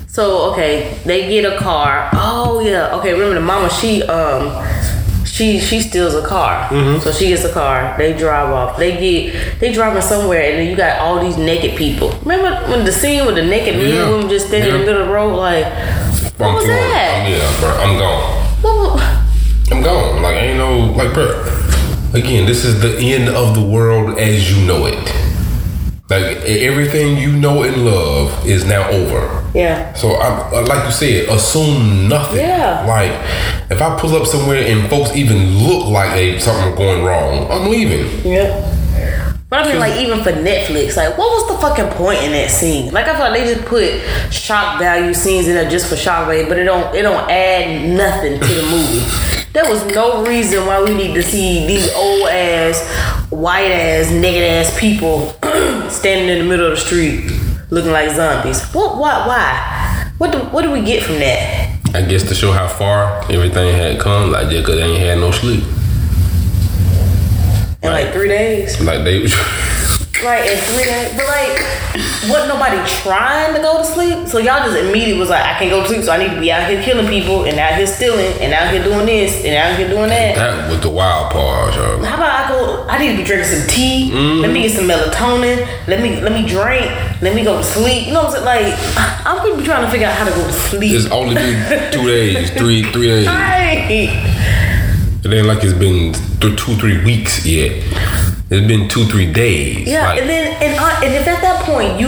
so 0.07 0.51
okay, 0.51 0.97
they 1.05 1.29
get 1.29 1.45
a 1.51 1.57
car. 1.57 2.09
Oh 2.13 2.59
yeah, 2.59 2.95
okay. 2.97 3.13
Remember 3.13 3.35
the 3.35 3.41
mama? 3.45 3.69
She 3.69 4.01
um, 4.03 4.65
she 5.25 5.59
she 5.59 5.81
steals 5.81 6.15
a 6.15 6.25
car. 6.25 6.67
So 7.01 7.11
she 7.11 7.27
gets 7.27 7.43
a 7.43 7.53
car. 7.53 7.95
They 7.97 8.17
drive 8.17 8.49
off. 8.51 8.77
They 8.77 8.97
get 8.97 9.59
they 9.59 9.71
driving 9.73 10.01
somewhere, 10.01 10.41
and 10.49 10.59
then 10.59 10.69
you 10.69 10.75
got 10.75 10.99
all 10.99 11.19
these 11.23 11.37
naked 11.37 11.77
people. 11.77 12.09
Remember 12.23 12.67
when 12.71 12.83
the 12.85 12.91
scene 12.91 13.25
with 13.25 13.35
the 13.35 13.43
naked 13.45 13.75
men 13.75 13.89
Yeah. 13.93 14.03
and 14.03 14.11
women 14.13 14.29
just 14.29 14.47
standing 14.47 14.73
in 14.73 14.79
the 14.79 14.85
middle 14.85 15.01
of 15.01 15.07
the 15.07 15.13
road? 15.13 15.35
Like, 15.35 15.65
what 16.37 16.49
I'm 16.49 16.55
was 16.55 16.65
that? 16.65 17.25
I'm, 17.25 17.31
yeah, 17.31 17.59
bro. 17.59 17.69
I'm 17.77 17.97
gone. 17.99 18.43
What 18.63 19.01
I'm 19.71 19.83
gone. 19.83 20.21
Like 20.23 20.35
ain't 20.37 20.57
no 20.57 20.79
like, 20.97 21.13
bro. 21.13 21.43
Again, 22.13 22.45
this 22.47 22.63
is 22.65 22.81
the 22.81 22.97
end 23.13 23.29
of 23.29 23.53
the 23.53 23.61
world 23.61 24.17
as 24.17 24.49
you 24.49 24.65
know 24.65 24.87
it. 24.87 24.95
Like 26.09 26.45
e- 26.45 26.65
everything 26.65 27.17
you 27.17 27.33
know 27.33 27.63
and 27.63 27.85
love 27.85 28.45
is 28.47 28.63
now 28.65 28.89
over. 28.89 29.43
yeah. 29.53 29.93
So 29.93 30.11
I, 30.13 30.49
uh, 30.51 30.65
like 30.65 30.85
you 30.85 30.91
said, 30.91 31.29
assume 31.29 32.07
nothing. 32.07 32.39
Yeah. 32.39 32.85
Like 32.87 33.11
if 33.71 33.81
I 33.81 33.99
pull 33.99 34.15
up 34.15 34.25
somewhere 34.25 34.63
and 34.65 34.89
folks 34.89 35.13
even 35.15 35.37
look 35.67 35.87
like 35.89 36.13
they 36.13 36.39
something 36.39 36.75
going 36.75 37.03
wrong, 37.03 37.51
I'm 37.51 37.69
leaving. 37.69 38.05
Yeah. 38.25 38.73
But 39.49 39.65
I 39.65 39.69
mean, 39.69 39.79
like 39.79 40.01
even 40.01 40.23
for 40.23 40.31
Netflix, 40.31 40.97
like 40.97 41.17
what 41.17 41.29
was 41.29 41.47
the 41.55 41.57
fucking 41.61 41.89
point 41.97 42.21
in 42.23 42.31
that 42.33 42.51
scene? 42.51 42.91
Like 42.93 43.07
I 43.07 43.13
feel 43.15 43.29
like 43.31 43.33
they 43.43 43.53
just 43.53 43.65
put 43.67 44.33
shock 44.33 44.77
value 44.79 45.13
scenes 45.13 45.47
in 45.47 45.55
there 45.55 45.69
just 45.69 45.87
for 45.87 45.95
shock 45.95 46.27
value, 46.27 46.47
but 46.47 46.57
it 46.57 46.65
don't 46.65 46.93
it 46.95 47.01
don't 47.03 47.29
add 47.29 47.87
nothing 47.89 48.39
to 48.41 48.45
the 48.47 48.63
movie. 48.63 49.05
there 49.53 49.63
was 49.69 49.85
no 49.95 50.25
reason 50.25 50.65
why 50.65 50.83
we 50.83 50.93
need 50.93 51.13
to 51.15 51.23
see 51.23 51.65
these 51.65 51.89
old 51.95 52.27
ass, 52.27 52.81
white 53.29 53.71
ass, 53.71 54.11
naked 54.11 54.43
ass 54.43 54.77
people 54.77 55.33
standing 55.89 56.29
in 56.29 56.39
the 56.39 56.49
middle 56.49 56.65
of 56.67 56.71
the 56.71 56.77
street 56.77 57.31
looking 57.69 57.91
like 57.91 58.09
zombies. 58.15 58.63
What? 58.71 58.97
Why? 58.97 59.27
Why? 59.27 60.11
What 60.17 60.31
do 60.31 60.39
What 60.39 60.61
do 60.63 60.71
we 60.71 60.81
get 60.81 61.03
from 61.03 61.19
that? 61.19 61.77
I 61.93 62.01
guess 62.01 62.23
to 62.27 62.35
show 62.35 62.51
how 62.51 62.67
far 62.67 63.23
everything 63.31 63.75
had 63.75 63.99
come, 63.99 64.31
like 64.31 64.49
just 64.49 64.65
cause 64.65 64.75
they 64.75 64.83
ain't 64.83 64.99
had 64.99 65.17
no 65.19 65.31
sleep. 65.31 65.63
In 67.81 67.91
like 67.91 68.11
three 68.13 68.27
days. 68.27 68.81
Like 68.81 69.03
they 69.03 69.27
In 70.21 70.57
three 70.65 70.83
days. 70.85 71.13
But 71.15 71.27
like, 71.27 71.61
wasn't 72.29 72.49
nobody 72.49 72.77
trying 73.01 73.53
to 73.55 73.61
go 73.61 73.77
to 73.77 73.85
sleep? 73.85 74.27
So 74.27 74.39
y'all 74.39 74.65
just 74.65 74.75
immediately 74.77 75.19
was 75.19 75.29
like, 75.29 75.43
I 75.45 75.57
can't 75.59 75.69
go 75.69 75.81
to 75.83 75.87
sleep, 75.87 76.03
so 76.03 76.11
I 76.11 76.17
need 76.17 76.33
to 76.33 76.39
be 76.39 76.51
out 76.51 76.67
here 76.69 76.81
killing 76.81 77.07
people 77.07 77.45
and 77.45 77.57
out 77.59 77.75
here 77.75 77.85
stealing 77.87 78.33
and 78.41 78.51
out 78.53 78.73
here 78.73 78.83
doing 78.83 79.05
this 79.05 79.45
and 79.45 79.55
out 79.55 79.77
here 79.77 79.87
doing 79.87 80.09
that. 80.09 80.35
that 80.35 80.69
was 80.69 80.81
the 80.81 80.89
wild 80.89 81.31
part, 81.31 81.73
yo. 81.75 82.03
How 82.03 82.15
about 82.15 82.45
I 82.45 82.49
go? 82.49 82.87
I 82.89 82.97
need 82.97 83.11
to 83.11 83.17
be 83.17 83.23
drinking 83.23 83.47
some 83.47 83.67
tea. 83.69 84.09
Mm-hmm. 84.11 84.41
Let 84.41 84.51
me 84.51 84.61
get 84.63 84.71
some 84.71 84.85
melatonin. 84.85 85.87
Let 85.87 86.01
me 86.01 86.19
let 86.21 86.31
me 86.33 86.47
drink. 86.47 86.89
Let 87.21 87.35
me 87.35 87.43
go 87.43 87.57
to 87.57 87.63
sleep. 87.63 88.07
You 88.07 88.13
know 88.13 88.23
what 88.23 88.37
I'm 88.37 88.43
saying? 88.43 88.73
Like 88.73 89.25
I'm 89.25 89.37
gonna 89.37 89.57
be 89.57 89.63
trying 89.65 89.85
to 89.85 89.91
figure 89.91 90.07
out 90.07 90.15
how 90.17 90.25
to 90.25 90.31
go 90.31 90.45
to 90.45 90.53
sleep. 90.53 90.93
It's 90.93 91.05
only 91.11 91.35
been 91.35 91.91
two 91.93 92.07
days, 92.07 92.49
three 92.51 92.83
three 92.91 93.07
days. 93.07 93.27
Right. 93.57 94.09
It 95.23 95.33
ain't 95.33 95.47
like 95.47 95.63
it's 95.63 95.73
been 95.73 96.13
th- 96.39 96.57
two, 96.57 96.75
three 96.75 97.03
weeks 97.03 97.45
yet. 97.45 97.83
It's 98.49 98.65
been 98.65 98.87
two, 98.87 99.05
three 99.05 99.31
days. 99.31 99.87
Yeah, 99.87 100.07
Like, 100.07 100.21
and 100.21 100.29
then 100.29 100.63
and, 100.63 100.79
I, 100.79 101.03
and 101.03 101.13
if 101.13 101.27
at 101.27 101.41
that 101.41 101.65
point 101.65 101.99
you 101.99 102.07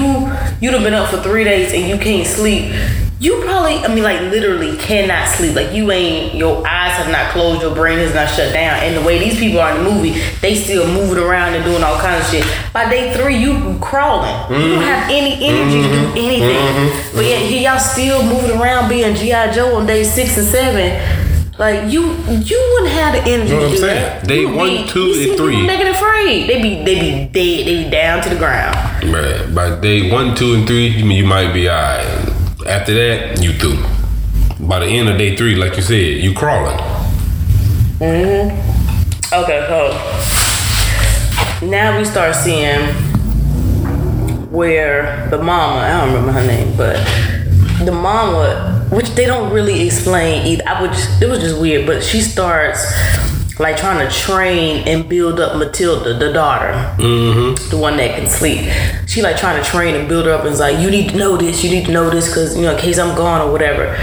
you'd 0.61 0.73
have 0.73 0.83
been 0.83 0.93
up 0.93 1.09
for 1.09 1.17
three 1.17 1.43
days 1.43 1.73
and 1.73 1.87
you 1.87 1.97
can't 1.97 2.25
sleep, 2.25 2.73
you 3.19 3.41
probably 3.43 3.75
I 3.79 3.93
mean 3.93 4.03
like 4.03 4.21
literally 4.31 4.77
cannot 4.77 5.27
sleep. 5.27 5.53
Like 5.53 5.73
you 5.73 5.91
ain't 5.91 6.35
your 6.35 6.65
eyes 6.65 6.93
have 6.93 7.11
not 7.11 7.31
closed, 7.31 7.61
your 7.61 7.75
brain 7.75 7.97
has 7.97 8.15
not 8.15 8.29
shut 8.29 8.53
down. 8.53 8.79
And 8.81 8.95
the 8.95 9.01
way 9.01 9.19
these 9.19 9.37
people 9.37 9.59
are 9.59 9.77
in 9.77 9.83
the 9.83 9.91
movie, 9.91 10.21
they 10.39 10.55
still 10.55 10.87
moving 10.87 11.21
around 11.21 11.55
and 11.55 11.65
doing 11.65 11.83
all 11.83 11.99
kinds 11.99 12.23
of 12.23 12.31
shit. 12.31 12.45
By 12.71 12.89
day 12.89 13.13
three, 13.13 13.35
you 13.35 13.77
crawling. 13.81 14.31
You 14.49 14.69
don't 14.69 14.79
mm-hmm. 14.79 14.87
have 14.87 15.11
any 15.11 15.33
energy 15.43 15.81
to 15.81 15.89
do 15.89 16.07
mm-hmm. 16.07 16.17
anything. 16.17 16.55
Mm-hmm. 16.55 17.17
But 17.17 17.25
yet 17.25 17.41
here 17.41 17.69
y'all 17.69 17.79
still 17.79 18.23
moving 18.23 18.57
around 18.57 18.87
being 18.87 19.13
G.I. 19.13 19.51
Joe 19.51 19.75
on 19.75 19.85
day 19.85 20.05
six 20.05 20.37
and 20.37 20.47
seven. 20.47 21.18
Like 21.59 21.91
you, 21.91 22.13
you 22.29 22.69
wouldn't 22.73 22.93
have 22.93 23.13
the 23.13 23.29
energy 23.29 23.49
You 23.51 23.55
know 23.59 23.67
what 23.67 23.67
to 23.67 23.73
I'm 23.73 23.77
saying? 23.77 24.19
that. 24.19 24.27
Day 24.27 24.45
one, 24.45 24.69
be- 24.69 24.87
two, 24.87 25.13
and 25.27 25.37
three. 25.37 25.67
Afraid. 25.89 26.47
They 26.49 26.61
be, 26.61 26.83
they 26.85 26.95
be 26.99 27.11
dead. 27.25 27.33
They 27.33 27.83
be 27.83 27.89
down 27.89 28.23
to 28.23 28.29
the 28.29 28.35
ground. 28.37 28.75
Right. 29.13 29.53
By 29.53 29.77
day 29.81 30.09
one, 30.11 30.35
two, 30.35 30.53
and 30.55 30.65
three, 30.65 30.87
you, 30.87 31.05
you 31.09 31.25
might 31.25 31.51
be 31.53 31.69
alright. 31.69 32.05
After 32.65 32.93
that, 32.93 33.41
you 33.41 33.51
through. 33.53 33.83
By 34.65 34.79
the 34.79 34.85
end 34.85 35.09
of 35.09 35.17
day 35.17 35.35
three, 35.35 35.55
like 35.55 35.75
you 35.75 35.81
said, 35.81 36.23
you 36.23 36.33
crawling. 36.33 36.77
Mhm. 37.99 38.51
Okay, 39.33 39.65
so 39.67 41.65
now 41.65 41.97
we 41.97 42.05
start 42.05 42.35
seeing 42.35 42.79
where 44.51 45.27
the 45.29 45.37
mama, 45.37 45.81
I 45.81 45.89
don't 45.99 46.13
remember 46.13 46.31
her 46.31 46.45
name, 46.47 46.75
but 46.77 46.95
the 47.85 47.91
mama, 47.91 48.78
which 48.89 49.09
they 49.11 49.25
don't 49.25 49.51
really 49.53 49.85
explain 49.85 50.45
either. 50.47 50.63
I 50.67 50.81
would 50.81 50.91
just, 50.91 51.21
it 51.21 51.27
was 51.27 51.39
just 51.39 51.59
weird, 51.59 51.85
but 51.85 52.03
she 52.03 52.21
starts 52.21 52.85
like 53.59 53.75
trying 53.75 54.07
to 54.07 54.13
train 54.13 54.87
and 54.87 55.07
build 55.07 55.39
up 55.39 55.57
Matilda, 55.57 56.17
the 56.17 56.31
daughter, 56.31 56.71
mm-hmm. 56.97 57.69
the 57.69 57.77
one 57.77 57.97
that 57.97 58.17
can 58.17 58.27
sleep. 58.27 58.71
She 59.05 59.21
like 59.21 59.37
trying 59.37 59.61
to 59.61 59.69
train 59.69 59.95
and 59.95 60.07
build 60.07 60.25
her 60.25 60.31
up 60.31 60.45
and 60.45 60.53
is 60.53 60.59
like, 60.59 60.79
you 60.79 60.89
need 60.89 61.09
to 61.09 61.17
know 61.17 61.35
this, 61.35 61.63
you 61.63 61.69
need 61.69 61.85
to 61.85 61.91
know 61.91 62.09
this, 62.09 62.27
because 62.29 62.55
you 62.55 62.63
know, 62.63 62.73
in 62.73 62.79
case 62.79 62.97
I'm 62.97 63.15
gone 63.15 63.41
or 63.41 63.51
whatever. 63.51 63.97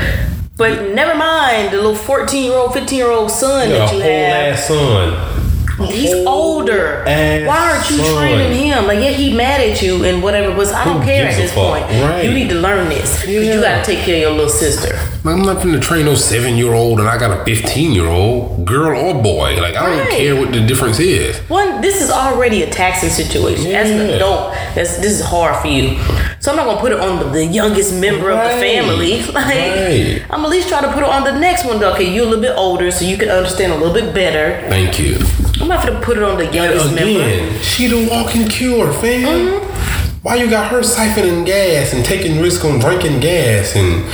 But 0.57 0.95
never 0.95 1.15
mind 1.15 1.73
the 1.73 1.77
little 1.77 1.95
14 1.95 2.45
year 2.45 2.55
old, 2.55 2.73
15 2.73 2.99
year 2.99 3.11
old 3.11 3.31
son 3.31 3.69
that 3.71 3.93
you 3.93 4.01
have. 4.01 4.59
son. 4.59 5.36
He's 5.85 6.15
older. 6.27 7.03
Why 7.05 7.73
aren't 7.75 7.91
you 7.91 7.97
son. 7.99 8.17
training 8.17 8.67
him? 8.69 8.87
Like, 8.87 8.99
yeah, 9.01 9.11
he 9.11 9.35
mad 9.37 9.61
at 9.61 9.83
you 9.83 10.05
and 10.05 10.23
whatever, 10.23 10.55
but 10.57 10.73
I 10.73 10.85
don't 10.85 11.01
Who 11.01 11.05
care 11.07 11.29
at 11.29 11.37
this 11.37 11.53
point. 11.55 11.85
Right. 11.85 12.25
You 12.25 12.33
need 12.33 12.49
to 12.49 12.55
learn 12.57 12.89
this. 12.89 13.27
Yeah. 13.27 13.41
you 13.41 13.61
gotta 13.61 13.85
take 13.85 14.01
care 14.05 14.17
of 14.17 14.21
your 14.23 14.31
little 14.31 14.49
sister. 14.49 14.97
I'm 15.25 15.43
not 15.43 15.57
finna 15.59 15.83
train 15.83 16.05
no 16.07 16.15
seven 16.15 16.57
year 16.57 16.73
old 16.73 17.01
and 17.01 17.09
I 17.09 17.19
got 17.19 17.37
a 17.41 17.45
15 17.45 17.93
year 17.93 18.07
old, 18.07 18.65
girl 18.65 18.99
or 19.17 19.23
boy. 19.23 19.61
Like, 19.61 19.75
I 19.77 19.87
don't 19.87 19.99
Right. 19.99 20.11
care 20.11 20.37
what 20.37 20.53
the 20.53 20.61
difference 20.61 20.99
is. 21.01 21.37
One, 21.49 21.81
this 21.81 22.01
is 22.01 22.11
already 22.11 22.63
a 22.63 22.71
taxing 22.71 23.11
situation. 23.11 23.73
As 23.75 23.91
an 23.91 24.01
adult, 24.11 24.55
that's, 24.75 24.97
this 24.99 25.13
is 25.19 25.21
hard 25.23 25.61
for 25.61 25.69
you. 25.69 25.99
So 26.41 26.53
I'm 26.53 26.57
not 26.57 26.67
gonna 26.67 26.81
put 26.81 26.93
it 26.93 27.01
on 27.01 27.19
the, 27.19 27.25
the 27.31 27.45
youngest 27.45 27.93
member 27.95 28.31
of 28.31 28.39
the 28.39 28.57
family. 28.61 29.23
Like, 29.37 29.45
Right. 29.47 30.23
I'm 30.31 30.45
at 30.45 30.49
least 30.51 30.69
try 30.69 30.81
to 30.81 30.89
put 30.93 31.03
it 31.03 31.09
on 31.09 31.25
the 31.25 31.39
next 31.39 31.65
one. 31.65 31.83
Okay, 31.83 32.09
you're 32.13 32.25
a 32.25 32.29
little 32.29 32.41
bit 32.43 32.55
older, 32.57 32.91
so 32.91 33.05
you 33.05 33.17
can 33.19 33.29
understand 33.29 33.73
a 33.73 33.77
little 33.77 33.93
bit 33.93 34.15
better. 34.15 34.67
Thank 34.69 34.99
you. 34.99 35.19
I'm 35.67 35.71
not 35.71 35.85
gonna 35.85 36.01
put 36.01 36.17
it 36.17 36.23
on 36.23 36.39
the 36.39 36.45
youngest 36.55 36.95
member. 36.95 37.19
Again, 37.25 37.61
she 37.61 37.89
the 37.89 38.09
walking 38.09 38.47
cure, 38.47 38.93
fam. 38.93 39.23
Mm-hmm. 39.25 40.23
Why 40.23 40.37
you 40.37 40.49
got 40.49 40.71
her 40.71 40.79
siphoning 40.83 41.45
gas 41.45 41.93
and 41.93 42.05
taking 42.05 42.41
risk 42.41 42.65
on 42.65 42.79
drinking 42.79 43.19
gas 43.19 43.75
and 43.75 44.05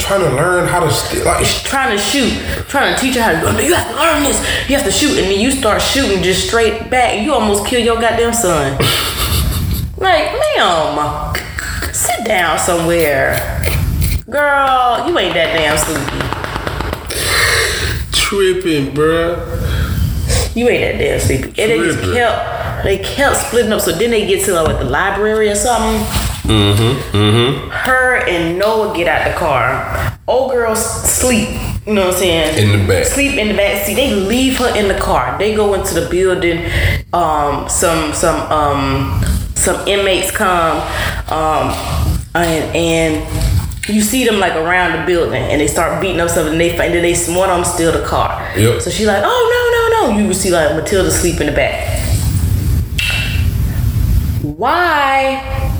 trying 0.00 0.22
to 0.28 0.34
learn 0.34 0.66
how 0.66 0.80
to 0.80 0.90
st- 0.90 1.24
like? 1.24 1.46
trying 1.46 1.96
to 1.96 2.02
shoot, 2.02 2.32
trying 2.66 2.92
to 2.92 3.00
teach 3.00 3.14
her 3.14 3.22
how 3.22 3.30
to. 3.30 3.56
"Oh, 3.56 3.60
You 3.60 3.72
have 3.72 3.88
to 3.88 3.94
learn 3.94 4.24
this. 4.24 4.40
You 4.68 4.74
have 4.74 4.84
to 4.84 4.90
shoot, 4.90 5.10
and 5.16 5.30
then 5.30 5.38
you 5.38 5.52
start 5.52 5.80
shooting 5.80 6.24
just 6.24 6.48
straight 6.48 6.90
back. 6.90 7.24
You 7.24 7.34
almost 7.34 7.66
kill 7.66 7.80
your 7.80 8.00
goddamn 8.00 8.32
son. 8.32 8.72
like, 9.96 10.32
ma'am, 10.56 11.34
sit 11.92 12.24
down 12.24 12.58
somewhere, 12.58 13.62
girl. 14.28 15.06
You 15.06 15.16
ain't 15.16 15.34
that 15.34 15.54
damn 15.54 15.78
sleepy. 15.78 16.26
Tripping, 18.10 18.92
bruh. 18.92 19.69
You 20.54 20.68
ain't 20.68 20.80
that 20.82 20.98
damn 20.98 21.20
sleepy. 21.20 21.48
And 21.48 21.54
they 21.54 21.78
just 21.78 22.00
kept, 22.12 22.84
they 22.84 22.98
kept 22.98 23.36
splitting 23.36 23.72
up. 23.72 23.80
So 23.80 23.92
then 23.92 24.10
they 24.10 24.26
get 24.26 24.44
to 24.46 24.62
like 24.62 24.78
the 24.78 24.84
library 24.84 25.48
or 25.48 25.54
something. 25.54 26.00
Mm-hmm. 26.50 27.16
Mm-hmm. 27.16 27.70
Her 27.70 28.16
and 28.26 28.58
Noah 28.58 28.96
get 28.96 29.06
out 29.06 29.30
the 29.30 29.38
car. 29.38 30.18
Old 30.26 30.50
girls 30.50 30.84
sleep. 30.84 31.48
You 31.86 31.94
know 31.94 32.06
what 32.06 32.14
I'm 32.14 32.20
saying? 32.20 32.72
In 32.72 32.80
the 32.80 32.86
back. 32.86 33.04
Sleep 33.04 33.38
in 33.38 33.48
the 33.48 33.54
back 33.54 33.84
seat. 33.86 33.94
They 33.94 34.14
leave 34.14 34.58
her 34.58 34.76
in 34.76 34.88
the 34.88 34.98
car. 34.98 35.38
They 35.38 35.54
go 35.54 35.74
into 35.74 35.94
the 35.94 36.08
building. 36.08 36.70
Um, 37.12 37.68
some 37.68 38.12
some 38.12 38.40
um 38.50 39.22
some 39.54 39.86
inmates 39.86 40.30
come. 40.30 40.78
Um, 41.30 41.72
and 42.34 42.76
and 42.76 43.88
you 43.88 44.00
see 44.00 44.24
them 44.24 44.38
like 44.40 44.54
around 44.54 44.98
the 44.98 45.06
building, 45.06 45.42
and 45.42 45.60
they 45.60 45.66
start 45.66 46.00
beating 46.00 46.20
up 46.20 46.30
something. 46.30 46.52
And 46.52 46.60
they 46.60 46.76
find 46.76 46.92
then 46.92 47.02
they 47.02 47.14
one 47.34 47.50
of 47.50 47.56
them 47.56 47.64
steal 47.64 47.92
the 47.92 48.04
car. 48.04 48.50
Yep. 48.56 48.82
So 48.82 48.90
she 48.90 49.06
like, 49.06 49.22
oh 49.24 49.28
no 49.28 49.62
no 49.76 49.89
no. 50.00 50.18
You 50.18 50.26
would 50.26 50.36
see 50.36 50.50
like 50.50 50.74
Matilda 50.74 51.10
sleep 51.10 51.40
in 51.40 51.46
the 51.46 51.52
back. 51.52 51.98
Why 54.42 55.70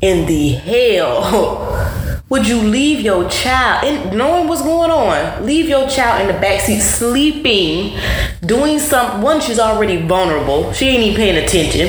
in 0.00 0.26
the 0.26 0.50
hell 0.50 2.22
would 2.28 2.46
you 2.46 2.60
leave 2.60 3.00
your 3.00 3.28
child 3.28 3.84
and 3.84 4.16
knowing 4.16 4.46
what's 4.46 4.62
going 4.62 4.90
on 4.92 5.44
leave 5.44 5.68
your 5.68 5.88
child 5.88 6.20
in 6.20 6.28
the 6.28 6.40
backseat 6.40 6.80
sleeping 6.80 7.98
doing 8.46 8.78
something 8.78 9.22
one 9.22 9.40
she's 9.40 9.58
already 9.58 9.96
vulnerable 10.06 10.72
she 10.72 10.86
ain't 10.86 11.02
even 11.02 11.16
paying 11.16 11.44
attention 11.44 11.88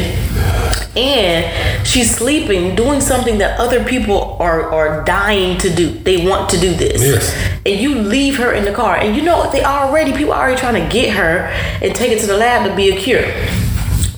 and 0.97 1.88
she's 1.88 2.15
sleeping 2.15 2.75
doing 2.75 2.99
something 2.99 3.38
that 3.38 3.60
other 3.60 3.84
people 3.84 4.36
are 4.39 4.63
are 4.73 5.04
dying 5.06 5.58
to 5.58 5.69
do 5.73 5.89
they 5.99 6.25
want 6.28 6.49
to 6.49 6.60
do 6.60 6.73
this 6.73 7.02
Yes. 7.02 7.36
and 7.65 7.80
you 7.80 7.95
leave 7.95 8.38
her 8.38 8.54
in 8.54 8.65
the 8.65 8.71
car 8.71 8.95
and 8.97 9.15
you 9.15 9.21
know 9.21 9.38
what 9.38 9.52
they 9.52 9.63
already 9.63 10.12
people 10.13 10.34
are 10.34 10.41
already 10.47 10.60
trying 10.60 10.82
to 10.84 10.89
get 10.91 11.12
her 11.15 11.47
and 11.84 11.93
take 11.95 12.12
it 12.12 12.19
to 12.21 12.28
the 12.28 12.38
lab 12.38 12.67
to 12.69 12.75
be 12.75 12.89
a 12.89 12.95
cure 12.97 13.23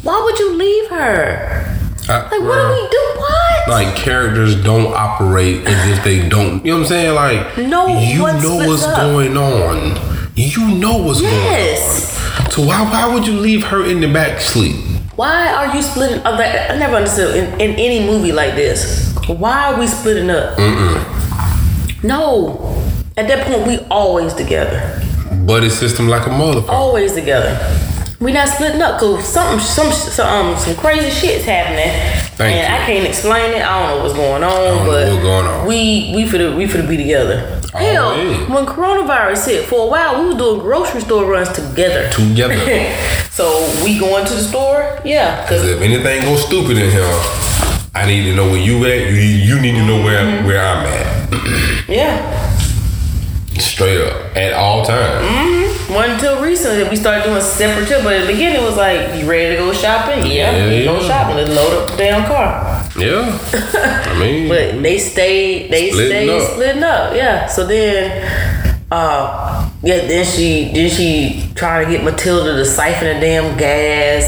why 0.03 0.19
would 0.23 0.39
you 0.39 0.53
leave 0.55 0.89
her 0.89 1.67
I- 2.09 2.21
like 2.23 2.31
what 2.41 2.55
do 2.55 2.81
we 2.81 2.89
do 2.89 3.19
what 3.19 3.67
Like 3.69 3.95
characters 3.95 4.55
don't 4.63 4.91
operate 4.93 5.67
as 5.67 5.97
if 5.97 6.03
they 6.03 6.27
don't. 6.27 6.65
You 6.65 6.71
know 6.71 6.77
what 6.79 6.83
I'm 6.83 6.87
saying? 6.89 7.15
Like 7.15 7.57
No 7.59 7.87
you 7.99 8.19
know 8.41 8.55
what's 8.67 8.83
up. 8.83 8.97
going 8.97 9.37
on. 9.37 9.99
You 10.35 10.67
know 10.75 10.97
what's 10.97 11.21
Yes. 11.21 12.17
going 12.17 12.45
on. 12.47 12.51
So 12.51 12.61
why 12.65 12.81
why 12.91 13.13
would 13.13 13.27
you 13.27 13.33
leave 13.39 13.63
her 13.65 13.85
in 13.85 14.01
the 14.01 14.11
back 14.11 14.41
sleep? 14.41 14.75
Why 15.15 15.53
are 15.53 15.75
you 15.75 15.81
splitting 15.81 16.19
up? 16.19 16.39
Like, 16.39 16.69
I 16.71 16.77
never 16.77 16.95
understood 16.95 17.35
in, 17.35 17.53
in 17.59 17.71
any 17.77 18.05
movie 18.05 18.31
like 18.31 18.55
this. 18.55 19.13
Why 19.27 19.73
are 19.73 19.79
we 19.79 19.87
splitting 19.87 20.29
up? 20.29 20.57
No. 22.03 22.77
At 23.17 23.27
that 23.27 23.45
point, 23.47 23.67
we 23.67 23.79
always 23.89 24.33
together. 24.33 25.01
Buddy 25.45 25.69
system 25.69 26.07
like 26.07 26.25
a 26.27 26.29
motherfucker. 26.29 26.69
Always 26.69 27.13
together. 27.13 27.57
We 28.21 28.31
not 28.31 28.47
splitting 28.49 28.81
up 28.83 28.99
because 28.99 29.25
something, 29.25 29.59
some, 29.59 29.91
some, 29.91 30.27
um, 30.27 30.57
some 30.59 30.75
crazy 30.75 31.09
shit's 31.09 31.43
happening, 31.43 31.89
Thank 32.37 32.53
and 32.55 32.67
you. 32.69 32.75
I 32.75 32.85
can't 32.85 33.07
explain 33.07 33.51
it. 33.55 33.63
I 33.63 33.79
don't 33.79 33.97
know 33.97 34.03
what's 34.03 34.13
going 34.15 34.43
on, 34.43 34.51
don't 34.51 34.85
know 34.85 34.91
but 34.91 35.07
what's 35.11 35.23
going 35.23 35.45
on. 35.47 35.65
we 35.67 36.13
we 36.15 36.25
finna 36.25 36.55
we 36.55 36.65
finna 36.65 36.87
be 36.87 36.97
together. 36.97 37.59
Hell, 37.73 38.09
Oh, 38.11 38.21
yeah. 38.21 38.53
when 38.53 38.65
coronavirus 38.67 39.47
hit, 39.47 39.65
for 39.65 39.87
a 39.87 39.89
while 39.89 40.19
we 40.21 40.27
was 40.27 40.35
doing 40.35 40.59
grocery 40.59 41.01
store 41.01 41.25
runs 41.25 41.49
together. 41.49 42.09
Together. 42.11 42.55
So 43.31 43.45
we 43.83 43.97
going 43.97 44.25
to 44.25 44.33
the 44.33 44.41
store? 44.43 44.99
Yeah, 45.05 45.47
Cause 45.47 45.61
cause 45.61 45.69
if 45.69 45.81
anything 45.81 46.21
goes 46.25 46.45
stupid 46.45 46.77
in 46.77 46.91
here, 46.91 47.07
I 47.95 48.05
need 48.05 48.23
to 48.25 48.35
know 48.35 48.45
where 48.51 48.59
you 48.59 48.85
at. 48.85 49.07
You, 49.09 49.15
you 49.15 49.59
need 49.59 49.71
to 49.71 49.85
know 49.87 50.03
where 50.03 50.21
Mm-hmm. 50.21 50.45
where 50.47 50.61
I'm 50.61 50.85
at. 50.85 51.89
yeah. 51.89 52.51
Straight 53.57 54.01
up 54.01 54.35
at 54.37 54.53
all 54.53 54.83
times. 54.85 55.25
Mm-hmm. 55.25 55.60
Wasn't 55.91 56.13
until 56.13 56.41
recently 56.41 56.77
that 56.83 56.89
we 56.89 56.95
started 56.95 57.23
doing 57.25 57.41
separate 57.41 57.87
trips. 57.87 58.03
But 58.03 58.13
at 58.13 58.21
the 58.21 58.31
beginning, 58.33 58.61
it 58.61 58.65
was 58.65 58.77
like, 58.77 59.19
you 59.19 59.29
ready 59.29 59.55
to 59.55 59.61
go 59.61 59.73
shopping? 59.73 60.25
Yeah, 60.25 60.55
Yeah, 60.55 60.69
we 60.69 60.83
go 60.85 61.01
shopping. 61.05 61.35
Let's 61.35 61.49
load 61.49 61.83
up 61.83 61.89
the 61.91 61.97
damn 61.97 62.25
car. 62.27 62.87
Yeah. 62.97 63.37
I 64.07 64.19
mean, 64.19 64.47
But 64.49 64.81
they 64.81 64.97
stayed, 64.97 65.71
they 65.71 65.89
Splitting 65.91 66.09
stayed 66.11 66.29
up. 66.29 66.51
splitting 66.51 66.83
up. 66.83 67.15
Yeah. 67.15 67.45
So 67.47 67.65
then, 67.67 68.81
uh, 68.91 69.69
yeah, 69.83 69.97
then 70.07 70.25
she, 70.25 70.71
then 70.73 70.89
she 70.89 71.51
trying 71.55 71.85
to 71.85 71.91
get 71.91 72.03
Matilda 72.03 72.55
to 72.55 72.65
siphon 72.65 73.07
the 73.15 73.19
damn 73.19 73.57
gas. 73.57 74.23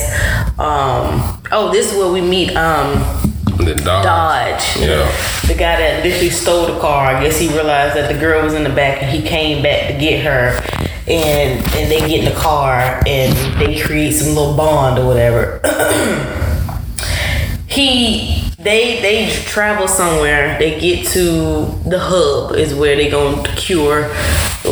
Um, 0.59 1.41
oh, 1.51 1.71
this 1.71 1.91
is 1.91 1.97
where 1.97 2.11
we 2.11 2.21
meet, 2.21 2.55
um, 2.57 3.01
the 3.57 3.75
dog. 3.75 4.03
Dodge. 4.03 4.77
Yeah. 4.77 5.09
The 5.47 5.53
guy 5.53 5.77
that 5.77 6.03
literally 6.03 6.29
stole 6.29 6.67
the 6.67 6.79
car. 6.79 7.07
I 7.07 7.23
guess 7.23 7.39
he 7.39 7.49
realized 7.49 7.95
that 7.95 8.11
the 8.11 8.19
girl 8.19 8.43
was 8.43 8.53
in 8.53 8.63
the 8.63 8.69
back 8.69 9.01
and 9.01 9.11
he 9.11 9.27
came 9.27 9.63
back 9.63 9.87
to 9.87 9.97
get 9.97 10.23
her. 10.23 10.59
And 11.05 11.59
and 11.75 11.91
they 11.91 11.99
get 11.99 12.19
in 12.19 12.25
the 12.25 12.39
car 12.39 13.01
and 13.05 13.35
they 13.59 13.81
create 13.81 14.11
some 14.11 14.35
little 14.35 14.55
bond 14.55 14.99
or 14.99 15.05
whatever. 15.05 15.59
he 17.67 18.43
they 18.63 19.01
they 19.01 19.29
travel 19.45 19.87
somewhere. 19.87 20.57
They 20.57 20.79
get 20.79 21.05
to 21.07 21.65
the 21.85 21.99
hub 21.99 22.55
is 22.55 22.73
where 22.73 22.95
they 22.95 23.09
gonna 23.09 23.43
cure, 23.55 24.09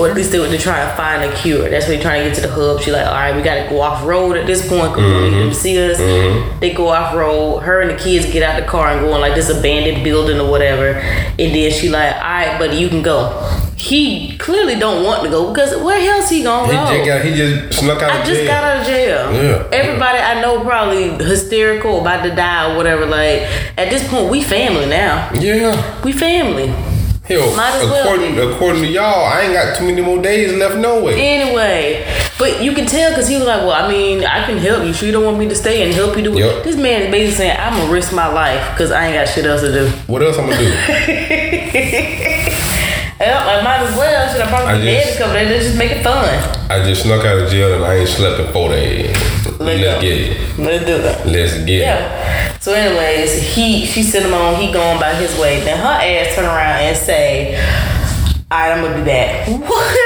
or 0.01 0.09
at 0.09 0.15
least 0.15 0.31
they 0.31 0.37
they're 0.39 0.57
trying 0.57 0.89
to 0.89 0.95
find 0.95 1.23
a 1.23 1.33
cure. 1.35 1.69
That's 1.69 1.87
where 1.87 1.95
they're 1.95 2.01
trying 2.03 2.23
to 2.23 2.29
get 2.29 2.35
to 2.35 2.41
the 2.47 2.53
hub. 2.53 2.81
She 2.81 2.91
like, 2.91 3.05
all 3.05 3.13
right, 3.13 3.35
we 3.35 3.41
gotta 3.43 3.69
go 3.69 3.81
off 3.81 4.03
road 4.05 4.35
at 4.35 4.47
this 4.47 4.67
point. 4.67 4.93
Cause 4.93 4.97
we 5.03 5.09
don't 5.11 5.31
need 5.31 5.39
them 5.39 5.49
to 5.49 5.55
see 5.55 5.77
us. 5.91 5.97
Mm-hmm. 5.99 6.59
They 6.59 6.73
go 6.73 6.87
off 6.89 7.13
road. 7.15 7.59
Her 7.59 7.81
and 7.81 7.91
the 7.91 8.01
kids 8.03 8.25
get 8.31 8.41
out 8.43 8.59
the 8.59 8.65
car 8.67 8.87
and 8.89 9.01
go 9.01 9.13
in 9.15 9.21
like 9.21 9.35
this 9.35 9.49
abandoned 9.49 10.03
building 10.03 10.39
or 10.39 10.49
whatever. 10.49 10.93
And 10.93 11.37
then 11.37 11.71
she 11.71 11.89
like, 11.89 12.15
all 12.15 12.21
right, 12.21 12.57
buddy, 12.59 12.77
you 12.77 12.89
can 12.89 13.01
go. 13.01 13.29
He 13.77 14.37
clearly 14.37 14.75
don't 14.75 15.03
want 15.03 15.23
to 15.23 15.29
go 15.29 15.51
because 15.51 15.75
where 15.83 15.99
else 16.11 16.29
he 16.29 16.43
gonna 16.43 16.67
He 16.67 16.73
go? 16.73 16.85
just 16.97 17.07
got 17.07 17.25
he 17.25 17.33
just 17.33 17.79
snuck 17.79 18.01
out 18.03 18.11
I 18.11 18.17
just 18.23 18.41
jail. 18.41 18.45
got 18.47 18.63
out 18.63 18.81
of 18.81 18.85
jail. 18.87 19.33
Yeah. 19.33 19.69
Everybody 19.71 20.19
I 20.19 20.39
know 20.41 20.63
probably 20.63 21.09
hysterical, 21.25 22.01
about 22.01 22.23
to 22.23 22.35
die 22.35 22.71
or 22.73 22.77
whatever. 22.77 23.05
Like 23.07 23.41
at 23.77 23.89
this 23.89 24.07
point, 24.07 24.29
we 24.29 24.43
family 24.43 24.85
now. 24.85 25.31
Yeah. 25.33 26.03
We 26.03 26.11
family. 26.11 26.73
Hell, 27.23 27.55
Might 27.55 27.75
as 27.75 27.87
according 27.87 28.35
be. 28.35 28.41
according 28.41 28.81
to 28.81 28.87
y'all, 28.87 29.25
I 29.25 29.41
ain't 29.41 29.53
got 29.53 29.77
too 29.77 29.85
many 29.85 30.01
more 30.01 30.21
days 30.21 30.53
left 30.53 30.75
no 30.77 31.03
way. 31.03 31.13
Anyway, 31.21 32.03
but 32.39 32.61
you 32.63 32.73
can 32.73 32.87
tell 32.87 33.11
because 33.11 33.27
he 33.27 33.35
was 33.37 33.45
like, 33.45 33.61
"Well, 33.61 33.71
I 33.71 33.87
mean, 33.87 34.25
I 34.25 34.43
can 34.45 34.57
help 34.57 34.83
you. 34.83 34.91
Sure, 34.91 35.05
you 35.05 35.11
don't 35.13 35.23
want 35.25 35.37
me 35.37 35.47
to 35.47 35.55
stay 35.55 35.83
and 35.83 35.93
help 35.93 36.17
you 36.17 36.23
do 36.23 36.33
it." 36.33 36.39
Yep. 36.39 36.63
This 36.63 36.75
man 36.75 37.03
is 37.03 37.11
basically 37.11 37.37
saying, 37.37 37.57
"I'm 37.59 37.77
gonna 37.77 37.91
risk 37.91 38.11
my 38.11 38.27
life 38.27 38.71
because 38.71 38.91
I 38.91 39.05
ain't 39.05 39.15
got 39.15 39.31
shit 39.33 39.45
else 39.45 39.61
to 39.61 39.71
do." 39.71 39.87
What 40.07 40.23
else 40.23 40.37
I'm 40.39 40.49
gonna 40.49 40.57
do? 40.57 40.73
Well, 43.21 43.37
I 43.59 43.61
might 43.63 43.81
as 43.87 43.95
well. 43.95 44.31
Should 44.33 44.41
I 44.41 44.45
I 44.45 44.49
probably 44.49 44.79
be 44.79 44.85
dead 44.87 45.13
a 45.13 45.17
couple 45.19 45.33
days? 45.35 45.49
Let's 45.51 45.65
just 45.65 45.77
make 45.77 45.91
it 45.91 46.01
fun. 46.03 46.25
I 46.71 46.83
just 46.83 47.03
snuck 47.03 47.23
out 47.23 47.37
of 47.37 47.51
jail 47.51 47.71
and 47.75 47.85
I 47.85 47.97
ain't 47.97 48.09
slept 48.09 48.39
in 48.39 48.51
four 48.51 48.69
days. 48.69 49.15
Let's 49.61 49.81
Let's 49.81 49.95
go. 49.95 50.01
get 50.01 50.17
it. 50.17 50.57
Let's 50.59 50.85
do 50.85 50.97
that. 51.01 51.25
Let's 51.27 51.53
get 51.59 51.69
it. 51.69 51.79
Yeah. 51.81 52.57
So, 52.59 52.73
anyways, 52.73 53.55
he 53.55 53.85
she 53.85 54.03
sent 54.03 54.25
him 54.25 54.33
on. 54.33 54.55
He 54.61 54.71
going 54.71 54.99
by 54.99 55.13
his 55.15 55.37
way. 55.39 55.59
Then 55.61 55.77
her 55.77 55.85
ass 56.01 56.35
turn 56.35 56.45
around 56.45 56.81
and 56.81 56.97
say, 56.97 57.55
"All 58.51 58.57
right, 58.59 58.71
I'm 58.71 58.81
gonna 58.83 58.97
be 58.97 59.03
back." 59.05 59.47
What? 59.47 59.97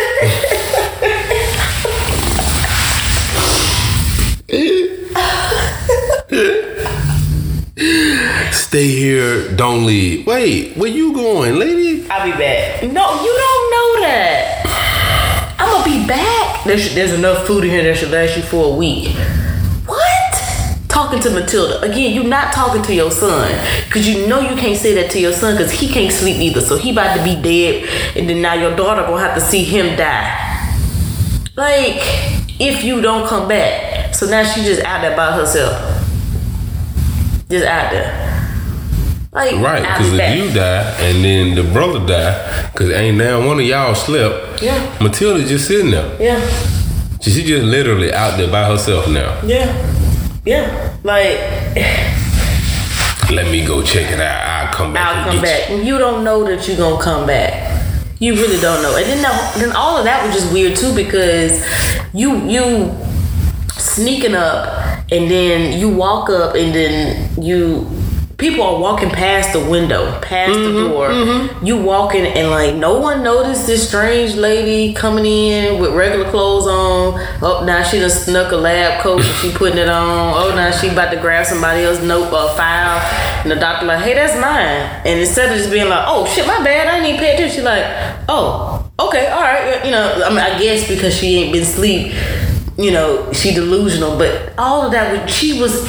Stay 8.51 8.87
here, 8.87 9.51
don't 9.55 9.85
leave. 9.85 10.27
Wait, 10.27 10.75
where 10.75 10.89
you 10.89 11.13
going, 11.13 11.55
lady? 11.55 12.05
I'll 12.09 12.25
be 12.29 12.31
back. 12.37 12.83
No, 12.83 13.21
you 13.23 13.33
don't 13.33 13.71
know 13.71 14.01
that. 14.01 15.55
I'm 15.59 15.71
gonna 15.71 15.85
be 16.01 16.05
back. 16.07 16.63
There's, 16.65 16.93
there's 16.93 17.13
enough 17.13 17.47
food 17.47 17.63
in 17.63 17.69
here 17.69 17.83
that 17.83 17.97
should 17.97 18.11
last 18.11 18.35
you 18.35 18.43
for 18.43 18.73
a 18.73 18.75
week. 18.75 19.15
Talking 20.95 21.19
to 21.23 21.29
Matilda. 21.29 21.81
Again, 21.81 22.13
you're 22.15 22.23
not 22.23 22.53
talking 22.53 22.81
to 22.83 22.95
your 22.95 23.11
son. 23.11 23.51
Because 23.83 24.07
you 24.07 24.27
know 24.27 24.39
you 24.39 24.55
can't 24.55 24.77
say 24.77 24.93
that 24.93 25.11
to 25.11 25.19
your 25.19 25.33
son 25.33 25.55
because 25.57 25.69
he 25.69 25.89
can't 25.89 26.09
sleep 26.13 26.37
either. 26.37 26.61
So 26.61 26.77
he 26.77 26.91
about 26.91 27.17
to 27.17 27.21
be 27.21 27.35
dead. 27.35 27.89
And 28.15 28.29
then 28.29 28.41
now 28.41 28.53
your 28.53 28.73
daughter 28.77 29.01
gonna 29.01 29.19
have 29.19 29.35
to 29.35 29.41
see 29.41 29.65
him 29.65 29.97
die. 29.97 30.31
Like, 31.57 31.97
if 32.61 32.85
you 32.85 33.01
don't 33.01 33.27
come 33.27 33.49
back. 33.49 34.15
So 34.15 34.25
now 34.25 34.45
she 34.45 34.61
just 34.63 34.83
out 34.85 35.01
there 35.01 35.17
by 35.17 35.33
herself. 35.33 35.73
Just 37.49 37.65
out 37.65 37.91
there. 37.91 38.31
Like, 39.33 39.55
Right, 39.57 39.81
because 39.81 40.13
if 40.13 40.17
back. 40.17 40.37
you 40.37 40.49
die 40.53 40.95
and 41.01 41.25
then 41.25 41.55
the 41.55 41.73
brother 41.73 42.07
die, 42.07 42.69
because 42.71 42.89
ain't 42.91 43.17
now 43.17 43.45
one 43.45 43.59
of 43.59 43.65
y'all 43.65 43.95
slept. 43.95 44.61
Yeah. 44.63 44.97
Matilda 45.01 45.45
just 45.45 45.67
sitting 45.67 45.91
there. 45.91 46.15
Yeah. 46.21 46.39
She 47.19 47.31
she 47.31 47.43
just 47.43 47.65
literally 47.65 48.13
out 48.13 48.37
there 48.37 48.49
by 48.49 48.63
herself 48.65 49.09
now. 49.09 49.41
Yeah. 49.45 49.91
Yeah. 50.45 50.95
Like, 51.03 51.39
Let 53.31 53.51
me 53.51 53.65
go 53.65 53.81
check 53.81 54.11
it 54.11 54.19
out. 54.19 54.67
I'll 54.67 54.73
come 54.73 54.93
back. 54.93 55.17
I'll 55.17 55.31
come 55.33 55.41
back. 55.41 55.69
You 55.69 55.97
don't 55.97 56.23
know 56.23 56.43
that 56.43 56.67
you're 56.67 56.77
gonna 56.77 57.01
come 57.01 57.25
back. 57.25 57.71
You 58.19 58.35
really 58.35 58.61
don't 58.61 58.81
know. 58.83 58.95
And 58.95 59.05
then 59.05 59.21
the, 59.23 59.59
then 59.59 59.75
all 59.75 59.97
of 59.97 60.05
that 60.05 60.25
was 60.25 60.35
just 60.35 60.53
weird 60.53 60.75
too 60.77 60.93
because 60.95 61.65
you 62.13 62.37
you 62.47 62.93
sneaking 63.71 64.35
up 64.35 64.67
and 65.11 65.29
then 65.29 65.79
you 65.79 65.89
walk 65.89 66.29
up 66.29 66.55
and 66.55 66.73
then 66.73 67.41
you 67.41 67.87
people 68.37 68.63
are 68.63 68.79
walking 68.79 69.09
past 69.09 69.53
the 69.53 69.59
window, 69.59 70.19
past 70.21 70.53
the 70.53 70.59
mm-hmm, 70.59 70.89
door. 70.89 71.09
Mm-hmm. 71.09 71.65
You 71.65 71.81
walking 71.81 72.25
and 72.25 72.49
like 72.49 72.75
no 72.75 72.99
one 72.99 73.23
noticed 73.23 73.67
this 73.67 73.87
strange 73.87 74.35
lady 74.35 74.93
coming 74.93 75.25
in 75.25 75.79
with 75.79 75.93
regular 75.93 76.29
clothes 76.29 76.67
on. 76.67 77.19
Oh, 77.41 77.63
now 77.65 77.83
she 77.83 77.99
done 77.99 78.09
snuck 78.09 78.51
a 78.51 78.55
lab 78.55 79.01
coat 79.01 79.21
and 79.21 79.35
she 79.35 79.51
putting 79.51 79.77
it 79.77 79.89
on. 79.89 80.33
Oh, 80.35 80.55
now 80.55 80.71
she 80.71 80.89
about 80.89 81.11
to 81.11 81.19
grab 81.19 81.45
somebody 81.45 81.83
else's 81.83 82.05
note 82.05 82.27
or 82.33 82.55
file. 82.55 82.99
And 83.43 83.51
the 83.51 83.55
doctor 83.55 83.85
like, 83.85 84.03
hey, 84.03 84.13
that's 84.13 84.33
mine. 84.39 85.01
And 85.05 85.19
instead 85.19 85.51
of 85.51 85.57
just 85.57 85.71
being 85.71 85.89
like, 85.89 86.05
oh 86.07 86.25
shit, 86.25 86.45
my 86.45 86.63
bad, 86.63 86.87
I 86.87 86.95
didn't 86.95 87.07
even 87.07 87.19
pay 87.19 87.35
attention. 87.35 87.59
She 87.59 87.61
like, 87.61 87.85
oh, 88.27 88.89
okay, 88.99 89.27
all 89.27 89.41
right. 89.41 89.85
You 89.85 89.91
know, 89.91 90.23
I 90.25 90.29
mean, 90.29 90.39
I 90.39 90.59
guess 90.59 90.87
because 90.87 91.15
she 91.15 91.37
ain't 91.37 91.53
been 91.53 91.65
sleep 91.65 92.13
you 92.77 92.91
know, 92.91 93.31
she 93.31 93.53
delusional, 93.53 94.17
but 94.17 94.53
all 94.57 94.85
of 94.85 94.91
that 94.91 95.29
she 95.29 95.61
was 95.61 95.87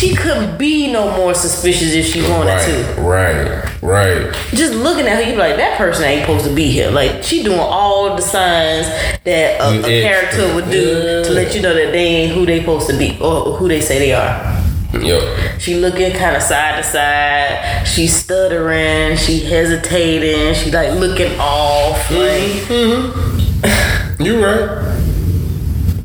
she 0.00 0.14
couldn't 0.14 0.56
be 0.56 0.90
no 0.90 1.14
more 1.14 1.34
suspicious 1.34 1.92
if 1.92 2.06
she 2.06 2.22
wanted 2.22 2.58
to. 2.64 3.02
Right, 3.02 3.62
right, 3.82 3.82
right. 3.82 4.34
Just 4.54 4.72
looking 4.72 5.06
at 5.06 5.16
her, 5.16 5.22
you'd 5.22 5.32
be 5.32 5.38
like, 5.38 5.56
that 5.56 5.76
person 5.76 6.04
ain't 6.04 6.22
supposed 6.22 6.46
to 6.46 6.54
be 6.54 6.70
here. 6.70 6.90
Like 6.90 7.22
she 7.22 7.42
doing 7.42 7.58
all 7.60 8.16
the 8.16 8.22
signs 8.22 8.86
that 9.24 9.60
a, 9.60 9.78
a 9.78 9.82
character 9.82 10.54
would 10.54 10.70
do 10.70 11.22
to 11.24 11.30
let 11.32 11.54
you 11.54 11.60
know 11.60 11.74
that 11.74 11.92
they 11.92 12.06
ain't 12.06 12.32
who 12.32 12.46
they 12.46 12.60
supposed 12.60 12.88
to 12.88 12.96
be 12.96 13.18
or 13.20 13.56
who 13.58 13.68
they 13.68 13.82
say 13.82 13.98
they 13.98 14.14
are. 14.14 14.58
Yep. 14.94 15.60
She 15.60 15.74
looking 15.74 16.12
kind 16.12 16.34
of 16.34 16.42
side 16.42 16.82
to 16.82 16.88
side. 16.88 17.86
She 17.86 18.06
stuttering. 18.06 19.18
She 19.18 19.40
hesitating. 19.40 20.54
She 20.54 20.70
like 20.70 20.98
looking 20.98 21.38
off. 21.38 21.98
Mm-hmm. 22.08 23.60
Like, 23.60 24.20
You 24.26 24.44
right. 24.44 24.96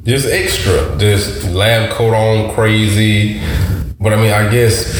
Just 0.03 0.27
extra. 0.27 0.97
Just 0.97 1.45
lab 1.45 1.91
coat 1.91 2.13
on 2.13 2.53
crazy. 2.53 3.41
But 4.05 4.13
I 4.13 4.17
mean, 4.17 4.31
I 4.31 4.47
guess, 4.51 4.93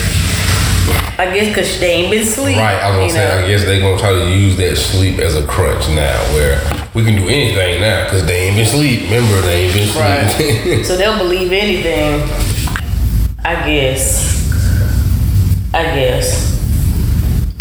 I 1.20 1.32
guess 1.32 1.50
because 1.50 1.80
they 1.80 1.92
ain't 1.92 2.10
been 2.10 2.26
sleep. 2.26 2.58
right, 2.58 2.82
I 2.82 2.90
was 2.90 2.98
gonna 2.98 3.10
say, 3.12 3.38
know? 3.40 3.46
I 3.46 3.48
guess 3.48 3.64
they 3.64 3.80
gonna 3.80 4.00
try 4.00 4.14
to 4.14 4.32
use 4.32 4.58
that 4.58 4.76
sleep 4.78 5.20
as 5.20 5.36
a 5.36 5.46
crutch 5.46 5.88
now, 5.90 6.18
where 6.34 6.60
we 6.96 7.04
can 7.06 7.16
do 7.16 7.30
anything 7.30 7.82
now, 7.82 8.06
because 8.06 8.26
they 8.26 8.48
ain't 8.48 8.56
been 8.56 8.66
sleep. 8.66 9.04
Remember, 9.04 9.42
they 9.42 9.66
ain't 9.66 9.76
been 9.76 9.88
sleep. 9.90 10.74
Right. 10.74 10.86
so 10.88 10.98
they'll 10.98 11.20
believe 11.20 11.52
anything. 11.52 12.28
I 13.46 13.64
guess. 13.68 14.52
I 15.72 15.84
guess. 15.84 16.56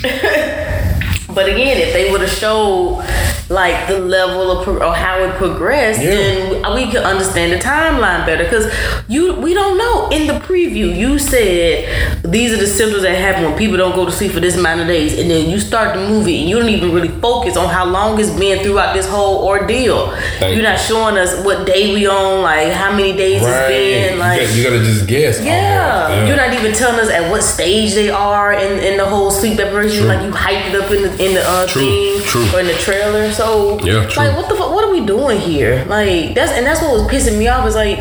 but 1.28 1.46
again, 1.46 1.76
if 1.76 1.92
they 1.92 2.10
would 2.10 2.22
have 2.22 2.30
showed 2.30 3.04
like 3.50 3.88
the 3.88 3.98
level 3.98 4.50
of 4.50 4.64
pro- 4.64 4.88
or 4.88 4.94
how 4.94 5.18
it 5.22 5.34
progressed, 5.36 6.00
Yeah. 6.00 6.10
then 6.14 6.74
we 6.74 6.90
could 6.90 7.02
understand 7.02 7.52
the 7.52 7.56
timeline 7.58 8.24
better. 8.24 8.44
Because 8.44 8.72
you, 9.08 9.34
we 9.34 9.52
don't 9.54 9.76
know. 9.76 10.08
In 10.10 10.26
the 10.26 10.34
preview, 10.34 10.94
you 10.96 11.18
said 11.18 12.22
these 12.24 12.52
are 12.52 12.56
the 12.56 12.66
symptoms 12.66 13.02
that 13.02 13.16
happen 13.16 13.44
when 13.44 13.56
people 13.58 13.76
don't 13.76 13.94
go 13.94 14.06
to 14.06 14.12
sleep 14.12 14.32
for 14.32 14.40
this 14.40 14.56
amount 14.56 14.80
of 14.80 14.86
days, 14.86 15.18
and 15.18 15.30
then 15.30 15.50
you 15.50 15.60
start 15.60 15.94
the 15.94 16.00
movie 16.08 16.40
and 16.40 16.48
you 16.48 16.58
don't 16.58 16.68
even 16.68 16.92
really 16.92 17.08
focus 17.20 17.56
on 17.56 17.68
how 17.68 17.84
long 17.84 18.18
it's 18.18 18.30
been 18.30 18.62
throughout 18.64 18.94
this 18.94 19.06
whole 19.08 19.44
ordeal. 19.46 20.16
You're 20.40 20.62
not 20.62 20.78
showing 20.80 21.18
us 21.18 21.44
what 21.44 21.66
day 21.66 21.92
we 21.92 22.06
on, 22.06 22.42
like 22.42 22.72
how 22.72 22.92
many 22.96 23.12
days 23.14 23.42
right. 23.42 23.70
it's 23.70 23.70
been, 23.70 24.12
You 24.14 24.18
like. 24.20 24.40
got- 24.40 24.54
you, 24.54 24.62
gotta 24.64 24.78
just 24.84 25.06
guess. 25.06 25.42
yeah. 25.44 26.06
almost. 26.08 26.28
you're 26.28 26.36
not 26.36 26.52
even 26.54 26.72
telling 26.72 27.00
us 27.00 27.10
at 27.10 27.30
what 27.30 27.42
stage 27.42 27.94
they 27.94 28.08
are 28.10 28.52
in, 28.52 28.78
in 28.82 28.96
the 28.96 29.04
whole 29.06 29.30
sleep 29.30 29.56
deprivation. 29.58 30.06
Like 30.08 30.22
you 30.22 30.30
hyped 30.30 30.70
it 30.70 30.76
up 30.80 30.90
in 30.90 31.02
the 31.02 31.10
in 31.24 31.34
the 31.34 31.42
uh, 31.46 31.66
True, 31.66 31.82
thing 31.82 32.13
true. 32.26 32.46
or 32.54 32.60
in 32.60 32.66
the 32.66 32.74
trailer. 32.74 33.30
So 33.32 33.78
Yeah, 33.80 34.06
true. 34.08 34.24
like 34.24 34.36
what 34.36 34.48
the 34.48 34.54
fuck? 34.56 34.70
What 34.70 34.84
are 34.84 34.90
we 34.92 35.04
doing 35.04 35.40
here? 35.40 35.84
Like 35.86 36.34
that's 36.34 36.52
and 36.52 36.66
that's 36.66 36.80
what 36.82 36.92
was 36.92 37.02
pissing 37.02 37.38
me 37.38 37.48
off. 37.48 37.66
Is 37.66 37.74
like 37.74 38.00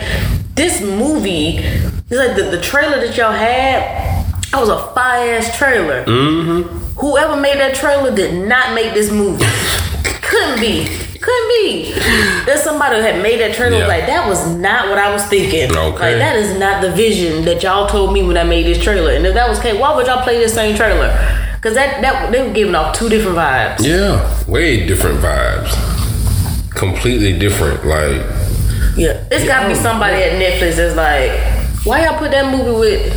this 0.56 0.82
movie, 0.82 1.58
it's 1.58 2.12
like 2.12 2.36
the, 2.36 2.44
the 2.56 2.62
trailer 2.62 3.00
that 3.06 3.16
y'all 3.18 3.32
had, 3.32 3.82
that 4.52 4.60
was 4.60 4.70
a 4.70 4.78
fire 4.94 5.36
ass 5.36 5.58
trailer. 5.58 6.06
Mm-hmm. 6.06 6.78
Whoever 7.00 7.36
made 7.36 7.58
that 7.60 7.76
trailer 7.76 8.16
did 8.16 8.48
not 8.48 8.74
make 8.76 8.94
this 8.94 9.12
movie. 9.12 9.44
Couldn't 10.22 10.60
be. 10.60 10.86
Couldn't 11.20 11.50
be. 11.50 11.94
There's 12.46 12.62
somebody 12.62 13.00
that 13.02 13.14
had 13.14 13.24
made 13.24 13.40
that 13.40 13.56
trailer 13.56 13.78
Yeah. 13.80 13.88
like 13.88 14.06
that 14.08 14.28
was 14.28 14.46
not 14.56 14.90
what 14.90 14.98
I 14.98 15.12
was 15.12 15.24
thinking. 15.26 15.72
Okay. 15.72 15.78
Like 15.92 16.18
that 16.18 16.36
is 16.36 16.58
not 16.60 16.82
the 16.82 16.92
vision 16.92 17.46
that 17.46 17.64
y'all 17.64 17.88
told 17.88 18.14
me 18.14 18.24
when 18.24 18.38
I 18.38 18.44
made 18.44 18.66
this 18.66 18.82
trailer. 18.84 19.12
And 19.14 19.26
if 19.26 19.34
that 19.34 19.48
was 19.50 19.58
okay, 19.60 19.78
why 19.80 19.96
would 19.96 20.06
y'all 20.08 20.22
play 20.24 20.38
this 20.38 20.54
same 20.54 20.76
trailer? 20.76 21.10
Cause 21.64 21.76
that 21.76 22.02
that 22.02 22.30
they 22.30 22.46
were 22.46 22.54
giving 22.54 22.76
off 22.76 22.94
two 22.94 23.08
different 23.08 23.38
vibes. 23.38 23.80
Yeah, 23.86 24.20
way 24.52 24.86
different 24.86 25.22
vibes. 25.22 25.72
Completely 26.76 27.40
different. 27.40 27.86
Like, 27.86 28.20
Yeah, 28.98 29.24
it's 29.32 29.46
got 29.48 29.64
to 29.64 29.70
be 29.70 29.76
somebody 29.76 30.22
at 30.22 30.34
Netflix 30.34 30.76
that's 30.76 30.98
like, 30.98 31.32
why 31.86 32.04
y'all 32.04 32.18
put 32.20 32.32
that 32.32 32.52
movie 32.52 32.78
with 32.78 33.14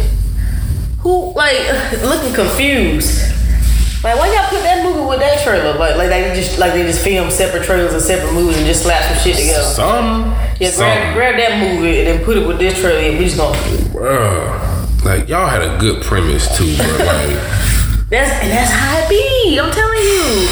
who? 1.00 1.32
Like 1.34 1.58
looking 2.04 2.32
confused. 2.34 3.32
Like 4.04 4.16
why 4.16 4.32
y'all 4.32 4.48
put 4.48 4.62
that 4.62 4.84
movie 4.84 5.04
with 5.08 5.18
that 5.18 5.42
trailer? 5.42 5.76
Like 5.76 5.96
like 5.96 6.08
they 6.10 6.32
just 6.36 6.60
like 6.60 6.72
they 6.72 6.84
just 6.84 7.02
film 7.02 7.32
separate 7.32 7.64
trailers 7.64 7.94
and 7.94 8.00
separate 8.02 8.32
movies 8.32 8.58
and 8.58 8.66
just 8.66 8.84
slap 8.84 9.02
some 9.02 9.18
shit 9.24 9.36
together. 9.40 9.64
some, 9.64 10.30
Yeah, 10.60 10.70
some, 10.70 10.86
grab, 10.86 11.14
grab 11.14 11.36
that 11.36 11.58
movie 11.58 11.98
and 11.98 12.06
then 12.06 12.24
put 12.24 12.36
it 12.36 12.46
with 12.46 12.60
this 12.60 12.78
trailer 12.78 13.00
and 13.00 13.18
we 13.18 13.24
just 13.24 13.36
gonna. 13.38 13.58
bruh. 13.90 15.04
Like 15.04 15.28
y'all 15.28 15.48
had 15.48 15.62
a 15.62 15.78
good 15.78 16.02
premise 16.04 16.46
too, 16.56 16.76
bro. 16.76 17.04
Like, 17.06 17.66
That's 18.08 18.30
and 18.40 18.52
that's 18.52 18.70
how 18.70 19.00
it 19.00 19.08
be. 19.08 19.58
I'm 19.58 19.72
telling 19.72 19.98
you. 19.98 20.48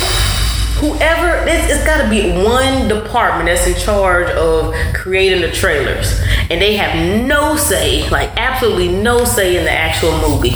Whoever 0.80 1.46
it's, 1.48 1.72
it's 1.72 1.84
got 1.86 2.02
to 2.02 2.10
be 2.10 2.32
one 2.44 2.88
department 2.88 3.46
that's 3.46 3.66
in 3.66 3.76
charge 3.76 4.28
of 4.32 4.74
creating 4.92 5.40
the 5.40 5.52
trailers, 5.52 6.20
and 6.50 6.60
they 6.60 6.74
have 6.74 7.26
no 7.26 7.56
say, 7.56 8.08
like 8.10 8.30
absolutely 8.36 8.88
no 8.88 9.24
say 9.24 9.56
in 9.56 9.64
the 9.64 9.70
actual 9.70 10.18
movie. 10.18 10.50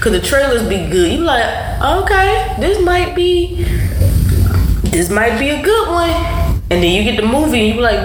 Cause 0.00 0.10
the 0.12 0.20
trailers 0.20 0.68
be 0.68 0.90
good. 0.90 1.12
You 1.12 1.18
like, 1.18 1.44
okay, 1.80 2.56
this 2.58 2.84
might 2.84 3.14
be, 3.14 3.62
this 4.90 5.10
might 5.10 5.38
be 5.38 5.50
a 5.50 5.62
good 5.62 5.88
one, 5.88 6.10
and 6.10 6.82
then 6.82 6.92
you 6.92 7.04
get 7.04 7.16
the 7.16 7.26
movie, 7.26 7.68
and 7.68 7.76
you 7.76 7.80
like, 7.80 8.00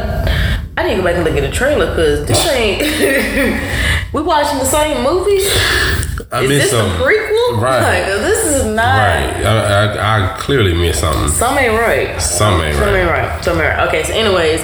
I 0.77 0.83
need 0.83 0.91
to 0.91 0.97
go 0.97 1.03
back 1.03 1.15
and 1.15 1.23
look 1.23 1.35
at 1.35 1.41
the 1.41 1.51
trailer, 1.51 1.87
cause 1.87 2.23
this 2.27 2.47
ain't. 2.49 2.83
we 4.13 4.21
watching 4.21 4.59
the 4.59 4.65
same 4.65 5.03
movie. 5.03 6.05
I 6.31 6.41
Is 6.43 6.49
missed 6.49 6.61
this 6.63 6.71
some. 6.71 6.89
a 6.89 6.95
prequel? 7.03 7.61
Right. 7.61 7.81
Like, 8.01 8.05
this 8.21 8.45
is 8.45 8.65
not. 8.65 8.97
Right. 8.97 9.45
I, 9.45 9.85
I, 9.95 10.33
I 10.33 10.37
clearly 10.39 10.73
missed 10.73 10.99
something. 10.99 11.29
Some 11.29 11.57
ain't 11.57 11.73
right. 11.79 12.21
Some 12.21 12.61
ain't 12.61 12.75
Some 12.75 12.83
right. 12.87 12.95
ain't 12.99 13.09
right. 13.09 13.43
Some 13.43 13.61
ain't 13.61 13.77
right. 13.77 13.87
Okay, 13.87 14.03
so 14.03 14.13
anyways, 14.13 14.61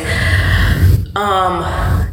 um, 1.15 1.61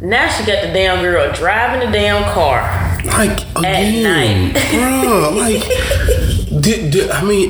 now 0.01 0.29
she 0.29 0.45
got 0.45 0.61
the 0.65 0.71
damn 0.73 1.01
girl 1.01 1.31
driving 1.33 1.85
the 1.85 1.91
damn 1.91 2.23
car. 2.33 2.61
Like 3.05 3.41
again, 3.57 4.53
night. 4.53 4.69
bro. 4.71 5.31
Like, 5.35 5.63
did, 6.61 6.91
did 6.91 7.09
I 7.09 7.23
mean, 7.23 7.49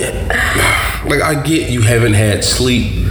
like 1.09 1.21
I 1.21 1.41
get 1.43 1.69
you 1.69 1.81
haven't 1.81 2.13
had 2.13 2.43
sleep, 2.43 3.05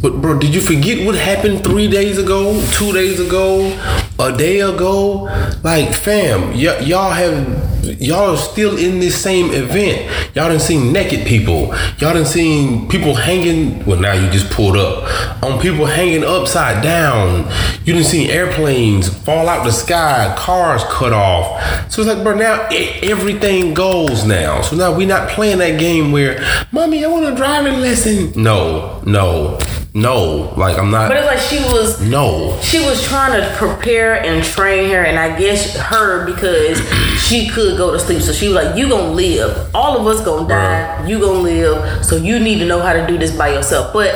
but 0.00 0.20
bro, 0.22 0.38
did 0.38 0.54
you 0.54 0.60
forget 0.62 1.06
what 1.06 1.14
happened 1.14 1.62
three 1.64 1.88
days 1.88 2.18
ago, 2.18 2.60
two 2.72 2.92
days 2.92 3.20
ago, 3.20 3.78
a 4.18 4.36
day 4.36 4.60
ago? 4.60 5.24
Like, 5.62 5.94
fam, 5.94 6.52
y- 6.52 6.80
y'all 6.80 7.10
have. 7.12 7.70
Y'all 7.82 8.30
are 8.30 8.36
still 8.36 8.76
in 8.76 9.00
this 9.00 9.20
same 9.20 9.50
event. 9.50 10.06
Y'all 10.36 10.48
done 10.48 10.60
seen 10.60 10.92
naked 10.92 11.26
people. 11.26 11.66
Y'all 11.98 12.14
done 12.14 12.24
seen 12.24 12.88
people 12.88 13.14
hanging. 13.14 13.84
Well, 13.84 13.98
now 13.98 14.12
you 14.12 14.30
just 14.30 14.50
pulled 14.50 14.76
up 14.76 15.42
on 15.42 15.60
people 15.60 15.86
hanging 15.86 16.22
upside 16.22 16.82
down. 16.82 17.50
You 17.84 17.94
done 17.94 18.04
seen 18.04 18.30
airplanes 18.30 19.08
fall 19.08 19.48
out 19.48 19.64
the 19.64 19.72
sky, 19.72 20.34
cars 20.38 20.82
cut 20.84 21.12
off. 21.12 21.60
So 21.90 22.02
it's 22.02 22.08
like, 22.08 22.22
bro, 22.22 22.36
now 22.36 22.68
e- 22.70 23.00
everything 23.02 23.74
goes 23.74 24.24
now. 24.24 24.62
So 24.62 24.76
now 24.76 24.96
we're 24.96 25.08
not 25.08 25.28
playing 25.30 25.58
that 25.58 25.80
game 25.80 26.12
where, 26.12 26.40
mommy, 26.70 27.04
I 27.04 27.08
want 27.08 27.26
a 27.26 27.34
driving 27.34 27.80
lesson. 27.80 28.32
No, 28.40 29.02
no, 29.04 29.58
no. 29.94 30.54
Like 30.56 30.78
I'm 30.78 30.90
not. 30.90 31.08
But 31.08 31.16
it's 31.18 31.26
like 31.26 31.38
she 31.38 31.58
was 31.72 32.00
no. 32.00 32.58
she 32.62 32.78
was 32.80 33.02
trying 33.02 33.40
to 33.40 33.56
prepare 33.56 34.22
and 34.22 34.44
train 34.44 34.90
her, 34.90 35.02
and 35.02 35.18
I 35.18 35.38
guess 35.38 35.76
her 35.76 36.24
because 36.24 36.78
she 37.18 37.48
could 37.48 37.71
go 37.76 37.90
to 37.92 37.98
sleep. 37.98 38.20
So 38.22 38.32
she 38.32 38.48
was 38.48 38.54
like, 38.64 38.76
"You 38.76 38.88
gonna 38.88 39.12
live. 39.12 39.56
All 39.74 39.96
of 39.98 40.06
us 40.06 40.24
gonna 40.24 40.48
die. 40.48 41.04
You 41.06 41.18
gonna 41.18 41.40
live. 41.40 42.04
So 42.04 42.16
you 42.16 42.38
need 42.38 42.58
to 42.60 42.66
know 42.66 42.80
how 42.80 42.92
to 42.92 43.06
do 43.06 43.18
this 43.18 43.30
by 43.32 43.48
yourself." 43.50 43.92
But 43.92 44.14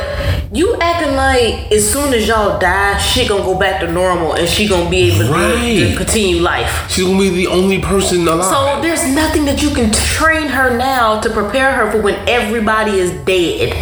you 0.51 0.75
acting 0.79 1.15
like 1.15 1.71
as 1.71 1.89
soon 1.89 2.13
as 2.13 2.27
y'all 2.27 2.57
die, 2.59 2.97
she 2.97 3.27
gonna 3.27 3.43
go 3.43 3.55
back 3.55 3.79
to 3.81 3.91
normal, 3.91 4.33
and 4.33 4.47
she 4.47 4.67
gonna 4.67 4.89
be 4.89 5.11
able 5.11 5.25
to, 5.27 5.31
Right. 5.31 5.91
to 5.91 5.95
continue 5.97 6.41
life. 6.41 6.85
She's 6.89 7.03
gonna 7.05 7.19
be 7.19 7.29
the 7.29 7.47
only 7.47 7.79
person 7.79 8.27
alive. 8.27 8.45
So 8.45 8.81
there's 8.81 9.05
nothing 9.07 9.45
that 9.45 9.61
you 9.61 9.69
can 9.71 9.91
train 9.91 10.47
her 10.47 10.75
now 10.77 11.19
to 11.19 11.29
prepare 11.29 11.71
her 11.73 11.91
for 11.91 11.99
when 12.01 12.15
everybody 12.27 12.99
is 12.99 13.11
dead 13.25 13.73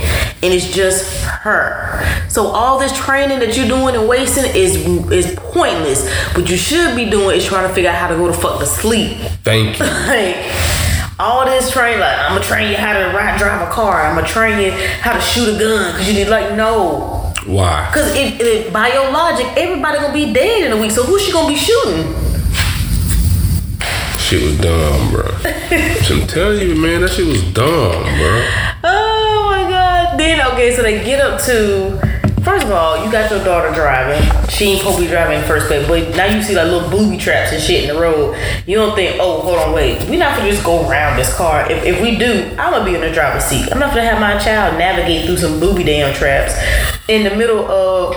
and 0.43 0.53
it's 0.53 0.67
just 0.73 1.05
her. 1.43 2.03
So 2.27 2.47
all 2.47 2.79
this 2.79 2.91
training 2.93 3.39
that 3.39 3.55
you're 3.55 3.67
doing 3.67 3.95
and 3.95 4.07
wasting 4.07 4.45
is 4.55 4.75
is 5.11 5.35
pointless. 5.53 6.05
What 6.35 6.49
you 6.49 6.57
should 6.57 6.95
be 6.95 7.05
doing 7.05 7.37
is 7.37 7.45
trying 7.45 7.67
to 7.67 7.73
figure 7.73 7.89
out 7.89 7.95
how 7.95 8.07
to 8.09 8.15
go 8.15 8.27
to 8.27 8.33
fuck 8.33 8.59
to 8.59 8.65
sleep. 8.65 9.17
Thank 9.43 9.64
you. 9.73 9.85
Like 9.85 10.53
all 11.17 11.45
this 11.45 11.71
training, 11.71 11.99
like 11.99 12.17
I'm 12.17 12.33
gonna 12.33 12.43
train 12.43 12.69
you 12.69 12.77
how 12.77 12.93
to 12.93 13.15
ride, 13.15 13.37
drive 13.39 13.67
a 13.67 13.71
car. 13.71 14.01
I'm 14.01 14.15
gonna 14.15 14.27
train 14.27 14.59
you 14.59 14.71
how 14.71 15.13
to 15.13 15.21
shoot 15.21 15.55
a 15.55 15.57
gun. 15.57 15.93
Cause 15.93 16.07
you 16.07 16.13
need 16.13 16.27
like 16.27 16.55
no. 16.55 17.33
Why? 17.45 17.89
Cause 17.93 18.13
if, 18.15 18.39
it, 18.39 18.73
by 18.73 18.91
your 18.91 19.11
logic, 19.11 19.47
everybody 19.55 19.99
gonna 19.99 20.13
be 20.13 20.33
dead 20.33 20.63
in 20.63 20.77
a 20.77 20.81
week. 20.81 20.91
So 20.91 21.03
who's 21.03 21.21
she 21.23 21.31
gonna 21.31 21.47
be 21.47 21.55
shooting? 21.55 22.13
Shit 24.17 24.41
was 24.41 24.57
dumb, 24.57 25.11
bro. 25.11 25.29
I'm 25.45 26.27
telling 26.27 26.67
you, 26.67 26.75
man, 26.75 27.01
that 27.01 27.11
shit 27.11 27.27
was 27.27 27.43
dumb, 27.53 28.01
bro. 28.01 28.47
Oh 28.83 29.47
my 29.51 29.69
god. 29.69 30.19
Then 30.19 30.45
okay, 30.53 30.75
so 30.75 30.81
they 30.81 31.03
get 31.05 31.21
up 31.21 31.39
to 31.41 32.14
first 32.45 32.65
of 32.65 32.71
all, 32.71 33.03
you 33.03 33.11
got 33.11 33.29
your 33.29 33.43
daughter 33.43 33.73
driving. 33.73 34.21
She 34.49 34.65
ain't 34.65 34.79
supposed 34.79 34.97
to 34.99 35.03
be 35.03 35.09
driving 35.09 35.39
in 35.39 35.45
first 35.45 35.67
place, 35.67 35.85
but 35.87 36.15
now 36.15 36.25
you 36.25 36.41
see 36.41 36.55
like 36.55 36.67
little 36.67 36.89
booby 36.89 37.17
traps 37.17 37.51
and 37.51 37.61
shit 37.61 37.89
in 37.89 37.93
the 37.93 37.99
road. 37.99 38.37
You 38.67 38.75
don't 38.77 38.95
think, 38.95 39.17
oh, 39.19 39.41
hold 39.41 39.57
on, 39.57 39.73
wait, 39.73 40.07
we 40.09 40.15
not 40.15 40.37
gonna 40.37 40.49
just 40.49 40.63
go 40.63 40.87
around 40.87 41.17
this 41.17 41.35
car. 41.35 41.69
If, 41.69 41.83
if 41.83 42.01
we 42.01 42.17
do, 42.17 42.55
I'm 42.57 42.71
gonna 42.71 42.85
be 42.85 42.95
in 42.95 43.01
the 43.01 43.11
driver's 43.11 43.43
seat. 43.43 43.67
I'm 43.71 43.79
not 43.79 43.89
gonna 43.89 44.03
have 44.03 44.21
my 44.21 44.37
child 44.37 44.77
navigate 44.77 45.25
through 45.25 45.37
some 45.37 45.59
booby 45.59 45.83
damn 45.83 46.13
traps 46.13 46.55
in 47.09 47.23
the 47.23 47.35
middle 47.35 47.65
of 47.65 48.15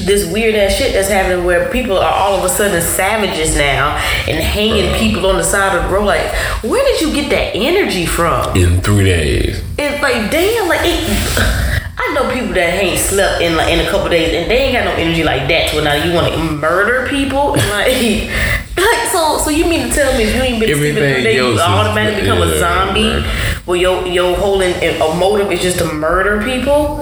this 0.00 0.30
weird 0.32 0.54
ass 0.54 0.74
shit 0.74 0.92
that's 0.92 1.08
happening 1.08 1.44
where 1.44 1.70
people 1.70 1.98
are 1.98 2.14
all 2.14 2.36
of 2.36 2.44
a 2.44 2.48
sudden 2.48 2.80
savages 2.80 3.56
now 3.56 3.96
and 4.26 4.38
hanging 4.38 4.94
people 4.94 5.26
on 5.26 5.36
the 5.36 5.44
side 5.44 5.76
of 5.76 5.82
the 5.82 5.94
road. 5.94 6.06
Like, 6.06 6.32
where 6.62 6.82
did 6.84 7.00
you 7.00 7.12
get 7.12 7.28
that 7.30 7.56
energy 7.56 8.06
from? 8.06 8.56
In 8.56 8.80
three 8.80 9.04
days. 9.04 9.62
It's 9.76 10.02
like 10.02 10.30
damn, 10.30 10.68
like 10.68 10.80
it. 10.84 11.77
I 12.00 12.14
know 12.14 12.32
people 12.32 12.54
that 12.54 12.74
ain't 12.80 12.98
slept 12.98 13.42
in 13.42 13.56
like 13.56 13.72
in 13.72 13.84
a 13.84 13.90
couple 13.90 14.08
days 14.08 14.32
and 14.32 14.50
they 14.50 14.58
ain't 14.58 14.74
got 14.74 14.84
no 14.84 14.92
energy 14.92 15.24
like 15.24 15.48
that. 15.48 15.70
So 15.70 15.82
now 15.82 15.94
you 15.94 16.14
want 16.14 16.32
to 16.32 16.38
murder 16.38 17.08
people, 17.08 17.50
like, 17.74 18.30
like 18.76 19.08
so. 19.10 19.38
So 19.38 19.50
you 19.50 19.66
mean 19.66 19.88
to 19.88 19.94
tell 19.94 20.16
me 20.16 20.24
if 20.24 20.34
you 20.34 20.42
ain't 20.42 20.60
been 20.60 20.76
sleeping 20.76 20.94
three 20.94 21.22
days, 21.24 21.36
you 21.36 21.60
automatically 21.60 22.22
become 22.22 22.42
a 22.42 22.58
zombie? 22.58 23.02
right. 23.02 23.58
Well, 23.66 23.76
your 23.76 24.06
your 24.06 24.36
whole 24.36 24.60
in, 24.62 24.72
a 24.80 25.14
motive 25.16 25.52
is 25.52 25.60
just 25.60 25.78
to 25.78 25.92
murder 25.92 26.42
people. 26.42 26.98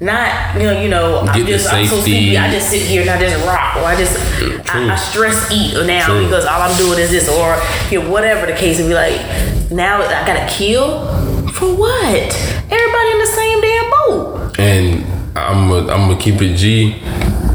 Not 0.00 0.54
you 0.54 0.62
know 0.62 0.80
you 0.80 0.88
know 0.88 1.20
I'm 1.20 1.36
Get 1.36 1.46
the 1.46 1.52
just 1.52 1.72
I'm 1.72 1.86
so 1.86 2.00
sleepy. 2.00 2.36
I 2.38 2.50
just 2.50 2.70
sit 2.70 2.82
here 2.82 3.02
and 3.02 3.10
I 3.10 3.20
just 3.20 3.44
rock 3.46 3.76
or 3.76 3.84
I 3.84 3.96
just 3.96 4.16
I, 4.74 4.92
I 4.92 4.96
stress 4.96 5.50
eat 5.52 5.74
now 5.86 6.06
True. 6.06 6.24
because 6.24 6.44
all 6.44 6.62
I'm 6.62 6.76
doing 6.76 6.98
is 6.98 7.10
this 7.10 7.28
or 7.28 7.60
you 7.90 8.02
know, 8.02 8.10
whatever 8.10 8.46
the 8.46 8.54
case. 8.54 8.78
And 8.80 8.88
be 8.88 8.94
like 8.94 9.20
now 9.70 10.02
I 10.02 10.26
gotta 10.26 10.50
kill 10.52 11.06
for 11.52 11.74
what? 11.74 12.34
Everybody 12.70 13.10
in 13.10 13.18
the 13.18 13.26
same 13.26 13.60
damn 13.60 13.90
boat. 13.90 14.27
And 14.58 15.04
I'm 15.36 15.68
gonna 15.68 15.92
I'm 15.92 16.08
gonna 16.08 16.18
keep 16.20 16.40
it 16.42 16.56
G. 16.56 16.92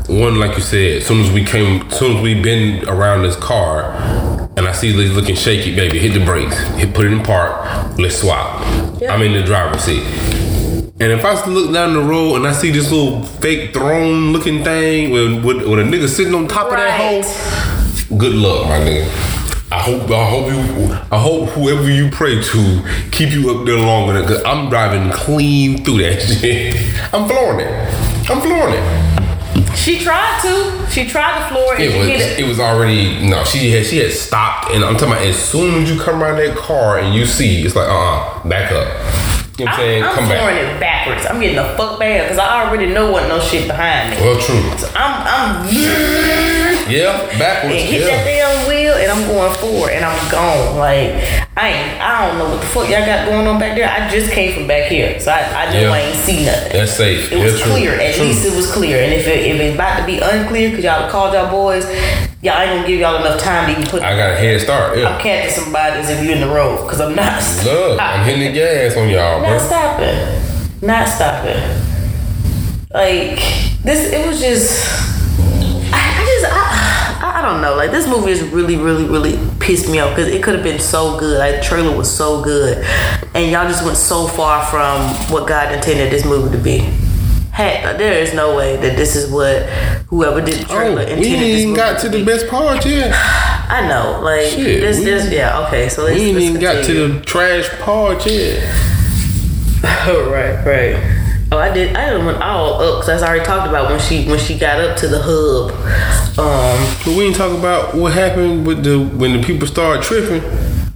One, 0.08 0.40
like 0.40 0.56
you 0.56 0.62
said, 0.62 0.98
as 0.98 1.06
soon 1.06 1.22
as 1.22 1.32
we 1.32 1.44
came, 1.44 1.82
as 1.88 1.98
soon 1.98 2.18
as 2.18 2.24
we 2.24 2.40
been 2.42 2.88
around 2.88 3.24
this 3.24 3.36
car, 3.38 3.92
and 4.58 4.68
I 4.68 4.72
see 4.74 4.94
Liz 4.94 5.12
looking 5.14 5.36
shaky, 5.36 5.76
baby, 5.76 5.98
hit 6.00 6.14
the 6.14 6.24
brakes, 6.24 6.58
hit, 6.76 6.94
put 6.94 7.06
it 7.06 7.12
in 7.14 7.24
park, 7.24 7.98
let's 7.98 8.18
swap. 8.20 8.62
Yeah. 9.02 9.14
I'm 9.14 9.22
in 9.22 9.34
the 9.34 9.44
driver's 9.44 9.84
seat. 9.84 10.04
And 11.00 11.12
if 11.12 11.26
I 11.26 11.44
look 11.46 11.74
down 11.74 11.94
the 11.94 12.02
road 12.02 12.36
and 12.36 12.48
I 12.48 12.54
see 12.54 12.70
this 12.72 12.92
little 12.92 13.24
fake 13.24 13.74
throne 13.74 14.32
looking 14.32 14.64
thing 14.64 15.12
with, 15.12 15.44
with, 15.44 15.68
with 15.68 15.80
a 15.80 15.84
nigga 15.84 16.08
sitting 16.08 16.36
on 16.36 16.48
top 16.48 16.68
of 16.68 16.74
that 16.78 16.98
Right. 17.00 17.24
hole, 17.26 18.18
good 18.18 18.36
luck, 18.36 18.68
my 18.68 18.80
nigga. 18.80 19.43
I 19.74 19.80
hope 19.80 20.10
I 20.12 20.30
hope 20.30 20.48
you 20.52 20.94
I 21.12 21.18
hope 21.20 21.50
whoever 21.50 21.90
you 21.90 22.10
pray 22.12 22.42
to 22.42 23.08
keep 23.12 23.32
you 23.32 23.50
up 23.58 23.66
there 23.66 23.80
longer 23.80 24.14
than 24.14 24.28
cause 24.28 24.44
I'm 24.44 24.70
driving 24.70 25.12
clean 25.12 25.84
through 25.84 25.98
that 26.04 26.22
shit. 26.42 26.76
I'm 27.12 27.28
flooring 27.28 27.62
it. 27.66 28.30
I'm 28.30 28.40
flooring 28.40 28.76
it. 28.76 29.76
She 29.76 30.00
tried 30.00 30.40
to. 30.44 30.92
She 30.92 31.08
tried 31.08 31.40
to 31.40 31.50
floor 31.54 31.74
and 31.74 31.84
It 31.84 31.98
was 31.98 32.08
it. 32.08 32.40
it 32.40 32.48
was 32.48 32.60
already 32.60 33.28
no, 33.28 33.44
she 33.46 33.72
had 33.72 33.86
she 33.88 33.98
had 33.98 34.12
stopped 34.12 34.70
and 34.72 34.86
I'm 34.86 34.94
talking 34.94 35.14
about 35.14 35.26
as 35.26 35.38
soon 35.38 35.82
as 35.82 35.92
you 35.92 36.00
come 36.00 36.22
around 36.22 36.38
that 36.38 36.56
car 36.56 37.00
and 37.00 37.16
you 37.16 37.26
see 37.26 37.64
it's 37.66 37.76
like 37.76 37.90
uh 37.90 37.92
uh 37.92 38.48
back 38.48 38.72
up. 38.72 39.33
You 39.58 39.66
know 39.66 39.72
what 39.72 39.80
I'm 39.80 39.86
saying? 39.86 40.04
I'm, 40.04 40.16
come 40.16 40.26
flooring 40.26 40.56
back. 40.56 40.76
it 40.76 40.80
backwards. 40.80 41.26
I'm 41.30 41.40
getting 41.40 41.56
the 41.58 41.76
fuck 41.78 42.00
back 42.00 42.24
because 42.24 42.40
I 42.40 42.66
already 42.66 42.92
know 42.92 43.12
what 43.12 43.28
no 43.28 43.40
shit 43.40 43.68
behind 43.68 44.10
me. 44.10 44.18
Well 44.18 44.40
true. 44.42 44.90
I'm 44.96 45.14
I'm 45.28 45.68
Yeah, 46.90 47.22
backwards. 47.38 47.76
and 47.76 47.86
hit 47.90 48.02
yeah. 48.02 48.08
that 48.08 48.26
damn 48.26 48.68
wheel, 48.68 48.94
and 48.96 49.12
I'm 49.12 49.28
going 49.28 49.54
forward, 49.56 49.92
and 49.92 50.04
I'm 50.04 50.32
gone. 50.32 50.78
Like 50.78 51.43
I 51.56 51.70
ain't, 51.70 52.02
I 52.02 52.28
don't 52.28 52.40
know 52.40 52.50
what 52.50 52.62
the 52.62 52.68
fuck 52.68 52.90
y'all 52.90 53.06
got 53.06 53.28
going 53.30 53.46
on 53.46 53.60
back 53.60 53.76
there. 53.78 53.88
I 53.88 54.10
just 54.10 54.32
came 54.32 54.54
from 54.54 54.68
back 54.68 54.90
here, 54.90 55.20
so 55.20 55.32
I, 55.32 55.68
I 55.68 55.74
know 55.74 55.82
Yeah. 55.82 55.92
I 55.94 56.00
ain't 56.00 56.16
see 56.16 56.44
nothing. 56.46 56.72
That's 56.74 56.92
safe. 56.94 57.32
It 57.32 57.38
was 57.38 57.60
Yeah, 57.60 57.64
true. 57.66 57.72
clear. 57.74 57.94
At 58.00 58.16
True. 58.16 58.26
least 58.26 58.46
it 58.46 58.56
was 58.56 58.72
clear. 58.72 59.04
And 59.04 59.14
if 59.14 59.28
it, 59.28 59.46
if 59.46 59.60
it's 59.62 59.76
about 59.76 60.00
to 60.00 60.06
be 60.08 60.18
unclear, 60.20 60.72
cause 60.74 60.84
y'all 60.84 61.10
called 61.12 61.34
y'all 61.36 61.52
boys, 61.52 61.86
y'all 62.42 62.60
ain't 62.60 62.74
gonna 62.74 62.88
give 62.88 63.00
y'all 63.00 63.18
enough 63.24 63.40
time 63.40 63.68
to 63.68 63.72
even 63.80 63.86
put. 63.88 64.02
I 64.02 64.18
got 64.18 64.32
a 64.32 64.36
head 64.36 64.62
start. 64.62 64.98
I'm 64.98 65.22
catching 65.22 65.52
some 65.64 65.72
bodies 65.72 66.10
if 66.10 66.24
you're 66.24 66.34
in 66.34 66.42
the 66.42 66.48
road, 66.54 66.90
cause 66.90 67.00
I'm 67.00 67.14
not. 67.14 67.44
Look, 67.64 68.00
I'm 68.02 68.26
hitting 68.26 68.52
the 68.52 68.54
gas 68.60 68.98
on 68.98 69.10
y'all, 69.10 69.40
Not 69.40 69.48
bro. 69.50 69.60
stopping. 69.60 70.42
Not 70.82 71.08
stopping. 71.08 71.62
Like 72.92 73.38
this, 73.84 74.12
it 74.12 74.26
was 74.28 74.40
just. 74.40 74.90
I, 75.94 76.02
I 76.02 76.26
just, 76.26 76.46
I, 76.46 77.20
I, 77.22 77.33
I 77.33 77.33
don't 77.44 77.62
know. 77.62 77.76
Like 77.76 77.92
this 77.92 78.08
movie 78.08 78.32
is 78.32 78.42
really, 78.44 78.76
really, 78.78 79.06
really 79.06 79.40
pissed 79.60 79.90
me 79.90 80.00
off 80.00 80.16
because 80.16 80.28
it 80.28 80.42
could 80.44 80.56
have 80.56 80.64
been 80.64 80.80
so 80.80 81.18
good. 81.20 81.38
Like 81.40 81.56
the 81.58 81.62
trailer 81.64 81.96
was 81.96 82.10
so 82.14 82.42
good, 82.44 82.84
and 83.36 83.52
y'all 83.52 83.68
just 83.68 83.84
went 83.86 83.98
so 83.98 84.28
far 84.28 84.66
from 84.66 85.02
what 85.32 85.48
God 85.48 85.74
intended 85.74 86.12
this 86.12 86.26
movie 86.26 86.56
to 86.58 86.62
be. 86.64 86.80
Heck, 87.52 88.00
there 88.00 88.14
is 88.14 88.34
no 88.34 88.56
way 88.58 88.78
that 88.78 88.98
this 88.98 89.16
is 89.16 89.30
what 89.32 89.62
whoever 90.10 90.42
did 90.42 90.66
the 90.66 90.74
Oh, 90.74 90.76
trailer 90.76 91.06
we 91.06 91.12
ain't 91.28 91.44
even 91.44 91.76
got 91.76 92.00
to 92.02 92.10
the 92.10 92.26
best 92.26 92.48
part 92.48 92.84
yet. 92.84 93.12
I 93.70 93.88
know, 93.88 94.22
like 94.24 94.48
Shit, 94.48 94.82
this, 94.82 94.98
we- 95.00 95.06
this, 95.06 95.32
yeah, 95.32 95.66
okay. 95.68 95.88
So 95.88 96.04
let's, 96.04 96.20
We 96.20 96.26
ain't 96.28 96.34
let's 96.36 96.46
even 96.46 96.62
got 96.62 96.84
to 96.86 97.08
the 97.10 97.22
trash 97.22 97.70
part 97.82 98.26
yet. 98.26 98.64
Oh 99.86 100.30
right, 100.34 100.66
right. 100.66 101.13
Oh, 101.54 101.60
I 101.60 101.72
did. 101.72 101.96
I 101.96 102.10
didn't 102.10 102.26
went 102.26 102.42
all 102.42 102.82
up 102.82 103.02
because 103.02 103.22
I 103.22 103.28
already 103.28 103.46
talked 103.46 103.70
about 103.70 103.90
when 103.92 104.00
she 104.00 104.26
when 104.28 104.40
she 104.40 104.58
got 104.58 104.80
up 104.82 104.98
to 104.98 105.08
the 105.08 105.20
hub. 105.22 105.70
Um, 106.40 106.98
But 107.06 107.16
we 107.16 107.26
didn't 107.26 107.36
talk 107.36 107.56
about 107.56 107.94
what 107.94 108.12
happened 108.14 108.66
with 108.66 108.84
the 108.84 108.98
when 109.00 109.40
the 109.40 109.44
people 109.46 109.68
started 109.68 110.02
tripping. 110.04 110.42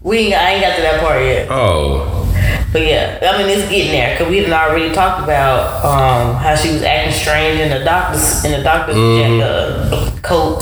we 0.01 0.17
ain't, 0.17 0.33
I 0.35 0.53
ain't 0.53 0.61
got 0.63 0.75
to 0.77 0.81
that 0.81 0.99
part 0.99 1.21
yet. 1.21 1.47
Oh, 1.51 2.25
But 2.73 2.81
yeah, 2.87 3.19
I 3.21 3.37
mean 3.37 3.49
it's 3.55 3.69
getting 3.69 3.91
there 3.91 4.17
because 4.17 4.29
we 4.31 4.37
had 4.43 4.51
already 4.51 4.91
talked 4.95 5.23
about 5.23 5.85
um, 5.85 6.35
how 6.37 6.55
she 6.55 6.71
was 6.73 6.81
acting 6.81 7.13
strange 7.13 7.59
in 7.59 7.69
the 7.69 7.85
doctor's 7.85 8.43
in 8.43 8.51
the 8.51 8.63
doctor's 8.63 8.95
Mm-hmm. 8.95 10.16
Coat. 10.27 10.61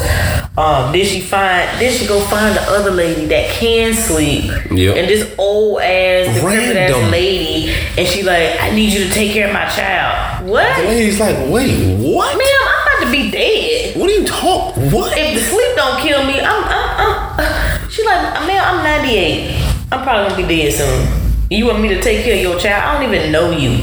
Um, 0.57 0.93
did 0.93 1.05
she 1.07 1.20
find? 1.20 1.68
Did 1.80 1.91
she 1.93 2.07
go 2.07 2.22
find 2.22 2.55
the 2.55 2.61
other 2.61 2.91
lady 2.91 3.26
that 3.26 3.49
can 3.51 3.93
sleep? 3.93 4.45
Yep. 4.72 4.95
And 4.95 5.09
this 5.09 5.36
old 5.38 5.82
ass, 5.82 6.34
decrepit 6.34 6.78
ass 6.78 7.11
lady, 7.11 7.74
and 7.97 8.07
she 8.07 8.24
like, 8.24 8.61
I 8.61 8.70
need 8.72 8.93
you 8.93 9.03
to 9.05 9.09
take 9.11 9.34
care 9.34 9.47
of 9.47 9.53
my 9.53 9.68
child. 9.68 10.47
What? 10.47 10.78
the 10.78 10.88
lady's 10.88 11.20
like, 11.20 11.36
wait, 11.51 11.97
what? 11.99 12.38
Ma'am, 12.38 12.47
I'm 12.63 12.99
about 12.99 13.05
to 13.05 13.11
be 13.11 13.32
dead. 13.32 13.97
What 13.97 14.09
are 14.09 14.13
you 14.13 14.26
talk? 14.26 14.78
What? 14.78 15.18
If 15.18 15.36
the 15.36 15.41
sleep 15.41 15.76
don't 15.76 15.99
kill 16.01 16.24
me, 16.26 16.39
I'm, 16.39 16.63
I'm, 16.63 17.39
I'm 17.39 17.89
she 17.89 18.05
like, 18.05 18.47
man, 18.47 18.63
I'm 18.63 18.84
98. 18.84 19.61
I'm 19.91 20.03
probably 20.03 20.30
gonna 20.30 20.47
be 20.47 20.55
dead 20.55 20.74
soon. 20.74 21.47
You 21.49 21.66
want 21.68 21.82
me 21.82 21.89
to 21.89 22.01
take 22.01 22.24
care 22.24 22.36
of 22.36 22.41
your 22.41 22.59
child? 22.59 22.84
I 22.84 22.93
don't 23.03 23.13
even 23.13 23.32
know 23.32 23.51
you. 23.51 23.78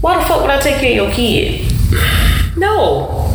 Why 0.00 0.20
the 0.20 0.28
fuck 0.28 0.40
would 0.42 0.50
I 0.50 0.60
take 0.60 0.76
care 0.76 0.90
of 0.90 0.96
your 0.96 1.10
kid? 1.14 1.72
No. 2.56 3.25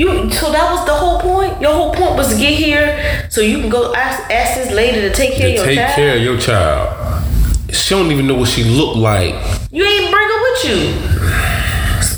You 0.00 0.30
so 0.30 0.50
that 0.50 0.72
was 0.72 0.86
the 0.86 0.94
whole 0.94 1.20
point? 1.20 1.60
Your 1.60 1.74
whole 1.74 1.92
point 1.92 2.16
was 2.16 2.32
to 2.32 2.38
get 2.40 2.54
here 2.54 3.28
so 3.28 3.42
you 3.42 3.60
can 3.60 3.68
go 3.68 3.92
ask, 3.94 4.30
ask 4.30 4.54
this 4.56 4.72
lady 4.72 5.02
to 5.02 5.12
take 5.12 5.34
care 5.34 5.48
To 5.54 5.60
of 5.60 5.66
your 5.66 5.66
take 5.66 5.76
child? 5.76 5.94
care 5.94 6.16
of 6.16 6.22
your 6.22 6.38
child. 6.38 7.24
She 7.70 7.94
don't 7.94 8.10
even 8.10 8.26
know 8.26 8.36
what 8.36 8.48
she 8.48 8.64
looked 8.64 8.96
like. 8.96 9.34
You 9.70 9.84
ain't 9.84 10.10
bring 10.10 10.26
her 10.26 10.40
with 10.48 10.64
you. 10.64 10.78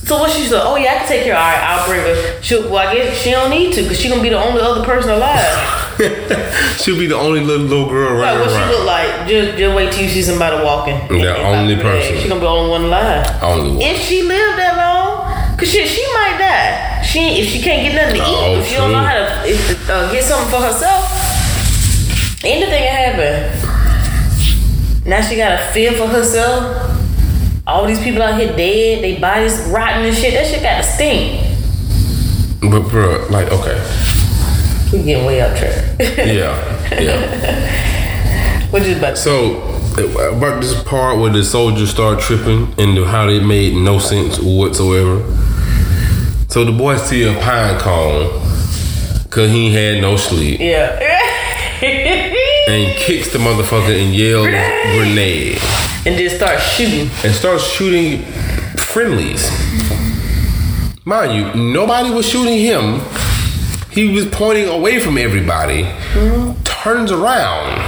So 0.06 0.18
what 0.20 0.30
she 0.30 0.44
said? 0.44 0.62
Oh 0.62 0.76
yeah, 0.76 0.94
I 0.94 0.98
can 0.98 1.08
take 1.08 1.24
care. 1.24 1.34
All 1.34 1.42
right, 1.42 1.58
I'll 1.58 1.88
bring 1.88 2.02
her. 2.02 2.40
She, 2.40 2.54
well, 2.54 2.76
I 2.86 2.94
guess 2.94 3.16
she 3.20 3.32
don't 3.32 3.50
need 3.50 3.74
to 3.74 3.82
because 3.82 3.98
she 3.98 4.08
gonna 4.08 4.22
be 4.22 4.28
the 4.28 4.38
only 4.40 4.60
other 4.60 4.84
person 4.84 5.10
alive. 5.10 5.98
She'll 6.78 6.96
be 6.98 7.08
the 7.08 7.16
only 7.18 7.40
little 7.40 7.66
little 7.66 7.88
girl 7.88 8.16
Like 8.16 8.38
running 8.38 8.46
what 8.46 8.68
she 8.68 8.74
look 8.76 8.86
like? 8.86 9.28
Just, 9.28 9.58
just 9.58 9.74
wait 9.76 9.92
till 9.92 10.04
you 10.04 10.08
see 10.08 10.22
somebody 10.22 10.62
walking. 10.64 10.98
The 11.08 11.36
only 11.42 11.74
person. 11.74 12.16
She 12.16 12.28
gonna 12.28 12.38
be 12.40 12.46
the 12.46 12.52
only 12.52 12.70
one 12.70 12.84
alive. 12.84 13.42
Only 13.42 13.70
one. 13.72 13.80
If 13.82 13.98
she 14.02 14.22
lived 14.22 14.56
that 14.58 14.76
long, 14.78 15.58
cause 15.58 15.68
shit, 15.68 15.88
she 15.88 16.02
might 16.14 16.36
die. 16.38 16.91
She 17.12 17.20
if 17.40 17.48
she 17.48 17.60
can't 17.60 17.82
get 17.82 17.94
nothing 17.94 18.20
to 18.22 18.26
eat, 18.26 18.34
Oh, 18.34 18.58
if 18.58 18.66
she 18.66 18.76
don't 18.76 18.90
know 18.90 18.98
how 19.04 19.12
to 19.12 19.46
if, 19.46 19.90
uh, 19.90 20.10
get 20.10 20.24
something 20.24 20.48
for 20.48 20.60
herself, 20.64 21.04
anything 22.42 22.70
can 22.84 23.12
happen. 23.14 23.34
Now 25.04 25.20
she 25.20 25.36
got 25.36 25.50
to 25.58 25.72
feel 25.74 25.92
for 25.92 26.06
herself. 26.06 26.88
All 27.66 27.86
these 27.86 28.00
people 28.02 28.22
out 28.22 28.40
here 28.40 28.56
dead, 28.56 29.02
they 29.04 29.18
bodies 29.20 29.60
rotten 29.68 30.06
and 30.06 30.16
shit. 30.16 30.32
That 30.32 30.46
shit 30.46 30.62
got 30.62 30.78
to 30.78 30.82
stink. 30.82 31.42
But 32.62 32.88
bro, 32.88 33.26
like, 33.28 33.50
okay, 33.52 33.78
We 34.92 35.02
getting 35.02 35.26
way 35.26 35.42
up 35.42 35.54
track. 35.58 35.84
yeah, 36.16 36.98
yeah. 36.98 38.68
What 38.72 38.86
you 38.86 38.96
about? 38.96 39.18
So 39.18 39.60
about 39.98 40.62
this 40.62 40.82
part 40.84 41.18
where 41.18 41.30
the 41.30 41.44
soldiers 41.44 41.90
start 41.90 42.20
tripping 42.20 42.72
and 42.78 42.96
how 43.04 43.26
they 43.26 43.38
made 43.38 43.74
no 43.74 43.98
sense 43.98 44.38
whatsoever. 44.38 45.20
So 46.52 46.66
the 46.66 46.72
boy 46.72 46.98
see 46.98 47.22
a 47.22 47.32
pine 47.40 47.80
cone 47.80 48.28
cause 49.30 49.50
he 49.50 49.72
had 49.72 50.02
no 50.02 50.18
sleep 50.18 50.60
yeah. 50.60 50.98
and 52.68 52.94
kicks 52.98 53.32
the 53.32 53.38
motherfucker 53.38 53.98
and 53.98 54.14
yells 54.14 54.48
grenade 54.94 55.56
and 56.04 56.18
just 56.18 56.36
start 56.36 56.60
shooting. 56.60 57.08
and 57.24 57.34
starts 57.34 57.66
shooting 57.66 58.20
friendlies. 58.76 59.50
Mind 61.06 61.32
you, 61.32 61.72
nobody 61.72 62.10
was 62.10 62.28
shooting 62.28 62.58
him. 62.58 63.00
He 63.90 64.12
was 64.14 64.26
pointing 64.26 64.68
away 64.68 65.00
from 65.00 65.16
everybody, 65.16 65.84
mm-hmm. 65.84 66.62
turns 66.64 67.10
around 67.10 67.80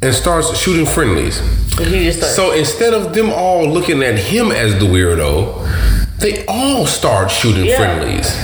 and 0.00 0.14
starts 0.14 0.56
shooting 0.56 0.86
friendlies. 0.86 1.42
Just. 1.76 2.34
So 2.34 2.52
instead 2.52 2.94
of 2.94 3.12
them 3.12 3.28
all 3.28 3.68
looking 3.68 4.02
at 4.02 4.18
him 4.18 4.50
as 4.50 4.72
the 4.78 4.86
weirdo, 4.86 5.95
they 6.18 6.44
all 6.46 6.86
start 6.86 7.30
shooting 7.30 7.66
Yeah. 7.66 7.76
friendlies. 7.76 8.34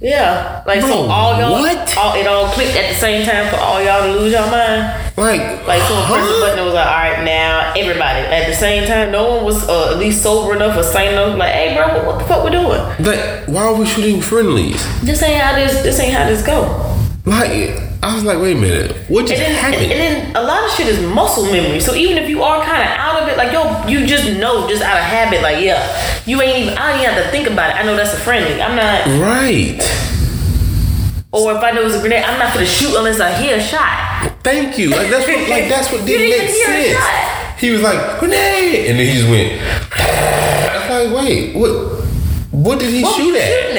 Yeah, 0.00 0.62
like 0.64 0.80
so 0.82 1.08
all 1.10 1.36
y'all, 1.40 1.58
what? 1.60 1.96
all 1.98 2.14
it 2.14 2.24
all 2.28 2.46
clicked 2.52 2.76
at 2.76 2.88
the 2.92 2.94
same 2.94 3.26
time 3.26 3.50
for 3.50 3.56
all 3.56 3.82
y'all 3.82 4.02
to 4.06 4.12
lose 4.20 4.30
your 4.32 4.48
mind. 4.48 4.94
Like, 5.16 5.66
Like 5.66 5.82
someone 5.82 6.06
pressed 6.06 6.28
the 6.32 6.38
button 6.40 6.58
and 6.58 6.66
was 6.66 6.74
like, 6.74 6.86
all 6.86 6.92
right, 6.92 7.24
now 7.24 7.72
everybody 7.76 8.20
at 8.20 8.46
the 8.46 8.54
same 8.54 8.86
time. 8.86 9.10
No 9.10 9.34
one 9.34 9.44
was 9.44 9.68
uh, 9.68 9.90
at 9.90 9.98
least 9.98 10.22
sober 10.22 10.54
enough 10.54 10.76
or 10.78 10.84
sane 10.84 11.14
enough. 11.14 11.36
Like, 11.36 11.52
hey, 11.52 11.74
bro, 11.74 11.88
what, 11.96 12.06
what 12.06 12.18
the 12.20 12.24
fuck 12.26 12.44
we 12.44 12.50
doing? 12.52 12.78
Like, 13.00 13.48
why 13.48 13.62
are 13.64 13.74
we 13.74 13.86
shooting 13.86 14.20
friendlies? 14.20 14.80
This 15.02 15.20
ain't 15.20 15.40
how 15.42 15.56
this. 15.56 15.82
This 15.82 15.98
ain't 15.98 16.14
how 16.14 16.28
this 16.28 16.46
go. 16.46 16.62
Like, 17.24 17.82
I 18.00 18.14
was 18.14 18.22
like, 18.24 18.38
wait 18.38 18.56
a 18.56 18.60
minute, 18.60 18.96
what 19.08 19.26
just 19.26 19.42
And 19.42 19.42
then, 19.42 19.50
and, 19.50 19.74
happened? 19.74 19.92
and 19.92 20.00
then 20.00 20.36
a 20.36 20.42
lot 20.42 20.64
of 20.64 20.70
shit 20.70 20.86
is 20.86 21.00
muscle 21.12 21.44
memory. 21.50 21.80
So 21.80 21.94
even 21.96 22.16
if 22.16 22.28
you 22.30 22.42
are 22.42 22.62
kind 22.64 22.80
of 22.82 22.88
out 22.96 23.20
of 23.22 23.28
it, 23.28 23.36
like 23.36 23.52
yo, 23.52 23.86
you 23.88 24.06
just 24.06 24.38
know, 24.38 24.68
just 24.68 24.82
out 24.82 24.96
of 24.98 25.02
habit, 25.02 25.42
like 25.42 25.62
yeah, 25.64 25.82
you 26.24 26.40
ain't 26.40 26.58
even. 26.66 26.78
I 26.78 26.92
don't 26.92 27.00
even 27.00 27.12
have 27.14 27.24
to 27.24 27.30
think 27.30 27.48
about 27.50 27.70
it. 27.70 27.76
I 27.76 27.82
know 27.82 27.96
that's 27.96 28.14
a 28.14 28.18
friendly. 28.18 28.62
I'm 28.62 28.76
not. 28.76 29.04
right. 29.20 29.82
Or 31.32 31.52
if 31.52 31.58
I 31.62 31.72
know 31.72 31.84
it's 31.84 31.96
a 31.96 32.00
grenade, 32.00 32.24
I'm 32.24 32.38
not 32.38 32.54
gonna 32.54 32.64
shoot 32.66 32.96
unless 32.96 33.20
I 33.20 33.32
hear 33.42 33.56
a 33.56 33.60
shot. 33.60 34.32
Thank 34.42 34.78
you. 34.78 34.90
Like 34.90 35.10
that's 35.10 35.26
what, 35.26 35.48
like 35.50 35.68
that's 35.68 35.90
what 35.92 36.00
didn't 36.06 36.30
didn't 36.30 36.38
make 36.38 36.50
even 36.50 36.54
hear 36.54 36.70
a 36.70 36.94
sense. 36.94 36.98
shot. 37.04 37.58
He 37.58 37.70
was 37.70 37.82
like 37.82 38.20
grenade, 38.20 38.86
and 38.90 38.98
then 38.98 39.06
he 39.06 39.12
just 39.12 39.28
went. 39.28 39.60
I 39.92 41.02
was 41.02 41.10
like, 41.12 41.24
wait, 41.24 41.54
what? 41.56 42.04
What 42.52 42.78
did 42.78 42.90
he 42.94 43.02
What 43.02 43.16
shoot 43.16 43.34
at? 43.36 43.74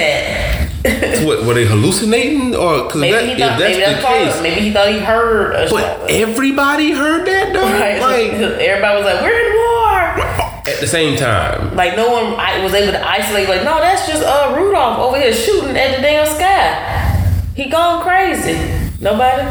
At? 0.86 1.24
What 1.26 1.44
were 1.46 1.54
they 1.54 1.66
hallucinating, 1.66 2.56
or 2.56 2.84
because 2.84 3.02
Maybe 3.02 3.14
that, 3.14 3.26
he 3.26 3.32
if 3.34 3.40
thought 3.40 3.60
that's 3.60 3.78
maybe 3.78 3.80
that's 3.82 4.02
the 4.02 4.08
case? 4.08 4.42
Maybe 4.42 4.62
he 4.62 4.72
thought 4.74 4.88
he 4.90 5.00
heard 5.00 5.52
a 5.56 5.70
But 5.70 5.98
shot. 6.00 6.10
everybody 6.10 6.92
heard 6.92 7.26
that 7.28 7.54
though. 7.54 7.64
Right? 7.64 8.00
Like 8.10 8.32
everybody 8.34 8.96
was 8.96 9.06
like, 9.06 9.22
"We're 9.22 9.40
in 9.48 9.54
war." 9.54 10.50
at 10.70 10.80
the 10.80 10.88
same 10.88 11.18
time. 11.18 11.76
Like 11.76 11.96
no 11.96 12.10
one 12.12 12.40
I 12.40 12.64
was 12.64 12.74
able 12.74 12.92
to 12.94 13.08
isolate. 13.08 13.50
Like 13.50 13.64
no, 13.64 13.80
that's 13.80 14.08
just 14.08 14.24
uh 14.24 14.56
Rudolph 14.58 15.00
over 15.00 15.18
here 15.20 15.34
shooting 15.34 15.76
at 15.76 15.96
the 15.98 16.02
damn 16.02 16.26
sky. 16.28 17.36
He 17.56 17.70
gone 17.70 18.02
crazy. 18.04 18.56
Nobody. 19.02 19.44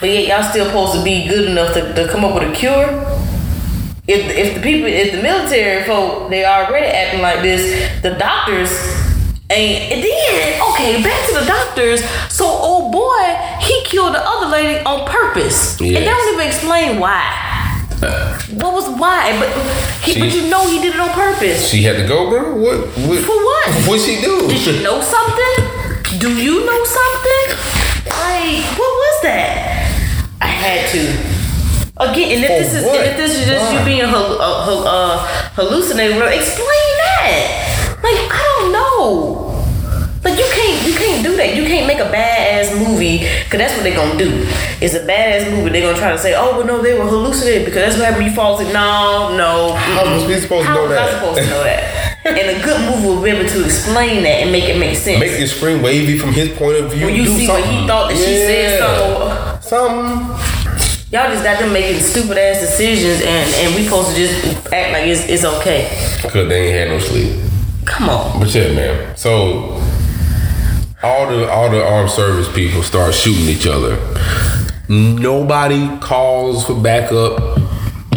But 0.00 0.08
yet 0.10 0.26
y'all 0.26 0.50
still 0.50 0.66
supposed 0.66 0.94
to 0.94 1.04
be 1.04 1.28
good 1.28 1.48
enough 1.48 1.74
to, 1.74 1.94
to 1.94 2.08
come 2.10 2.24
up 2.24 2.34
with 2.34 2.50
a 2.50 2.52
cure. 2.54 2.88
If 4.08 4.30
if 4.36 4.54
the 4.56 4.60
people, 4.60 4.88
if 4.88 5.12
the 5.12 5.22
military 5.22 5.84
folk, 5.84 6.28
they 6.30 6.44
already 6.44 6.86
acting 6.86 7.20
like 7.22 7.42
this, 7.42 7.62
the 8.02 8.10
doctors. 8.18 8.70
And 9.52 10.02
then 10.02 10.62
okay, 10.72 11.02
back 11.02 11.28
to 11.28 11.34
the 11.40 11.44
doctors. 11.46 12.00
So 12.30 12.46
old 12.46 12.92
boy, 12.92 13.24
he 13.60 13.82
killed 13.84 14.14
the 14.14 14.22
other 14.26 14.46
lady 14.46 14.80
on 14.84 15.06
purpose. 15.08 15.78
And 15.80 15.88
they 15.88 16.00
Yes. 16.04 16.06
don't 16.08 16.34
even 16.34 16.46
explain 16.46 16.98
why. 17.00 17.20
What 18.58 18.72
was 18.74 18.88
why? 18.98 19.36
But 19.38 19.48
he, 20.02 20.18
but 20.18 20.32
you 20.34 20.48
know 20.50 20.66
he 20.68 20.80
did 20.80 20.94
it 20.94 21.00
on 21.00 21.10
purpose. 21.10 21.68
She 21.68 21.82
had 21.82 21.96
to 21.96 22.06
go, 22.08 22.28
bro. 22.30 22.54
What? 22.56 22.78
what 23.06 23.18
For 23.24 23.36
what? 23.36 23.68
What'd 23.86 24.04
she 24.04 24.20
do? 24.20 24.48
Did 24.48 24.58
she 24.58 24.82
know 24.82 25.00
something? 25.00 25.54
Do 26.18 26.30
you 26.34 26.64
know 26.66 26.84
something? 26.84 27.46
Like 28.10 28.64
what 28.78 28.92
was 29.04 29.22
that? 29.22 29.86
I 30.40 30.46
had 30.46 30.88
to. 30.90 31.00
Again, 32.02 32.36
and 32.36 32.44
if 32.44 32.50
For 32.50 32.58
this 32.58 32.74
is 32.74 32.84
what? 32.86 32.96
and 32.96 33.10
if 33.10 33.16
this 33.16 33.38
is 33.38 33.46
just 33.46 33.64
Why? 33.70 33.78
you 33.78 33.84
being 33.84 34.08
hal- 34.08 34.40
uh, 34.40 34.64
hal- 34.64 35.18
hallucinating, 35.54 36.16
explain 36.18 36.92
that. 37.06 37.98
Like 38.02 38.18
I 38.32 38.42
don't 38.58 38.72
know. 38.72 39.38
Like 40.24 40.34
you 40.86 40.94
can't 40.94 41.22
do 41.24 41.36
that. 41.36 41.54
you 41.54 41.64
can't 41.64 41.86
that. 41.86 41.92
Make 41.92 41.98
a 42.00 42.10
badass 42.10 42.78
movie, 42.78 43.18
cause 43.50 43.58
that's 43.58 43.74
what 43.74 43.82
they're 43.82 43.96
gonna 43.96 44.18
do. 44.18 44.30
It's 44.80 44.94
a 44.94 45.00
badass 45.06 45.50
movie. 45.50 45.70
They're 45.70 45.82
gonna 45.82 45.98
try 45.98 46.12
to 46.12 46.18
say, 46.18 46.34
oh, 46.36 46.56
but 46.56 46.66
no, 46.66 46.80
they 46.82 46.98
were 46.98 47.04
hallucinating 47.06 47.64
because 47.64 47.82
that's 47.82 47.96
what 47.96 48.06
happened. 48.06 48.26
You 48.26 48.32
fall 48.34 48.54
asleep. 48.58 48.72
No, 48.72 49.36
no. 49.36 49.74
How 49.74 50.04
was 50.14 50.24
we 50.26 50.38
supposed 50.40 50.66
to 50.66 50.74
know 50.74 50.82
was 50.82 50.92
I 50.92 50.94
that? 51.06 51.12
supposed 51.14 51.38
to 51.40 51.46
know 51.46 51.62
that? 51.64 52.18
and 52.24 52.56
a 52.56 52.62
good 52.64 52.80
movie 52.88 53.06
will 53.08 53.22
be 53.22 53.30
able 53.30 53.48
to 53.48 53.64
explain 53.64 54.22
that 54.22 54.42
and 54.46 54.52
make 54.52 54.64
it 54.64 54.78
make 54.78 54.96
sense. 54.96 55.18
Make 55.20 55.38
the 55.38 55.46
screen 55.46 55.82
wavy 55.82 56.16
from 56.18 56.32
his 56.32 56.48
point 56.56 56.76
of 56.78 56.92
view. 56.92 57.06
when 57.06 57.14
you 57.16 57.24
do 57.24 57.36
see 57.36 57.48
what 57.48 57.64
he 57.64 57.86
thought 57.86 58.08
that 58.10 58.16
she 58.16 58.24
said 58.24 58.78
Yeah. 58.78 59.58
something. 59.60 59.68
Something. 59.68 61.08
Y'all 61.10 61.28
just 61.30 61.44
got 61.44 61.58
them 61.60 61.72
making 61.74 62.00
stupid 62.00 62.38
ass 62.38 62.60
decisions, 62.60 63.20
and 63.22 63.54
and 63.56 63.74
we 63.74 63.84
supposed 63.84 64.10
to 64.10 64.16
just 64.16 64.72
act 64.72 64.92
like 64.92 65.06
it's, 65.06 65.28
it's 65.28 65.44
okay. 65.44 65.88
Cause 66.22 66.48
they 66.48 66.68
ain't 66.68 66.78
had 66.78 66.88
no 66.88 66.98
sleep. 66.98 67.38
Come 67.84 68.08
on. 68.08 68.38
But 68.40 68.54
yeah, 68.54 68.72
man. 68.72 69.16
So 69.16 69.81
all 71.02 71.26
the 71.26 71.50
all 71.50 71.70
the 71.70 71.84
armed 71.84 72.10
service 72.10 72.52
people 72.52 72.82
start 72.82 73.14
shooting 73.14 73.48
each 73.48 73.66
other. 73.66 73.96
Nobody 74.88 75.98
calls 75.98 76.66
for 76.66 76.74
backup. 76.74 77.61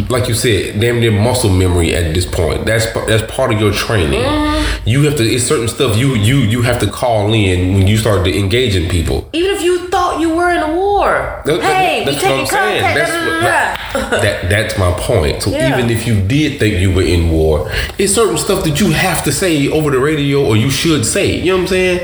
Like 0.08 0.28
you 0.28 0.34
said, 0.34 0.78
damn 0.80 1.00
near 1.00 1.10
muscle 1.10 1.50
memory 1.50 1.94
at 1.94 2.14
this 2.14 2.26
point. 2.26 2.64
That's 2.66 2.86
that's 3.06 3.30
part 3.32 3.52
of 3.52 3.60
your 3.60 3.72
training. 3.72 4.20
Mm-hmm. 4.20 4.88
You 4.88 5.02
have 5.02 5.16
to. 5.16 5.24
It's 5.24 5.44
certain 5.44 5.68
stuff 5.68 5.96
you 5.96 6.14
you 6.14 6.36
you 6.38 6.62
have 6.62 6.78
to 6.80 6.86
call 6.90 7.32
in 7.34 7.74
when 7.74 7.86
you 7.86 7.96
start 7.96 8.24
to 8.24 8.38
engaging 8.38 8.88
people. 8.88 9.28
Even 9.32 9.50
if 9.50 9.62
you 9.62 9.88
thought 9.88 10.20
you 10.20 10.34
were 10.34 10.50
in 10.50 10.62
a 10.62 10.74
war, 10.74 11.42
That- 11.44 11.60
that- 11.60 11.62
hey, 11.76 12.04
we 12.04 12.12
that's 12.12 12.22
what 12.22 12.28
taking 12.28 12.40
I'm 12.40 12.46
saying. 12.46 12.82
That's 12.94 13.10
what- 13.10 14.22
that 14.22 14.50
that's 14.50 14.78
my 14.78 14.92
point. 14.92 15.42
So 15.42 15.50
Yeah. 15.50 15.76
even 15.76 15.90
if 15.90 16.06
you 16.06 16.14
did 16.20 16.58
think 16.60 16.78
you 16.80 16.92
were 16.92 17.02
in 17.02 17.30
war, 17.30 17.70
it's 17.98 18.14
certain 18.14 18.36
stuff 18.38 18.62
that 18.64 18.78
you 18.78 18.90
have 18.90 19.24
to 19.24 19.32
say 19.32 19.68
over 19.68 19.90
the 19.90 19.98
radio 19.98 20.44
or 20.44 20.56
you 20.56 20.70
should 20.70 21.04
say. 21.06 21.34
You 21.36 21.46
know 21.52 21.54
what 21.56 21.60
I'm 21.62 21.68
saying? 21.68 22.00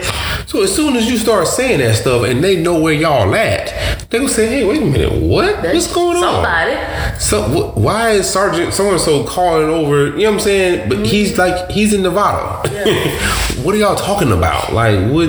So 0.47 0.63
as 0.63 0.75
soon 0.75 0.97
as 0.97 1.07
you 1.11 1.19
start 1.19 1.47
saying 1.49 1.79
that 1.81 1.95
stuff 1.97 2.25
and 2.25 2.43
they 2.43 2.57
know 2.57 2.79
where 2.81 2.95
y'all 2.95 3.35
at, 3.35 3.73
they 4.11 4.19
gonna 4.19 4.31
say, 4.31 4.47
"Hey, 4.47 4.65
wait 4.65 4.81
a 4.83 4.85
minute, 4.85 5.13
what? 5.13 5.63
What's 5.63 5.87
going 5.93 6.17
on?" 6.17 6.23
Somebody. 6.45 6.77
So 7.19 7.43
wh- 7.43 7.77
why 7.77 7.92
is 8.11 8.29
Sergeant 8.29 8.73
so 8.75 8.91
and 8.91 9.01
so 9.01 9.25
calling 9.25 9.69
over? 9.69 10.07
You 10.07 10.11
know 10.13 10.25
what 10.25 10.35
I'm 10.35 10.41
saying? 10.41 10.81
Mm-hmm. 10.81 10.89
But 10.89 11.07
he's 11.07 11.39
like 11.39 11.71
he's 11.71 11.93
in 11.93 12.03
Nevada. 12.03 12.69
what 13.63 13.75
are 13.75 13.79
y'all 13.79 13.97
talking 13.97 14.33
about? 14.33 14.73
Like 14.73 14.99
what? 15.11 15.29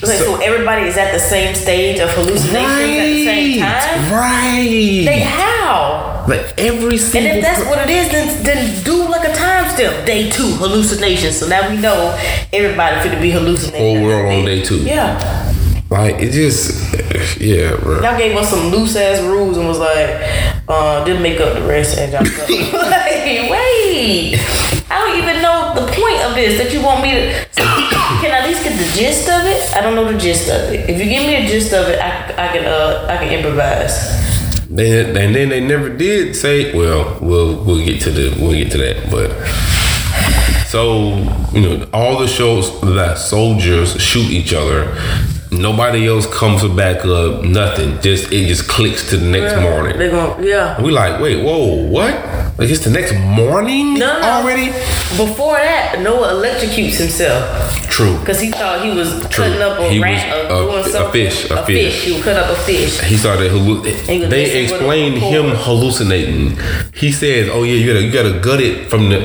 Okay, 0.00 0.16
so, 0.18 0.36
everybody 0.36 0.86
is 0.86 0.96
at 0.96 1.10
the 1.10 1.18
same 1.18 1.56
stage 1.56 1.98
of 1.98 2.08
hallucinations 2.10 2.54
at 2.54 3.04
the 3.04 3.24
same 3.24 3.60
time. 3.60 4.12
Right. 4.12 5.04
They 5.04 5.20
how? 5.20 6.24
like 6.28 6.54
every 6.58 6.98
And 6.98 7.26
if 7.26 7.42
that's 7.42 7.62
per- 7.64 7.70
what 7.70 7.78
it 7.78 7.90
is, 7.90 8.10
then 8.10 8.42
then 8.44 8.84
do 8.84 9.08
like 9.08 9.28
a 9.28 9.34
time 9.34 9.68
step. 9.74 10.06
Day 10.06 10.30
two, 10.30 10.54
hallucinations. 10.56 11.38
So 11.38 11.48
now 11.48 11.68
we 11.68 11.78
know 11.78 12.16
everybody 12.52 13.00
fit 13.00 13.14
to 13.14 13.20
be 13.20 13.30
hallucinating. 13.30 13.96
Whole 13.96 14.06
world 14.06 14.32
on 14.32 14.44
day 14.44 14.62
two. 14.62 14.78
Yeah. 14.84 15.47
Like 15.90 16.16
it 16.16 16.32
just, 16.32 17.40
yeah, 17.40 17.76
bro. 17.76 18.02
Y'all 18.02 18.18
gave 18.18 18.36
us 18.36 18.50
some 18.50 18.68
loose 18.68 18.94
ass 18.96 19.22
rules 19.22 19.56
and 19.56 19.66
was 19.66 19.78
like, 19.78 20.62
uh, 20.68 21.04
didn't 21.04 21.22
make 21.22 21.40
up 21.40 21.54
the 21.54 21.62
rest 21.66 21.96
and 21.96 22.12
y'all 22.12 22.22
like, 22.72 23.50
wait. 23.50 24.36
I 24.90 24.98
don't 24.98 25.18
even 25.18 25.42
know 25.42 25.74
the 25.74 25.90
point 25.92 26.22
of 26.24 26.34
this 26.34 26.58
that 26.58 26.72
you 26.72 26.82
want 26.82 27.02
me 27.02 27.12
to 27.12 27.48
can 28.20 28.32
I 28.32 28.38
at 28.38 28.48
least 28.48 28.64
get 28.64 28.76
the 28.76 28.98
gist 28.98 29.28
of 29.28 29.44
it? 29.46 29.76
I 29.76 29.80
don't 29.80 29.94
know 29.94 30.10
the 30.10 30.18
gist 30.18 30.48
of 30.48 30.72
it. 30.72 30.90
If 30.90 30.98
you 30.98 31.04
give 31.04 31.26
me 31.26 31.36
a 31.36 31.46
gist 31.46 31.72
of 31.72 31.88
it, 31.88 32.00
I, 32.00 32.48
I 32.48 32.52
can 32.52 32.64
uh 32.64 33.06
I 33.08 33.16
can 33.18 33.32
improvise. 33.32 34.66
They, 34.68 35.04
and 35.04 35.34
then 35.34 35.48
they 35.48 35.60
never 35.60 35.88
did 35.88 36.34
say. 36.34 36.74
Well, 36.74 37.18
we'll 37.20 37.62
we'll 37.64 37.84
get 37.84 38.00
to 38.02 38.10
the 38.10 38.36
we'll 38.40 38.52
get 38.54 38.72
to 38.72 38.78
that, 38.78 39.10
but. 39.10 39.30
So 40.66 41.16
you 41.52 41.60
know, 41.62 41.88
all 41.94 42.18
the 42.18 42.26
shows 42.26 42.78
that 42.82 43.18
soldiers 43.18 44.00
shoot 44.02 44.30
each 44.30 44.52
other. 44.52 44.94
Nobody 45.50 46.06
else 46.06 46.26
comes 46.26 46.62
back 46.74 47.04
up. 47.06 47.42
Nothing. 47.42 48.00
Just 48.00 48.30
it 48.32 48.46
just 48.48 48.68
clicks 48.68 49.08
to 49.10 49.16
the 49.16 49.26
next 49.26 49.60
morning. 49.60 49.96
They're 49.96 50.10
going 50.10 50.44
yeah. 50.44 50.80
We 50.80 50.90
like, 50.90 51.20
wait, 51.20 51.42
whoa, 51.42 51.86
what? 51.88 52.12
Like 52.58 52.68
it's 52.70 52.84
the 52.84 52.90
next 52.90 53.14
morning 53.14 53.94
No, 53.94 54.20
no. 54.20 54.28
already? 54.28 54.66
Before 55.16 55.54
that, 55.54 56.00
Noah 56.00 56.34
electrocutes 56.34 56.98
himself. 56.98 57.80
True. 57.88 58.18
Because 58.20 58.40
he 58.40 58.50
thought 58.50 58.84
he 58.84 58.90
was 58.94 59.10
cutting 59.28 59.62
up 59.62 59.78
a 59.78 59.88
He 59.88 60.00
rat 60.02 60.50
was 60.50 60.50
or 60.50 60.88
a- 60.88 60.92
doing 60.92 61.06
a 61.08 61.12
fish, 61.12 61.50
a 61.50 61.64
fish. 61.64 62.04
He 62.04 62.12
was 62.12 62.22
cutting 62.24 62.42
up 62.42 62.50
a 62.50 62.60
fish. 62.62 63.00
He 63.00 63.16
started 63.16 63.50
They 64.30 64.64
explained 64.64 65.16
him 65.18 65.50
hallucinating. 65.54 66.58
He 66.94 67.10
says, 67.12 67.48
"Oh 67.50 67.62
yeah, 67.62 67.74
you 67.74 67.86
gotta 67.92 68.04
you 68.04 68.12
gotta 68.12 68.38
gut 68.40 68.60
it 68.60 68.90
from 68.90 69.08
the." 69.08 69.20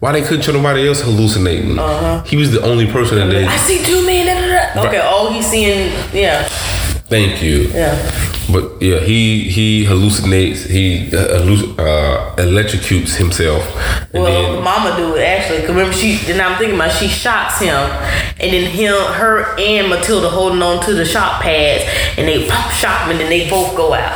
Why 0.00 0.12
they 0.12 0.22
couldn't 0.22 0.42
show 0.42 0.52
nobody 0.52 0.86
else 0.86 1.00
hallucinating? 1.00 1.78
Uh-huh. 1.78 2.22
He 2.24 2.36
was 2.36 2.52
the 2.52 2.62
only 2.62 2.86
person 2.86 3.18
that 3.28 3.48
I 3.48 3.56
see 3.58 3.82
two 3.82 4.04
men. 4.06 4.43
Okay, 4.76 4.98
all 4.98 5.30
he's 5.32 5.46
seeing, 5.46 5.92
yeah, 6.12 6.44
Thank 7.08 7.42
you. 7.42 7.68
yeah. 7.72 7.94
But 8.52 8.80
yeah, 8.82 9.00
he 9.00 9.48
he 9.48 9.84
hallucinates. 9.86 10.66
He 10.68 11.08
uh, 11.16 11.40
halluc- 11.40 11.78
uh, 11.78 12.36
electrocutes 12.36 13.16
himself, 13.16 13.64
and 14.12 14.22
Well, 14.22 14.52
then 14.54 14.62
Mama 14.62 14.94
do 14.98 15.16
it 15.16 15.22
actually. 15.22 15.60
'Cause 15.60 15.70
remember, 15.70 15.92
she. 15.94 16.16
Then 16.26 16.40
I'm 16.42 16.58
thinking 16.58 16.74
about 16.76 16.92
she 16.92 17.08
shocks 17.08 17.58
him, 17.58 17.74
and 17.74 18.52
then 18.52 18.66
him, 18.70 18.92
her, 19.14 19.58
and 19.58 19.88
Matilda 19.88 20.28
holding 20.28 20.62
on 20.62 20.84
to 20.84 20.92
the 20.92 21.06
shock 21.06 21.40
pads, 21.40 21.84
and 22.18 22.28
they 22.28 22.46
pop 22.46 22.70
shock 22.72 23.04
him, 23.04 23.12
and 23.12 23.20
then 23.20 23.30
they 23.30 23.48
both 23.48 23.74
go 23.76 23.94
out. 23.94 24.12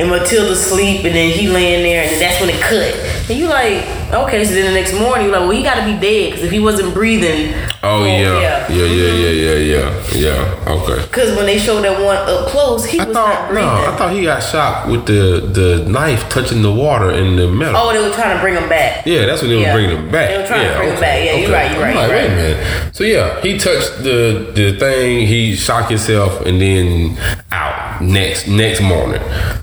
And 0.00 0.10
Matilda 0.10 0.56
sleep, 0.56 1.04
and 1.04 1.14
then 1.14 1.30
he 1.30 1.46
laying 1.46 1.84
there, 1.84 2.02
and 2.02 2.20
that's 2.20 2.40
when 2.40 2.50
it 2.50 2.60
cut. 2.60 2.92
And 3.30 3.38
you 3.38 3.46
like, 3.46 3.84
okay, 4.14 4.44
so 4.44 4.54
then 4.54 4.72
the 4.72 4.78
next 4.80 4.92
morning 4.94 5.26
you 5.26 5.32
like, 5.32 5.40
well, 5.40 5.50
he 5.50 5.62
got 5.62 5.74
to 5.76 5.84
be 5.84 5.98
dead 5.98 6.30
because 6.30 6.44
if 6.44 6.50
he 6.50 6.60
wasn't 6.60 6.94
breathing. 6.94 7.52
Oh, 7.82 8.02
oh 8.02 8.04
yeah, 8.06 8.40
yeah, 8.40 8.68
yeah, 8.68 8.84
yeah, 8.86 9.30
yeah, 9.30 9.54
yeah, 9.54 10.04
yeah. 10.14 10.64
Okay. 10.72 11.02
Because 11.06 11.36
when 11.36 11.46
they 11.46 11.58
showed 11.58 11.82
that 11.82 12.02
one 12.02 12.16
up 12.16 12.48
close, 12.48 12.84
he 12.84 12.98
I 13.00 13.04
was 13.04 13.14
not 13.14 13.34
thought 13.48 13.54
no. 13.54 13.60
I 13.92 13.96
thought 13.96 14.12
he 14.14 14.22
got 14.22 14.40
shot 14.42 14.88
with 14.88 15.04
the 15.06 15.40
the 15.52 15.84
knife 15.88 16.28
touching 16.28 16.62
the 16.62 16.72
water 16.72 17.10
in 17.10 17.36
the 17.36 17.48
metal. 17.48 17.76
oh, 17.76 17.92
they 17.92 18.00
were 18.00 18.14
trying 18.14 18.34
to 18.36 18.40
bring 18.40 18.54
him 18.54 18.68
back. 18.68 19.04
Yeah, 19.06 19.26
that's 19.26 19.42
when 19.42 19.50
they 19.50 19.60
Yeah. 19.60 19.74
were 19.74 19.80
bringing 19.80 19.96
him 19.98 20.10
back. 20.10 20.30
They 20.30 20.38
were 20.38 20.46
trying 20.46 20.60
to 20.62 20.66
yeah, 20.68 20.78
bring 20.78 20.90
him 20.94 21.00
back. 21.00 21.24
Yeah, 21.24 21.34
you're 21.36 21.50
right, 21.52 21.70
you're 21.72 21.84
I'm 21.84 21.94
right, 21.94 21.96
like, 21.96 22.08
you're 22.08 22.16
wait 22.16 22.24
a 22.24 22.28
right. 22.28 22.36
minute. 22.36 22.94
So 22.96 23.04
yeah, 23.04 23.40
he 23.42 23.58
touched 23.58 24.02
the 24.02 24.50
the 24.54 24.78
thing. 24.78 25.26
He 25.26 25.54
shocked 25.56 25.90
himself 25.90 26.40
and 26.46 26.60
then 26.60 27.18
out 27.52 28.00
next 28.00 28.48
next 28.48 28.80
morning. 28.80 29.20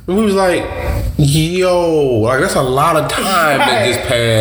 And 0.08 0.18
we 0.18 0.24
was 0.24 0.36
like, 0.36 0.64
yo, 1.18 2.20
like 2.20 2.40
that's 2.42 2.56
a 2.56 2.62
lot 2.62 2.96
of 2.98 3.10
time 3.10 3.58
that 3.60 3.86
just 3.88 4.00
passed 4.02 4.41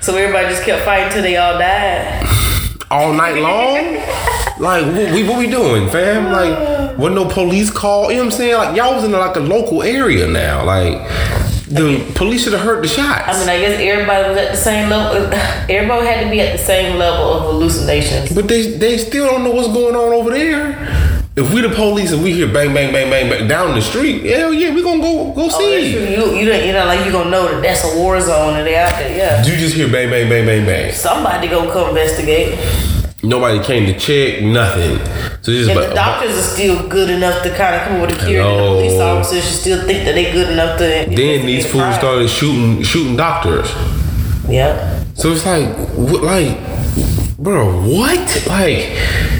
So 0.00 0.16
everybody 0.16 0.48
just 0.48 0.64
kept 0.64 0.84
fighting 0.84 1.12
till 1.12 1.22
they 1.22 1.36
all 1.36 1.58
died. 1.58 2.26
all 2.90 3.12
night 3.12 3.36
long. 3.40 3.94
like 4.58 4.84
what 4.86 5.12
we 5.14 5.22
what 5.22 5.38
we 5.38 5.48
doing, 5.48 5.88
fam? 5.90 6.32
Like 6.32 6.98
wasn't 6.98 7.14
no 7.16 7.28
police 7.28 7.70
call. 7.70 8.10
You 8.10 8.18
know 8.18 8.24
what 8.24 8.32
I'm 8.32 8.38
saying? 8.38 8.54
Like 8.54 8.76
y'all 8.76 8.94
was 8.94 9.04
in 9.04 9.12
like 9.12 9.36
a 9.36 9.40
local 9.40 9.82
area 9.82 10.26
now. 10.26 10.64
Like 10.64 10.98
the 11.70 12.12
police 12.16 12.42
should 12.42 12.52
have 12.52 12.62
heard 12.62 12.82
the 12.82 12.88
shots. 12.88 13.28
I 13.28 13.38
mean, 13.38 13.48
I 13.48 13.60
guess 13.60 13.80
everybody 13.80 14.28
was 14.28 14.38
at 14.38 14.50
the 14.50 14.56
same 14.56 14.90
level. 14.90 15.32
Everybody 15.70 16.06
had 16.06 16.24
to 16.24 16.30
be 16.30 16.40
at 16.40 16.58
the 16.58 16.64
same 16.64 16.98
level 16.98 17.32
of 17.32 17.42
hallucinations. 17.44 18.32
But 18.34 18.48
they 18.48 18.72
they 18.76 18.98
still 18.98 19.28
don't 19.28 19.44
know 19.44 19.52
what's 19.52 19.68
going 19.68 19.94
on 19.94 20.12
over 20.12 20.30
there. 20.30 20.74
If 21.40 21.54
we 21.54 21.62
the 21.62 21.70
police 21.70 22.12
and 22.12 22.22
we 22.22 22.32
hear 22.34 22.46
bang 22.52 22.74
bang 22.74 22.92
bang 22.92 23.08
bang 23.10 23.30
bang 23.30 23.48
down 23.48 23.74
the 23.74 23.80
street, 23.80 24.24
hell 24.24 24.52
yeah, 24.52 24.74
we 24.74 24.82
gonna 24.82 25.00
go 25.00 25.32
go 25.32 25.48
Oh, 25.50 25.58
see. 25.58 25.92
You 25.92 26.36
you 26.36 26.44
don't 26.44 26.66
you 26.66 26.72
know 26.72 26.84
like 26.84 27.06
you 27.06 27.12
gonna 27.12 27.30
know 27.30 27.48
that 27.50 27.62
that's 27.62 27.82
a 27.82 27.96
war 27.96 28.20
zone 28.20 28.56
and 28.56 28.66
they 28.66 28.76
out 28.76 28.92
there. 28.98 29.16
Yeah, 29.16 29.42
Do 29.42 29.50
You 29.50 29.56
just 29.56 29.74
hear 29.74 29.90
bang 29.90 30.10
bang 30.10 30.28
bang 30.28 30.44
bang 30.44 30.66
bang. 30.66 30.92
somebody 30.92 31.48
gonna 31.48 31.72
come 31.72 31.88
investigate. 31.88 32.58
Nobody 33.22 33.62
came 33.62 33.86
to 33.86 33.98
check, 33.98 34.42
nothing. 34.42 34.98
So 35.42 35.52
just 35.52 35.70
And 35.70 35.78
like 35.80 35.88
the 35.90 35.94
doctors 35.94 36.36
are 36.38 36.42
still 36.42 36.88
good 36.88 37.08
enough 37.10 37.42
to 37.42 37.50
kind 37.54 37.74
of 37.76 37.82
come 37.88 38.00
with 38.02 38.10
a 38.22 38.26
cure. 38.26 38.42
And 38.42 38.58
the 38.58 38.66
police 38.74 39.00
officers 39.00 39.44
should 39.44 39.60
still 39.60 39.86
think 39.86 40.04
that 40.06 40.14
they 40.14 40.32
good 40.32 40.50
enough 40.50 40.78
to. 40.78 40.84
then 40.84 41.46
these 41.46 41.64
fools 41.64 41.84
crime. 41.84 41.98
started 41.98 42.28
shooting 42.28 42.82
shooting 42.82 43.16
doctors. 43.16 43.68
Yeah. 44.48 45.04
So 45.14 45.32
it's 45.32 45.46
like 45.46 45.68
like 46.22 46.56
bro, 47.38 47.80
what? 47.82 48.44
Like 48.46 49.39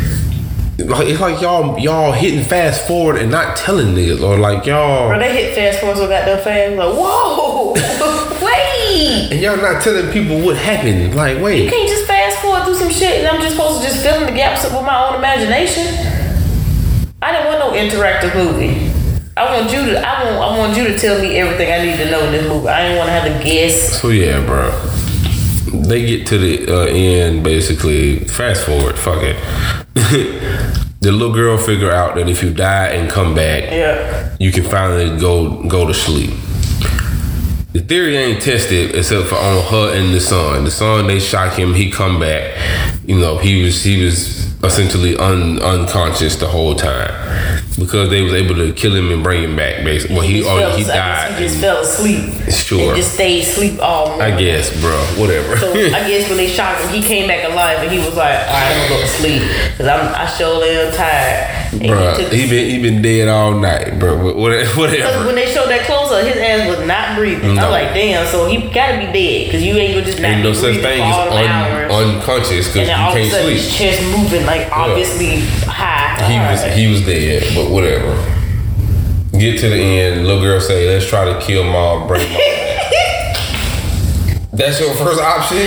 like 0.86 1.08
it's 1.08 1.20
like 1.20 1.40
y'all 1.40 1.78
y'all 1.78 2.12
hitting 2.12 2.44
fast 2.44 2.86
forward 2.86 3.16
and 3.16 3.30
not 3.30 3.56
telling 3.56 3.94
niggas 3.94 4.22
or 4.22 4.38
like 4.38 4.66
y'all 4.66 5.08
Bro, 5.08 5.18
they 5.18 5.32
hit 5.32 5.54
fast 5.54 5.80
forward 5.80 5.96
so 5.96 6.08
goddamn 6.08 6.42
fast. 6.42 6.76
Like, 6.76 6.94
whoa, 6.94 7.72
wait. 8.44 9.32
and 9.32 9.40
y'all 9.40 9.56
not 9.56 9.82
telling 9.82 10.12
people 10.12 10.40
what 10.40 10.56
happened. 10.56 11.14
Like 11.14 11.40
wait. 11.40 11.64
You 11.64 11.70
can't 11.70 11.88
just 11.88 12.06
fast 12.06 12.38
forward 12.38 12.64
through 12.64 12.76
some 12.76 12.90
shit 12.90 13.20
and 13.20 13.26
I'm 13.28 13.40
just 13.40 13.56
supposed 13.56 13.82
to 13.82 13.88
just 13.88 14.02
fill 14.02 14.20
in 14.20 14.26
the 14.26 14.36
gaps 14.36 14.64
with 14.64 14.72
my 14.84 15.08
own 15.08 15.16
imagination. 15.16 15.86
I 17.22 17.32
didn't 17.32 17.46
want 17.46 17.58
no 17.58 17.72
interactive 17.72 18.34
movie. 18.34 18.90
I 19.36 19.56
want 19.58 19.72
you 19.72 19.86
to. 19.86 19.98
I 20.06 20.24
want. 20.24 20.36
I 20.36 20.58
want 20.58 20.76
you 20.76 20.84
to 20.88 20.98
tell 20.98 21.20
me 21.20 21.38
everything 21.38 21.72
I 21.72 21.84
need 21.84 21.96
to 21.98 22.10
know 22.10 22.24
in 22.26 22.32
this 22.32 22.46
movie. 22.48 22.68
I 22.68 22.82
didn't 22.82 22.98
want 22.98 23.08
to 23.08 23.12
have 23.12 23.38
to 23.38 23.44
guess. 23.44 24.00
So 24.00 24.08
yeah, 24.08 24.44
bro. 24.44 24.70
They 25.72 26.04
get 26.06 26.26
to 26.28 26.38
the 26.38 26.66
uh, 26.72 26.86
end 26.86 27.44
basically. 27.44 28.20
Fast 28.20 28.64
forward, 28.66 28.98
fuck 28.98 29.22
it. 29.22 29.36
the 31.00 31.12
little 31.12 31.32
girl 31.32 31.56
figure 31.58 31.90
out 31.90 32.16
that 32.16 32.28
if 32.28 32.42
you 32.42 32.52
die 32.52 32.88
and 32.88 33.10
come 33.10 33.34
back, 33.34 33.64
Yeah. 33.64 34.36
you 34.38 34.52
can 34.52 34.64
finally 34.64 35.18
go 35.18 35.62
go 35.64 35.86
to 35.86 35.94
sleep. 35.94 36.30
The 37.72 37.80
theory 37.80 38.16
ain't 38.16 38.42
tested 38.42 38.96
except 38.96 39.28
for 39.28 39.36
on 39.36 39.64
her 39.66 39.94
and 39.94 40.12
the 40.12 40.20
son. 40.20 40.64
The 40.64 40.70
son 40.72 41.06
they 41.06 41.20
shock 41.20 41.52
him, 41.56 41.74
he 41.74 41.90
come 41.90 42.18
back. 42.18 42.56
You 43.06 43.18
know, 43.20 43.38
he 43.38 43.62
was 43.62 43.84
he 43.84 44.04
was 44.04 44.50
essentially 44.64 45.16
un, 45.16 45.60
unconscious 45.60 46.36
the 46.36 46.48
whole 46.48 46.74
time 46.74 47.19
because 47.80 48.10
they 48.10 48.20
was 48.22 48.32
able 48.34 48.54
to 48.54 48.72
kill 48.74 48.94
him 48.94 49.10
and 49.10 49.24
bring 49.24 49.42
him 49.42 49.56
back. 49.56 49.82
Basically, 49.82 50.14
well, 50.14 50.24
he 50.24 50.42
fell- 50.42 50.76
he 50.76 50.84
died. 50.84 51.32
He 51.34 51.44
just 51.44 51.54
and- 51.56 51.62
fell 51.64 51.78
asleep. 51.82 52.52
Sure. 52.52 52.88
And 52.88 52.96
just 52.96 53.14
stayed 53.14 53.42
asleep 53.42 53.80
all 53.82 54.10
morning. 54.16 54.34
I 54.34 54.40
guess, 54.40 54.70
bro. 54.80 54.94
Whatever. 55.18 55.56
So 55.56 55.72
I 55.72 55.74
guess 56.08 56.28
when 56.28 56.36
they 56.36 56.46
shot 56.46 56.80
him, 56.80 56.88
he 56.90 57.02
came 57.02 57.26
back 57.26 57.44
alive 57.50 57.78
and 57.80 57.90
he 57.90 57.98
was 57.98 58.14
like, 58.14 58.38
"All 58.46 58.54
right, 58.54 58.70
I'm 58.70 58.88
gonna 58.88 58.94
go 58.94 59.00
to 59.00 59.06
sleep 59.08 59.42
because 59.72 59.86
I'm 59.88 60.14
I 60.14 60.26
sure 60.26 60.62
am 60.64 60.92
tired." 60.94 61.56
Bro, 61.70 62.14
he 62.30 62.50
been 62.50 62.70
he 62.70 62.82
been 62.82 63.00
dead 63.02 63.28
all 63.28 63.52
night, 63.58 63.98
bro. 63.98 64.34
Whatever. 64.34 65.24
when 65.26 65.34
they 65.36 65.46
showed 65.52 65.68
that 65.70 65.86
close 65.86 66.10
up, 66.10 66.26
his 66.26 66.36
ass 66.36 66.68
was 66.68 66.86
not 66.86 67.16
breathing. 67.16 67.54
No. 67.54 67.66
I'm 67.66 67.70
like, 67.70 67.94
damn, 67.94 68.26
so 68.26 68.46
he 68.46 68.68
gotta 68.74 68.98
be 68.98 69.06
dead 69.12 69.46
because 69.46 69.62
you 69.62 69.74
ain't 69.74 69.94
gonna 69.94 70.04
just 70.06 70.18
not 70.20 70.30
Ain't 70.32 70.42
no 70.42 70.52
such 70.52 70.74
thing 70.82 70.98
for 70.98 71.06
as 71.06 71.14
all 71.14 71.38
hours. 71.38 71.92
un, 71.92 72.16
unconscious 72.16 72.66
because 72.66 72.74
you 72.76 72.86
then 72.86 73.00
all 73.00 73.10
of 73.10 73.16
a 73.16 73.18
can't 73.20 73.30
sudden 73.30 73.46
sleep. 73.46 73.56
his 73.62 73.72
chest 73.76 74.02
moving 74.10 74.44
like 74.46 74.68
obviously 74.72 75.40
high. 75.64 75.69
He 76.26 76.38
was 76.38 76.62
he 76.74 76.86
was 76.88 77.04
dead, 77.06 77.42
but 77.54 77.70
whatever. 77.70 78.12
Get 79.38 79.58
to 79.60 79.68
the 79.70 79.76
end. 79.76 80.26
Little 80.26 80.42
girl 80.42 80.60
say, 80.60 80.86
"Let's 80.92 81.06
try 81.08 81.24
to 81.24 81.40
kill 81.40 81.64
mom, 81.64 82.06
bring 82.08 82.28
mom." 82.32 82.40
That's 84.52 84.80
your 84.80 84.92
first 84.94 85.20
option. 85.20 85.58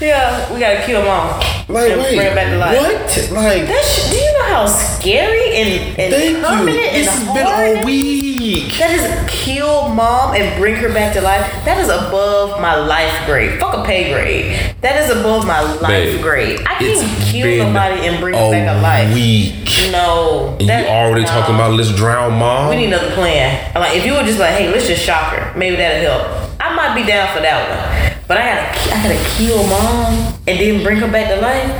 yeah, 0.00 0.50
we 0.52 0.60
gotta 0.60 0.82
kill 0.86 1.02
mom. 1.04 1.28
Like, 1.68 1.90
wait, 1.96 2.16
bring 2.16 2.20
her 2.20 2.34
back 2.34 2.50
to 2.50 2.58
life. 2.58 2.78
what? 2.78 3.30
Like, 3.32 3.66
That 3.66 3.84
sh- 3.84 4.10
do 4.10 4.16
you 4.16 4.32
know 4.38 4.44
how 4.44 4.66
scary 4.66 5.56
and, 5.56 5.98
and 6.00 6.14
thank 6.14 6.36
you. 6.38 6.66
This 6.66 7.08
has 7.08 7.24
been 7.34 7.46
all 7.46 7.84
week. 7.84 8.29
That 8.50 8.90
is 8.90 9.30
kill 9.30 9.88
mom 9.90 10.34
and 10.34 10.58
bring 10.60 10.74
her 10.76 10.92
back 10.92 11.12
to 11.14 11.20
life. 11.20 11.46
That 11.64 11.78
is 11.78 11.88
above 11.88 12.60
my 12.60 12.74
life 12.74 13.12
grade. 13.26 13.60
Fuck 13.60 13.76
a 13.76 13.84
pay 13.84 14.12
grade. 14.12 14.74
That 14.80 14.96
is 14.96 15.16
above 15.16 15.46
my 15.46 15.60
life 15.60 15.86
Babe, 15.86 16.22
grade. 16.22 16.60
I 16.66 16.74
can't 16.74 17.22
kill 17.30 17.64
somebody 17.64 18.06
and 18.06 18.18
bring 18.20 18.34
a 18.34 18.38
her 18.38 18.50
back 18.50 18.74
to 18.74 18.82
life. 18.82 19.14
Week. 19.14 19.92
No. 19.92 20.56
And 20.58 20.68
that- 20.68 20.84
you 20.84 20.90
already 20.90 21.22
no. 21.22 21.28
talking 21.28 21.54
about 21.54 21.74
let's 21.74 21.94
drown 21.94 22.34
mom. 22.38 22.70
We 22.70 22.76
need 22.76 22.86
another 22.86 23.12
plan. 23.12 23.72
Like 23.74 23.96
if 23.96 24.04
you 24.04 24.14
were 24.14 24.24
just 24.24 24.40
like, 24.40 24.54
hey, 24.54 24.70
let's 24.72 24.86
just 24.88 25.02
shock 25.02 25.32
her. 25.34 25.56
Maybe 25.56 25.76
that'll 25.76 26.02
help. 26.02 26.50
I 26.60 26.74
might 26.74 26.94
be 26.94 27.06
down 27.06 27.32
for 27.34 27.40
that 27.42 27.56
one. 27.70 28.18
But 28.26 28.38
I 28.38 28.46
gotta, 28.46 28.94
I 28.94 29.02
gotta 29.02 29.30
kill 29.36 29.62
mom 29.66 30.34
and 30.48 30.58
then 30.58 30.82
bring 30.82 30.96
her 30.98 31.10
back 31.10 31.28
to 31.28 31.40
life. 31.40 31.70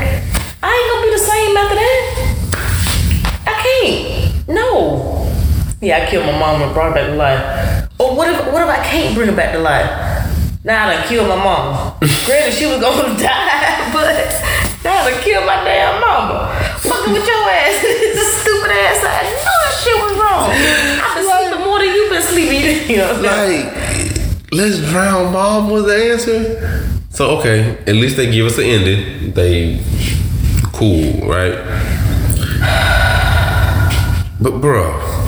I 0.62 0.70
ain't 0.70 0.88
gonna 0.92 1.06
be 1.06 1.10
the 1.10 1.18
same 1.18 1.56
after 1.56 1.74
that. 1.74 2.00
I 3.46 3.54
can't. 3.62 4.48
No. 4.48 4.99
Yeah, 5.80 6.04
I 6.04 6.10
killed 6.10 6.26
my 6.26 6.38
mom 6.38 6.60
and 6.60 6.74
brought 6.74 6.90
her 6.90 6.94
back 6.94 7.08
to 7.08 7.16
life. 7.16 7.90
Or 7.98 8.14
what 8.14 8.28
if, 8.28 8.52
what 8.52 8.60
if 8.60 8.68
I 8.68 8.84
can't 8.84 9.14
bring 9.14 9.30
her 9.30 9.34
back 9.36 9.52
to 9.52 9.58
life? 9.58 9.88
Now 10.62 10.88
I 10.88 10.94
done 10.96 11.08
killed 11.08 11.26
my 11.26 11.36
mom. 11.36 11.96
Granted, 12.26 12.52
she 12.52 12.66
was 12.66 12.80
gonna 12.82 13.16
die, 13.18 13.88
but 13.90 14.12
now 14.84 15.00
I 15.00 15.10
done 15.10 15.22
killed 15.22 15.46
my 15.46 15.64
damn 15.64 16.00
mama. 16.02 16.52
Fucking 16.80 17.14
with 17.14 17.26
your 17.26 17.48
ass. 17.48 17.80
this 17.82 18.42
stupid 18.42 18.70
ass. 18.70 19.00
I 19.08 19.24
know 19.24 19.56
that 19.64 19.74
shit 19.80 19.96
was 20.04 20.12
wrong. 20.20 20.52
I've 21.00 21.16
been 21.16 21.24
sleeping 21.32 21.64
more 21.64 21.78
than 21.78 21.88
you've 21.96 22.12
been 22.12 22.22
sleeping. 22.28 22.90
You 22.90 22.96
know, 22.98 23.12
like, 23.24 24.52
let's 24.52 24.80
drown 24.90 25.32
mom 25.32 25.70
was 25.70 25.86
the 25.86 25.96
answer. 25.96 27.00
So 27.08 27.38
okay, 27.38 27.78
at 27.86 27.94
least 27.94 28.18
they 28.18 28.30
give 28.30 28.44
us 28.44 28.58
an 28.58 28.64
ending. 28.64 29.32
They 29.32 29.80
cool, 30.74 31.26
right? 31.26 31.56
But 34.42 34.58
bro, 34.62 35.19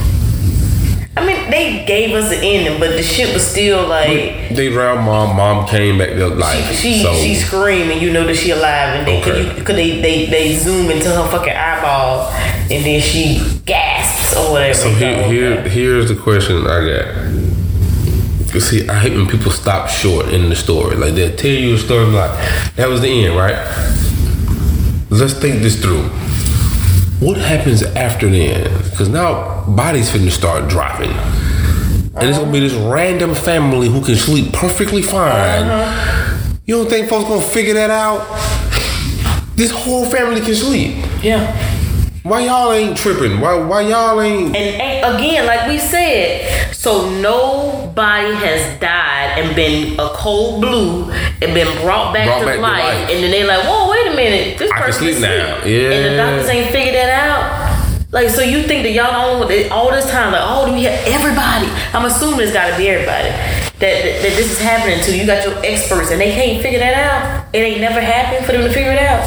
they 1.52 1.84
gave 1.86 2.14
us 2.14 2.32
an 2.32 2.40
ending, 2.42 2.80
but 2.80 2.90
the 2.96 3.02
shit 3.02 3.32
was 3.32 3.46
still 3.46 3.86
like. 3.86 4.48
they 4.54 4.68
round 4.68 5.04
mom. 5.04 5.36
Mom 5.36 5.66
came 5.68 5.98
back 5.98 6.10
to 6.10 6.28
life. 6.28 6.72
She 6.74 7.02
so 7.02 7.14
she 7.14 7.34
screaming, 7.34 8.00
you 8.00 8.12
know 8.12 8.26
that 8.26 8.34
she 8.36 8.50
alive, 8.50 8.96
and 8.96 9.06
they 9.06 9.20
Okay. 9.20 9.48
cause, 9.48 9.58
you, 9.58 9.64
cause 9.64 9.76
they, 9.76 10.00
they 10.00 10.26
they 10.26 10.54
zoom 10.56 10.90
into 10.90 11.08
her 11.10 11.28
fucking 11.30 11.52
eyeball, 11.54 12.28
and 12.70 12.84
then 12.84 13.00
she 13.00 13.40
gasps 13.66 14.36
or 14.36 14.52
whatever. 14.52 14.74
So 14.74 14.90
here, 14.90 15.22
oh, 15.24 15.30
here, 15.30 15.60
here's 15.68 16.08
the 16.08 16.16
question 16.16 16.66
I 16.66 16.80
got. 16.88 18.54
You 18.54 18.60
see, 18.60 18.86
I 18.88 18.98
hate 18.98 19.12
when 19.14 19.26
people 19.28 19.50
stop 19.50 19.88
short 19.88 20.28
in 20.28 20.50
the 20.50 20.56
story. 20.56 20.96
Like 20.96 21.14
they'll 21.14 21.34
tell 21.36 21.50
you 21.50 21.74
a 21.74 21.78
story 21.78 22.04
like 22.06 22.30
that 22.76 22.88
was 22.88 23.00
the 23.00 23.08
end, 23.26 23.36
right? 23.36 23.56
Let's 25.10 25.34
think 25.34 25.62
this 25.62 25.80
through. 25.80 26.08
What 27.22 27.36
happens 27.36 27.84
after 27.84 28.28
then? 28.28 28.64
Because 28.90 29.08
now 29.08 29.64
bodies 29.68 30.10
finna 30.10 30.32
start 30.32 30.68
dropping. 30.68 31.12
And 32.16 32.28
it's 32.28 32.36
gonna 32.36 32.50
be 32.50 32.58
this 32.58 32.72
random 32.72 33.32
family 33.36 33.88
who 33.88 34.04
can 34.04 34.16
sleep 34.16 34.52
perfectly 34.52 35.02
fine. 35.02 35.62
Uh-huh. 35.62 36.54
You 36.66 36.78
don't 36.78 36.90
think 36.90 37.08
folks 37.08 37.28
gonna 37.28 37.40
figure 37.40 37.74
that 37.74 37.90
out? 37.90 38.26
This 39.54 39.70
whole 39.70 40.04
family 40.04 40.40
can 40.40 40.56
sleep. 40.56 41.04
yeah. 41.22 41.71
Why 42.22 42.44
y'all 42.46 42.72
ain't 42.72 42.96
tripping? 42.96 43.40
Why 43.40 43.54
why 43.56 43.80
y'all 43.82 44.20
ain't 44.20 44.54
And, 44.54 45.16
again, 45.16 45.44
like 45.44 45.66
we 45.68 45.78
said, 45.78 46.72
so 46.72 47.10
nobody 47.18 48.32
has 48.34 48.78
died 48.78 49.40
and 49.40 49.56
been 49.56 49.98
a 49.98 50.08
code 50.10 50.60
blue 50.60 51.10
and 51.10 51.52
been 51.52 51.66
brought 51.82 52.14
back, 52.14 52.28
Brought 52.28 52.40
to, 52.40 52.46
back 52.46 52.56
to 52.56 52.60
life, 52.62 52.84
life. 52.84 53.10
and 53.10 53.24
then 53.24 53.30
they 53.32 53.42
like, 53.44 53.64
whoa, 53.64 53.90
wait 53.90 54.06
a 54.12 54.14
minute, 54.14 54.56
this 54.58 54.70
I 54.70 54.74
can 54.76 54.84
person 54.86 55.02
sleep 55.02 55.14
is 55.16 55.20
now. 55.20 55.64
Yeah. 55.64 55.90
and 55.90 56.04
the 56.06 56.16
doctors 56.16 56.48
ain't 56.48 56.70
figured 56.70 56.94
that 56.94 57.10
out. 57.10 57.72
Like, 58.12 58.28
so 58.28 58.42
you 58.42 58.62
think 58.62 58.84
that 58.84 58.92
y'all 58.92 59.10
don't 59.48 59.72
all 59.72 59.90
this 59.90 60.08
time, 60.08 60.30
like, 60.32 60.42
oh, 60.44 60.66
do 60.66 60.74
we 60.74 60.84
have 60.84 61.00
everybody? 61.08 61.66
I'm 61.92 62.04
assuming 62.04 62.40
it's 62.46 62.52
got 62.52 62.70
to 62.70 62.76
be 62.76 62.86
everybody 62.88 63.30
that, 63.82 63.98
that 64.04 64.22
that 64.22 64.32
this 64.38 64.52
is 64.52 64.60
happening 64.60 65.02
to. 65.02 65.16
You 65.16 65.26
got 65.26 65.42
your 65.44 65.58
experts, 65.64 66.10
and 66.12 66.20
they 66.20 66.30
can't 66.30 66.62
figure 66.62 66.78
that 66.78 66.94
out. 66.94 67.48
It 67.52 67.58
ain't 67.58 67.80
never 67.80 68.00
happened 68.00 68.46
for 68.46 68.52
them 68.52 68.62
to 68.62 68.70
figure 68.72 68.92
it 68.92 68.98
out. 69.00 69.24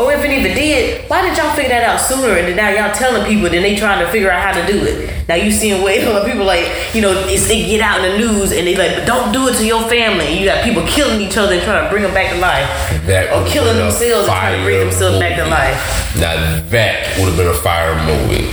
Or 0.00 0.12
if 0.12 0.24
it 0.24 0.30
even 0.30 0.56
did, 0.56 1.08
why 1.10 1.20
did 1.20 1.36
y'all 1.36 1.54
figure 1.54 1.68
that 1.68 1.84
out 1.84 2.00
sooner? 2.00 2.32
And 2.32 2.48
then 2.48 2.56
now 2.56 2.70
y'all 2.72 2.94
telling 2.94 3.26
people, 3.28 3.50
then 3.50 3.62
they 3.62 3.76
trying 3.76 4.00
to 4.04 4.10
figure 4.10 4.30
out 4.30 4.40
how 4.40 4.58
to 4.58 4.64
do 4.66 4.82
it. 4.82 5.28
Now 5.28 5.34
you 5.34 5.52
seeing 5.52 5.82
way 5.84 6.02
more 6.10 6.24
people 6.24 6.46
like, 6.46 6.72
you 6.94 7.02
know, 7.02 7.12
it's, 7.28 7.46
they 7.46 7.66
get 7.66 7.82
out 7.82 8.02
in 8.02 8.12
the 8.12 8.18
news 8.18 8.50
and 8.50 8.66
they 8.66 8.76
like, 8.76 8.96
but 8.96 9.04
don't 9.04 9.30
do 9.30 9.48
it 9.48 9.56
to 9.58 9.66
your 9.66 9.86
family. 9.90 10.24
And 10.24 10.40
you 10.40 10.46
got 10.46 10.64
people 10.64 10.86
killing 10.86 11.20
each 11.20 11.36
other 11.36 11.52
and 11.52 11.62
trying 11.62 11.84
to 11.84 11.90
bring 11.90 12.02
them 12.02 12.14
back 12.14 12.32
to 12.32 12.40
life. 12.40 12.66
That 13.04 13.28
or 13.28 13.46
killing 13.46 13.76
themselves 13.76 14.24
and 14.24 14.32
trying 14.32 14.58
to 14.58 14.64
bring 14.64 14.80
themselves 14.80 15.18
back 15.18 15.36
to 15.36 15.44
life. 15.44 15.76
Now 16.16 16.64
that 16.70 17.18
would 17.18 17.28
have 17.28 17.36
been 17.36 17.48
a 17.48 17.60
fire 17.60 17.92
movie. 18.08 18.48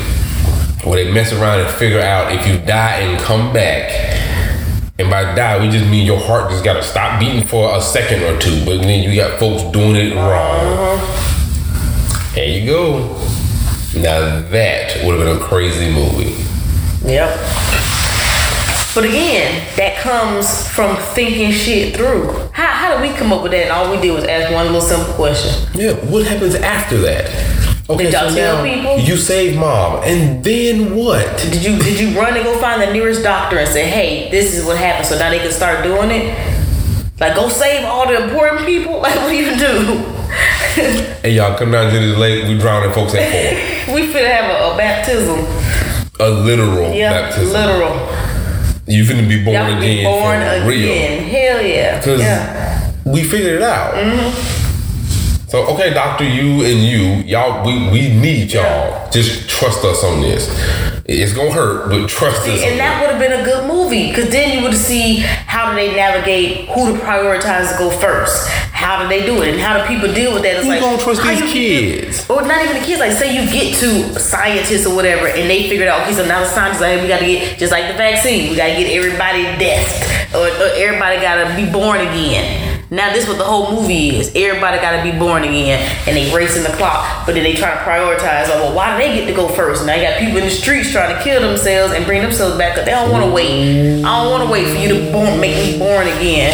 Where 0.83 1.03
they 1.03 1.11
mess 1.11 1.31
around 1.31 1.61
and 1.61 1.69
figure 1.75 1.99
out 1.99 2.31
if 2.31 2.45
you 2.45 2.59
die 2.59 2.99
and 2.99 3.21
come 3.21 3.53
back. 3.53 3.91
And 4.99 5.11
by 5.11 5.35
die, 5.35 5.59
we 5.61 5.69
just 5.69 5.85
mean 5.85 6.05
your 6.05 6.19
heart 6.19 6.49
just 6.49 6.63
gotta 6.63 6.81
stop 6.81 7.19
beating 7.19 7.45
for 7.45 7.77
a 7.77 7.81
second 7.81 8.23
or 8.23 8.39
two. 8.39 8.65
But 8.65 8.81
then 8.81 9.03
you 9.03 9.15
got 9.15 9.39
folks 9.39 9.61
doing 9.71 9.95
it 9.95 10.15
wrong. 10.15 10.65
Uh-huh. 10.65 11.26
There 12.37 12.45
you 12.47 12.67
go. 12.67 12.99
Now 13.95 14.41
that 14.51 15.03
would 15.03 15.17
have 15.17 15.25
been 15.25 15.37
a 15.37 15.39
crazy 15.39 15.91
movie. 15.91 16.35
Yep. 17.03 17.35
But 18.93 19.05
again, 19.05 19.65
that 19.75 19.97
comes 19.97 20.67
from 20.67 20.97
thinking 21.15 21.51
shit 21.51 21.95
through. 21.95 22.27
How, 22.53 22.67
how 22.67 22.95
did 22.95 23.09
we 23.09 23.17
come 23.17 23.33
up 23.33 23.41
with 23.41 23.53
that? 23.53 23.63
And 23.63 23.71
all 23.71 23.89
we 23.89 23.99
did 23.99 24.11
was 24.11 24.23
ask 24.25 24.53
one 24.53 24.67
little 24.67 24.81
simple 24.81 25.11
question. 25.15 25.67
Yeah, 25.73 25.93
what 26.11 26.27
happens 26.27 26.53
after 26.53 26.99
that? 26.99 27.25
Okay, 27.89 28.03
Did 28.03 28.13
y'all 28.13 28.29
tell 28.31 28.63
people? 28.63 28.99
you 28.99 29.17
save 29.17 29.57
mom, 29.57 30.03
and 30.03 30.43
then 30.43 30.95
what? 30.95 31.25
Did 31.39 31.65
you 31.65 31.79
did 31.79 31.99
you 31.99 32.15
run 32.21 32.35
and 32.35 32.43
go 32.43 32.55
find 32.59 32.79
the 32.79 32.93
nearest 32.93 33.23
doctor 33.23 33.57
and 33.57 33.67
say, 33.67 33.89
hey, 33.89 34.29
this 34.29 34.55
is 34.55 34.63
what 34.63 34.77
happened, 34.77 35.07
so 35.07 35.17
now 35.17 35.31
they 35.31 35.39
can 35.39 35.51
start 35.51 35.83
doing 35.83 36.11
it? 36.11 36.37
Like, 37.19 37.33
go 37.33 37.49
save 37.49 37.83
all 37.83 38.07
the 38.07 38.25
important 38.25 38.63
people? 38.67 38.99
Like, 39.01 39.15
what 39.15 39.29
do 39.29 39.35
you 39.35 39.57
do? 39.57 40.16
Hey, 41.23 41.31
y'all 41.33 41.57
come 41.57 41.71
down 41.71 41.91
to 41.91 41.99
this 41.99 42.17
lake. 42.17 42.43
We 42.47 42.57
drowning 42.57 42.91
folks 42.93 43.13
at 43.15 43.85
four. 43.85 43.95
we 43.95 44.07
finna 44.07 44.29
have 44.29 44.49
a, 44.49 44.73
a 44.73 44.77
baptism. 44.77 45.39
A 46.19 46.29
literal 46.29 46.93
Yeah, 46.93 47.11
baptism. 47.29 47.53
literal. 47.53 47.95
You 48.85 49.03
finna 49.03 49.27
be 49.27 49.43
born 49.43 49.55
Y'all 49.55 49.77
again 49.77 49.97
be 49.97 50.03
born 50.03 50.39
for 50.61 50.69
real. 50.69 50.91
again. 50.91 51.23
Hell 51.27 51.61
yeah. 51.65 52.01
Cause 52.01 52.19
yeah. 52.19 52.93
we 53.05 53.23
figured 53.23 53.55
it 53.55 53.61
out. 53.61 53.95
Mm-hmm. 53.95 55.47
So 55.49 55.65
okay, 55.73 55.93
doctor, 55.93 56.25
you 56.25 56.63
and 56.65 56.83
you, 56.83 57.23
y'all, 57.25 57.65
we 57.65 57.89
we 57.89 58.09
need 58.13 58.51
y'all. 58.51 59.09
Just 59.09 59.49
trust 59.49 59.83
us 59.85 60.03
on 60.03 60.21
this. 60.21 60.47
It's 61.05 61.33
gonna 61.33 61.51
hurt, 61.51 61.89
but 61.89 62.07
trust 62.09 62.41
us. 62.47 62.61
And 62.61 62.79
that 62.79 63.01
would 63.01 63.11
have 63.11 63.19
been 63.19 63.39
a 63.39 63.43
good 63.43 63.65
movie 63.67 64.09
because 64.09 64.29
then 64.29 64.57
you 64.57 64.63
would 64.63 64.75
see 64.75 65.17
how 65.17 65.69
do 65.69 65.75
they 65.77 65.95
navigate 65.95 66.67
who 66.69 66.93
to 66.93 66.99
prioritize 66.99 67.71
to 67.71 67.77
go 67.77 67.89
first. 67.89 68.49
How 68.77 69.01
do 69.01 69.09
they 69.09 69.25
do 69.25 69.41
it 69.41 69.49
and 69.49 69.59
how 69.59 69.73
do 69.75 69.87
people 69.87 70.13
deal 70.13 70.33
with 70.33 70.43
that? 70.43 70.57
It's 70.57 70.63
Who 70.63 70.69
like 70.69 70.81
gonna 70.81 71.01
trust 71.01 71.23
these 71.23 71.41
kids? 71.51 72.29
or 72.29 72.43
not 72.45 72.61
even 72.63 72.77
the 72.77 72.85
kids. 72.85 72.99
Like 72.99 73.11
say 73.13 73.33
you 73.33 73.49
get 73.49 73.73
to 73.81 74.19
scientists 74.19 74.85
or 74.85 74.95
whatever, 74.95 75.25
and 75.27 75.49
they 75.49 75.67
figured 75.67 75.87
out 75.87 76.01
okay, 76.03 76.13
so 76.13 76.23
now 76.27 76.41
the 76.41 76.45
scientists 76.45 76.81
like 76.81 77.01
we 77.01 77.07
got 77.07 77.19
to 77.19 77.25
get 77.25 77.57
just 77.57 77.71
like 77.71 77.87
the 77.89 77.97
vaccine, 77.97 78.51
we 78.51 78.55
got 78.55 78.67
to 78.67 78.77
get 78.77 78.93
everybody 78.93 79.43
death, 79.57 79.89
or, 80.35 80.45
or 80.45 80.69
everybody 80.77 81.19
got 81.19 81.41
to 81.41 81.55
be 81.57 81.65
born 81.71 82.01
again. 82.01 82.85
Now 82.91 83.11
this 83.11 83.23
is 83.23 83.27
what 83.29 83.39
the 83.39 83.43
whole 83.43 83.73
movie 83.81 84.15
is. 84.15 84.31
Everybody 84.35 84.77
got 84.77 84.95
to 84.95 85.11
be 85.11 85.17
born 85.17 85.41
again, 85.43 85.81
and 86.07 86.15
they 86.15 86.29
racing 86.33 86.61
the 86.61 86.69
clock. 86.77 87.25
But 87.25 87.33
then 87.33 87.43
they 87.43 87.55
try 87.55 87.73
to 87.73 87.81
prioritize. 87.81 88.47
Like, 88.47 88.61
well, 88.61 88.75
why 88.75 88.93
do 88.95 89.03
they 89.03 89.17
get 89.17 89.25
to 89.25 89.33
go 89.33 89.49
first? 89.49 89.85
Now 89.87 89.95
you 89.95 90.03
got 90.03 90.19
people 90.19 90.37
in 90.37 90.45
the 90.45 90.51
streets 90.53 90.91
trying 90.91 91.13
to 91.17 91.21
kill 91.23 91.41
themselves 91.41 91.93
and 91.93 92.05
bring 92.05 92.21
themselves 92.21 92.55
back 92.57 92.77
up. 92.77 92.85
They 92.85 92.91
don't 92.91 93.11
want 93.11 93.25
to 93.25 93.31
wait. 93.31 94.05
I 94.05 94.23
don't 94.23 94.31
want 94.31 94.45
to 94.45 94.49
wait 94.53 94.69
for 94.69 94.79
you 94.79 94.87
to 94.93 95.11
born, 95.11 95.41
make 95.41 95.57
me 95.57 95.79
born 95.79 96.07
again. 96.07 96.53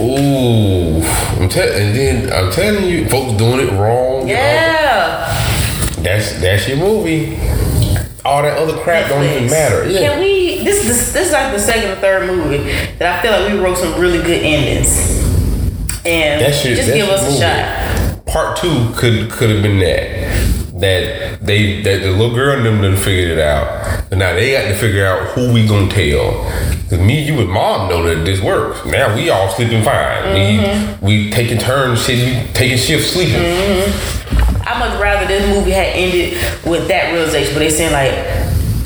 Ooh, 0.00 1.02
I'm 1.40 1.48
te- 1.48 1.60
and 1.60 1.94
then 1.94 2.32
I'm 2.32 2.50
telling 2.52 2.84
you, 2.84 3.08
folks 3.08 3.36
doing 3.38 3.68
it 3.68 3.72
wrong. 3.72 4.26
Yeah. 4.28 5.26
That's 6.02 6.40
that's 6.40 6.66
your 6.68 6.78
movie. 6.78 7.36
All 8.24 8.42
that 8.42 8.58
other 8.58 8.76
crap 8.82 9.08
don't 9.08 9.24
even 9.24 9.50
matter. 9.50 9.88
Yeah. 9.88 10.00
Can 10.12 10.20
we? 10.20 10.64
This 10.64 10.84
is 10.88 11.12
this 11.12 11.26
is 11.28 11.32
like 11.32 11.52
the 11.52 11.58
second 11.58 11.90
or 11.90 11.96
third 11.96 12.26
movie 12.26 12.58
that 12.98 13.18
I 13.18 13.22
feel 13.22 13.32
like 13.32 13.52
we 13.52 13.58
wrote 13.58 13.76
some 13.78 13.98
really 14.00 14.18
good 14.18 14.42
endings, 14.42 14.98
and 16.06 16.40
That 16.40 16.54
shit. 16.54 16.76
just 16.76 16.88
that's 16.88 16.96
give 16.98 17.08
us 17.08 17.22
a 17.28 17.38
shot. 17.40 18.26
Part 18.26 18.56
two 18.58 18.92
could 18.94 19.30
could 19.30 19.50
have 19.50 19.62
been 19.62 19.78
that. 19.80 20.80
That 20.80 21.44
they 21.44 21.82
that 21.82 22.00
the 22.02 22.10
little 22.10 22.34
girl 22.34 22.56
and 22.56 22.64
them 22.64 22.80
done 22.80 22.96
figured 22.96 23.32
it 23.32 23.38
out. 23.38 24.04
And 24.10 24.20
now 24.20 24.32
they 24.32 24.52
got 24.52 24.68
to 24.68 24.74
figure 24.74 25.04
out 25.06 25.28
who 25.30 25.52
we 25.52 25.66
gonna 25.66 25.90
tell. 25.90 26.46
Cause 26.90 26.98
me, 26.98 27.22
you, 27.22 27.38
and 27.38 27.48
mom 27.48 27.88
know 27.88 28.02
that 28.02 28.24
this 28.24 28.40
works. 28.40 28.84
Now 28.84 29.14
we 29.14 29.30
all 29.30 29.48
sleeping 29.50 29.84
fine. 29.84 30.24
Mm-hmm. 30.24 31.04
We 31.06 31.26
we 31.26 31.30
taking 31.30 31.56
turns, 31.58 32.02
shit, 32.04 32.52
taking 32.52 32.78
shifts 32.78 33.12
sleeping. 33.12 33.36
I 33.36 34.76
much 34.76 35.00
rather 35.00 35.24
this 35.26 35.46
movie 35.54 35.70
had 35.70 35.94
ended 35.94 36.32
with 36.66 36.88
that 36.88 37.12
realization, 37.12 37.54
but 37.54 37.60
they 37.60 37.70
saying 37.70 37.92
like, 37.92 38.12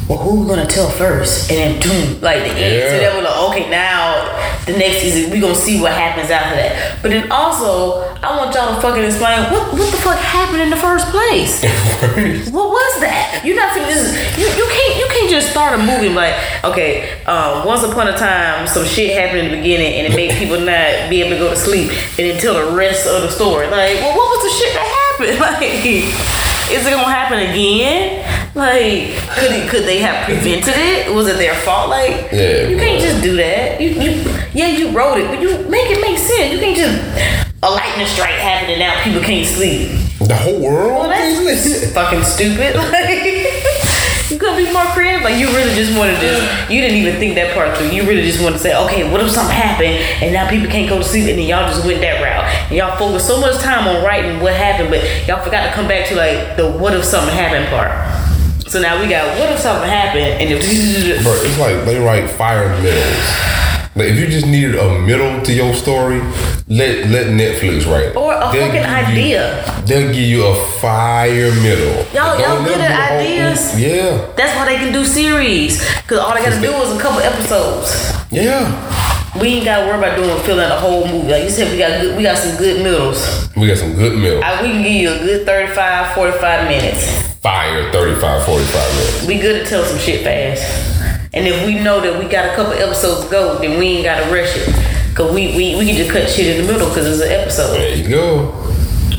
well, 0.07 0.19
who 0.19 0.43
we 0.43 0.47
gonna 0.47 0.67
tell 0.67 0.91
first, 0.91 1.51
and 1.51 1.59
then 1.59 1.81
doom, 1.81 2.21
like 2.21 2.41
the 2.43 2.51
end. 2.51 2.91
So 2.91 2.95
Yeah. 2.95 2.99
that 3.09 3.17
was 3.17 3.25
like, 3.25 3.39
okay, 3.63 3.71
now 3.71 4.44
the 4.67 4.73
next 4.73 5.03
season 5.03 5.31
we 5.31 5.41
gonna 5.41 5.55
see 5.55 5.81
what 5.81 5.93
happens 5.93 6.31
after 6.31 6.57
that. 6.57 7.03
But 7.03 7.11
then 7.11 7.31
also, 7.31 8.01
I 8.23 8.37
want 8.37 8.55
y'all 8.55 8.75
to 8.75 8.81
fucking 8.81 9.05
explain 9.05 9.51
what 9.53 9.73
what 9.73 9.91
the 9.91 9.99
fuck 9.99 10.19
happened 10.19 10.63
in 10.63 10.71
the 10.71 10.81
first 10.81 11.07
place. 11.09 11.63
What 12.55 12.71
was 12.71 13.01
that? 13.01 13.43
You're 13.45 13.57
not 13.57 13.73
finna 13.73 13.89
just 13.91 14.39
you, 14.39 14.47
you 14.47 14.67
can't 14.71 14.97
you 14.99 15.07
can't 15.09 15.31
just 15.31 15.51
start 15.51 15.79
a 15.79 15.83
movie 15.83 16.09
like 16.09 16.35
okay, 16.65 17.21
um, 17.25 17.67
once 17.67 17.83
upon 17.83 18.09
a 18.09 18.17
time 18.17 18.67
some 18.67 18.85
shit 18.85 19.17
happened 19.17 19.47
in 19.47 19.51
the 19.51 19.57
beginning 19.57 19.95
and 19.95 20.13
it 20.13 20.17
made 20.17 20.33
people 20.39 20.59
not 20.61 21.11
be 21.11 21.21
able 21.21 21.31
to 21.31 21.39
go 21.39 21.51
to 21.51 21.57
sleep 21.57 21.91
and 22.19 22.31
then 22.31 22.41
tell 22.41 22.55
the 22.55 22.77
rest 22.77 23.07
of 23.07 23.23
the 23.23 23.31
story. 23.31 23.67
Like, 23.67 23.95
well, 24.01 24.17
what 24.17 24.29
was 24.31 24.43
the 24.45 24.53
shit 24.59 24.73
that 24.75 24.87
happened? 24.87 25.39
Like, 25.45 26.54
is 26.71 26.87
it 26.87 26.91
gonna 26.91 27.05
happen 27.05 27.39
again? 27.39 28.25
Like, 28.55 29.19
could 29.37 29.51
it, 29.53 29.69
could 29.69 29.85
they 29.85 29.99
have 29.99 30.25
prevented 30.25 30.75
it? 30.77 31.13
Was 31.13 31.27
it 31.27 31.37
their 31.37 31.55
fault? 31.55 31.91
Like, 31.91 32.31
Yeah, 32.33 32.69
you 32.69 32.77
can't 32.77 33.01
just 33.03 33.23
do 33.23 33.37
that. 33.37 33.81
You, 33.81 33.91
you 33.91 34.11
yeah, 34.55 34.69
you 34.69 34.97
wrote 34.97 35.19
it, 35.19 35.27
but 35.29 35.41
you 35.41 35.59
make 35.69 35.91
it 35.91 36.01
make 36.01 36.19
sense. 36.19 36.53
You 36.53 36.61
can't 36.61 36.77
just 36.77 37.45
a 37.63 37.71
lightning 37.71 38.07
strike 38.07 38.35
happened 38.35 38.73
and 38.73 38.81
now 38.81 39.03
people 39.03 39.23
can't 39.23 39.47
sleep. 39.47 39.89
The 40.21 40.37
whole 40.37 40.61
world. 40.63 40.93
Well, 40.93 41.09
that's 41.09 41.93
fucking 41.93 42.23
stupid. 42.23 42.77
Like, 42.95 43.64
you 44.31 44.39
could 44.39 44.57
be 44.57 44.73
more 44.73 44.85
creative. 44.93 45.23
Like, 45.23 45.39
you 45.39 45.49
really 45.49 45.75
just 45.75 45.97
wanted 45.97 46.21
to, 46.21 46.33
you 46.73 46.81
didn't 46.81 46.97
even 46.99 47.17
think 47.17 47.35
that 47.35 47.55
part 47.55 47.77
through. 47.77 47.91
You 47.91 48.03
really 48.05 48.23
just 48.23 48.43
wanted 48.43 48.57
to 48.57 48.63
say, 48.63 48.77
okay, 48.85 49.11
what 49.11 49.21
if 49.21 49.31
something 49.31 49.55
happened 49.55 50.01
and 50.23 50.33
now 50.33 50.49
people 50.49 50.69
can't 50.69 50.89
go 50.89 50.99
to 50.99 51.05
sleep 51.05 51.29
and 51.29 51.39
then 51.39 51.47
y'all 51.47 51.69
just 51.69 51.85
went 51.85 52.01
that 52.01 52.23
route. 52.23 52.45
And 52.69 52.77
y'all 52.77 52.97
focused 52.97 53.27
so 53.27 53.41
much 53.41 53.61
time 53.61 53.87
on 53.89 54.05
writing 54.05 54.41
what 54.41 54.55
happened, 54.55 54.91
but 54.91 55.03
y'all 55.27 55.43
forgot 55.43 55.67
to 55.67 55.73
come 55.73 55.89
back 55.89 56.09
to, 56.09 56.17
like, 56.17 56.57
the 56.57 56.71
what 56.71 56.95
if 56.95 57.05
something 57.05 57.35
happened 57.35 57.67
part. 57.69 57.93
So 58.71 58.81
now 58.81 59.01
we 59.01 59.09
got 59.09 59.39
what 59.39 59.53
if 59.53 59.61
something 59.61 59.89
happened 59.89 60.41
and 60.43 60.51
if. 60.51 60.61
It's 60.65 61.59
like 61.59 61.85
they 61.85 61.99
write 62.01 62.29
fire 62.31 62.69
middles. 62.83 63.64
Like 63.97 64.09
if 64.09 64.19
you 64.19 64.27
just 64.27 64.47
needed 64.47 64.75
a 64.75 64.99
middle 65.01 65.41
to 65.43 65.53
your 65.55 65.73
story, 65.73 66.19
let 66.69 67.07
let 67.15 67.27
Netflix 67.31 67.87
write 67.87 68.07
it. 68.11 68.17
Or 68.17 68.33
a 68.35 68.51
They'll 68.53 68.67
fucking 68.67 68.73
give 68.73 68.91
you- 69.31 69.39
idea. 69.39 69.83
they'll 69.87 70.09
give 70.13 70.17
you 70.35 70.45
a 70.47 70.55
fire 70.83 71.53
middle. 71.63 72.05
Y'all- 72.13 72.39
y'all 72.41 72.65
good 72.65 72.81
at 72.81 72.89
the 72.89 72.95
whole- 72.95 73.19
ideas? 73.21 73.79
Yeah, 73.79 74.19
That's 74.37 74.57
why 74.57 74.65
they 74.67 74.77
can 74.83 74.93
do 74.93 75.05
series. 75.05 75.79
Because 76.03 76.19
all 76.19 76.35
they 76.35 76.43
gotta 76.43 76.61
do 76.61 76.73
is 76.83 76.97
a 76.97 76.99
couple 77.01 77.21
episodes. 77.21 78.13
yeah. 78.31 78.67
We 79.41 79.49
ain't 79.49 79.65
gotta 79.65 79.87
worry 79.87 79.99
about 79.99 80.17
doing 80.17 80.39
filling 80.43 80.71
a 80.71 80.79
whole 80.79 81.07
movie. 81.07 81.31
Like 81.31 81.43
you 81.45 81.51
said, 81.51 81.71
we 81.73 81.79
got 81.79 82.01
good, 82.01 82.17
we 82.17 82.23
got 82.23 82.39
some 82.39 82.57
good 82.57 82.83
middles. 82.83 83.49
We 83.57 83.67
got 83.69 83.79
some 83.79 83.95
good 83.95 84.17
middle. 84.19 84.43
I, 84.43 84.63
we 84.63 84.69
can 84.71 84.83
give 84.83 84.93
you 84.93 85.11
a 85.13 85.19
good 85.19 85.47
35, 85.47 86.15
45 86.15 86.69
minutes. 86.69 87.05
Fire 87.43 87.91
35, 87.93 88.45
45 88.45 88.95
minutes. 88.97 89.25
We 89.27 89.39
good 89.39 89.63
to 89.65 89.69
tell 89.71 89.85
some 89.85 89.99
shit 89.99 90.23
fast. 90.25 90.63
And 91.35 91.49
if 91.49 91.67
we 91.67 91.75
know 91.83 92.01
that 92.01 92.17
we 92.17 92.27
got 92.31 92.53
a 92.53 92.55
couple 92.55 92.75
episodes 92.75 93.25
to 93.25 93.31
go, 93.31 93.59
then 93.59 93.77
we 93.79 93.87
ain't 93.89 94.05
gotta 94.05 94.31
rush 94.33 94.57
it. 94.57 94.69
Cause 95.17 95.35
we, 95.35 95.49
we, 95.57 95.75
we 95.77 95.87
can 95.87 95.97
just 95.97 96.11
cut 96.11 96.31
shit 96.31 96.47
in 96.57 96.65
the 96.65 96.73
middle 96.73 96.89
cause 96.89 97.07
it's 97.07 97.21
an 97.21 97.31
episode. 97.31 97.75
There 97.75 97.97
you 97.97 98.09
go. 98.09 98.53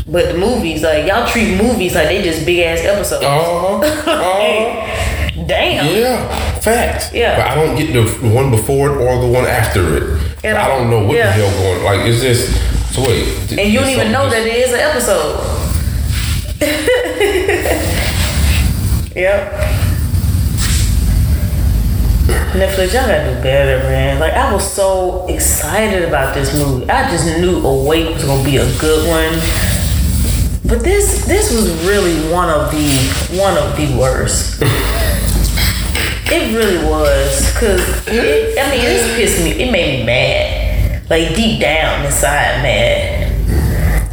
But 0.08 0.32
the 0.32 0.38
movies, 0.38 0.82
like 0.82 1.06
y'all 1.08 1.28
treat 1.28 1.58
movies 1.62 1.94
like 1.94 2.08
they 2.08 2.24
just 2.24 2.46
big 2.46 2.60
ass 2.60 2.80
episodes. 2.80 3.26
Uh-huh. 3.26 3.78
uh-huh. 3.80 5.46
Damn. 5.46 5.94
Yeah, 5.94 6.30
facts. 6.60 7.12
Yeah. 7.14 7.36
But 7.36 7.48
I 7.48 7.56
don't 7.56 7.76
get 7.76 7.92
the 7.92 8.06
one 8.30 8.50
before 8.50 8.92
it 8.92 8.98
or 8.98 9.20
the 9.22 9.28
one 9.28 9.46
after 9.46 9.98
it. 9.98 10.04
And 10.46 10.58
I 10.58 10.70
don't 10.70 10.90
know 10.90 11.06
what 11.06 11.18
yeah. 11.18 11.28
the 11.28 11.34
hell 11.34 11.52
going. 11.62 11.84
Like, 11.84 12.00
it's 12.08 12.22
just. 12.22 12.50
So 12.94 13.02
wait. 13.02 13.28
And 13.60 13.74
you 13.74 13.80
don't 13.80 13.90
even 13.90 14.14
know 14.14 14.30
that 14.30 14.48
it 14.48 14.56
is 14.56 14.72
an 14.72 14.80
episode. 14.80 15.36
yep. 19.16 19.85
Netflix, 22.56 22.94
y'all 22.94 23.06
gotta 23.06 23.36
do 23.36 23.44
better, 23.44 23.80
man. 23.90 24.18
Like 24.18 24.32
I 24.32 24.52
was 24.54 24.66
so 24.66 25.28
excited 25.28 26.04
about 26.04 26.34
this 26.34 26.56
movie. 26.56 26.90
I 26.90 27.10
just 27.12 27.26
knew 27.26 27.58
Awake 27.58 28.14
was 28.14 28.24
gonna 28.24 28.44
be 28.46 28.58
a 28.58 28.80
good 28.80 29.10
one. 29.10 29.34
But 30.66 30.82
this 30.82 31.26
this 31.26 31.54
was 31.54 31.70
really 31.86 32.16
one 32.32 32.50
of 32.50 32.72
the 32.72 33.38
one 33.38 33.58
of 33.58 33.76
the 33.76 33.98
worst. 34.00 34.62
it 36.32 36.56
really 36.56 36.78
was. 36.90 37.52
Cause 37.60 37.82
it, 38.08 38.58
I 38.58 38.72
mean 38.72 38.82
this 38.82 39.16
pissed 39.18 39.44
me 39.44 39.52
it 39.62 39.70
made 39.70 40.00
me 40.00 40.06
mad. 40.06 41.10
Like 41.10 41.36
deep 41.36 41.60
down 41.60 42.06
inside 42.06 42.64
mad. 42.64 43.32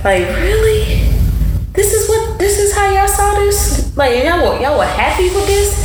Like, 0.04 0.26
really? 0.38 1.06
This 1.74 1.92
is 1.92 2.08
what 2.08 2.40
this 2.40 2.58
is 2.58 2.74
how 2.74 2.90
y'all 2.92 3.06
saw 3.06 3.38
this? 3.38 3.96
Like 3.96 4.24
y'all 4.24 4.38
were 4.38 4.60
y'all 4.60 4.78
were 4.78 4.84
happy 4.84 5.30
with 5.32 5.46
this? 5.46 5.78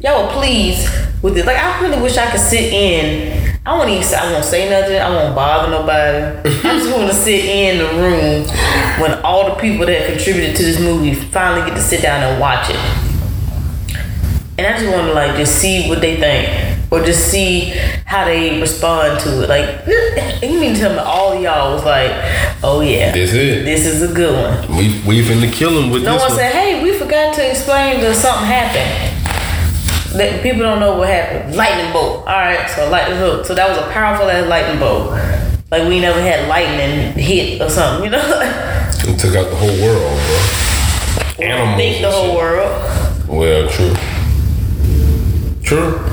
Y'all 0.00 0.24
were 0.26 0.32
pleased 0.32 0.88
with 1.22 1.36
it. 1.36 1.46
Like 1.46 1.56
I 1.58 1.80
really 1.82 2.00
wish 2.02 2.16
I 2.16 2.30
could 2.30 2.40
sit 2.40 2.72
in. 2.72 3.58
I 3.66 3.76
won't 3.76 3.90
even 3.90 4.02
say 4.02 4.16
I 4.16 4.32
won't 4.32 4.44
say 4.44 4.70
nothing, 4.70 4.96
I 4.96 5.08
won't 5.10 5.34
bother 5.34 5.70
nobody. 5.70 6.48
I 6.68 6.78
just 6.78 6.90
wanna 6.96 7.12
sit 7.12 7.44
in 7.44 7.78
the 7.78 7.84
room 8.00 8.46
when 9.00 9.18
all 9.22 9.54
the 9.54 9.60
people 9.60 9.86
that 9.86 10.06
contributed 10.10 10.56
to 10.56 10.62
this 10.62 10.80
movie 10.80 11.14
finally 11.14 11.68
get 11.68 11.76
to 11.76 11.82
sit 11.82 12.00
down 12.02 12.22
and 12.22 12.40
watch 12.40 12.70
it. 12.70 12.76
And 14.58 14.66
I 14.66 14.78
just 14.78 14.90
wanna 14.94 15.12
like 15.12 15.36
just 15.36 15.58
see 15.58 15.88
what 15.88 16.00
they 16.00 16.16
think. 16.16 16.68
Or 16.92 17.00
just 17.04 17.30
see 17.30 17.66
how 18.04 18.24
they 18.24 18.60
respond 18.60 19.20
to 19.20 19.44
it. 19.44 19.48
Like 19.48 19.86
you 20.42 20.58
mean 20.58 20.74
to 20.74 20.80
tell 20.80 20.92
me 20.92 20.98
all 20.98 21.40
y'all 21.40 21.72
was 21.74 21.84
like, 21.84 22.10
oh 22.64 22.80
yeah. 22.80 23.12
This 23.12 23.32
is 23.32 23.64
This 23.64 23.86
is 23.86 24.10
a 24.10 24.12
good 24.12 24.34
one. 24.34 24.76
We 24.76 25.00
we 25.06 25.22
finna 25.22 25.52
kill 25.52 25.80
him 25.80 25.90
with 25.90 26.02
No 26.02 26.14
this 26.14 26.22
one 26.22 26.30
one. 26.30 26.38
said, 26.38 26.52
"Hey, 26.52 26.82
we 26.82 26.98
forgot 26.98 27.32
to 27.36 27.48
explain 27.48 28.00
that 28.00 28.16
something 28.16 28.46
happened." 28.46 29.09
That 30.16 30.42
people 30.42 30.60
don't 30.60 30.80
know 30.80 30.98
what 30.98 31.08
happened. 31.08 31.54
Lightning 31.54 31.92
bolt. 31.92 32.26
All 32.26 32.38
right, 32.38 32.68
so 32.68 32.88
lightning 32.90 33.18
bolt. 33.20 33.46
So 33.46 33.54
that 33.54 33.68
was 33.68 33.78
a 33.78 33.90
powerful 33.92 34.28
ass 34.28 34.46
lightning 34.48 34.78
bolt. 34.80 35.10
Like 35.70 35.88
we 35.88 36.00
never 36.00 36.20
had 36.20 36.48
lightning 36.48 37.12
hit 37.12 37.62
or 37.62 37.70
something, 37.70 38.04
you 38.04 38.10
know? 38.10 38.76
It 39.02 39.18
took 39.18 39.34
out 39.34 39.48
the 39.48 39.56
whole 39.56 39.68
world, 39.80 40.20
bro. 40.26 41.46
Animals. 41.46 41.76
Think 41.78 42.02
the 42.02 42.10
whole 42.10 42.26
shit. 42.26 42.36
world. 42.36 43.28
Well, 43.28 43.68
true. 43.70 43.94
True. 45.62 46.09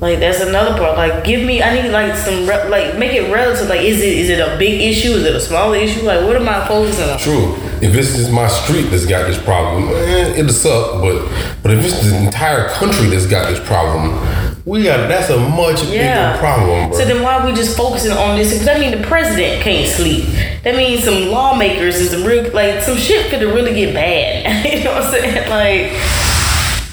Like 0.00 0.18
that's 0.18 0.40
another 0.40 0.78
part. 0.78 0.96
Like 0.96 1.24
give 1.24 1.44
me, 1.46 1.62
I 1.62 1.74
need 1.82 1.90
like 1.90 2.16
some 2.16 2.48
re- 2.48 2.68
like 2.68 2.96
make 2.96 3.12
it 3.12 3.30
relative. 3.30 3.68
Like 3.68 3.80
is 3.82 4.00
it 4.00 4.08
is 4.18 4.30
it 4.30 4.40
a 4.40 4.56
big 4.58 4.80
issue? 4.80 5.10
Is 5.10 5.24
it 5.24 5.34
a 5.34 5.40
small 5.40 5.74
issue? 5.74 6.02
Like 6.06 6.24
what 6.24 6.36
am 6.36 6.48
I 6.48 6.66
focusing 6.66 7.08
on? 7.08 7.18
True. 7.18 7.54
If 7.82 7.94
it's 7.94 8.16
just 8.16 8.30
my 8.32 8.48
street 8.48 8.84
that's 8.90 9.04
got 9.06 9.26
this 9.26 9.42
problem, 9.42 9.88
eh, 9.90 10.38
it'll 10.38 10.48
suck. 10.52 11.02
But 11.02 11.28
but 11.62 11.72
if 11.72 11.84
it's 11.84 12.02
the 12.08 12.16
entire 12.16 12.68
country 12.70 13.08
that's 13.08 13.26
got 13.26 13.50
this 13.50 13.60
problem, 13.66 14.16
we 14.64 14.84
got 14.84 15.06
that's 15.08 15.28
a 15.28 15.38
much 15.38 15.82
Yeah. 15.84 16.30
bigger 16.32 16.38
problem, 16.40 16.88
bro. 16.88 16.98
So 16.98 17.04
then 17.04 17.22
why 17.22 17.34
are 17.38 17.46
we 17.46 17.52
just 17.52 17.76
focusing 17.76 18.12
on 18.12 18.38
this? 18.38 18.52
Because 18.54 18.68
I 18.68 18.78
mean 18.78 18.98
the 18.98 19.06
president 19.06 19.62
can't 19.62 19.86
sleep. 19.86 20.24
That 20.64 20.76
means 20.76 21.04
some 21.04 21.28
lawmakers 21.28 22.00
and 22.00 22.08
some 22.08 22.24
real 22.24 22.50
like 22.54 22.82
some 22.82 22.96
shit 22.96 23.28
could 23.30 23.42
have 23.42 23.54
really 23.54 23.74
get 23.74 23.92
bad. 23.92 24.64
you 24.78 24.82
know 24.84 24.94
what 24.94 25.04
I'm 25.04 25.10
saying? 25.10 25.50
Like, 25.50 25.92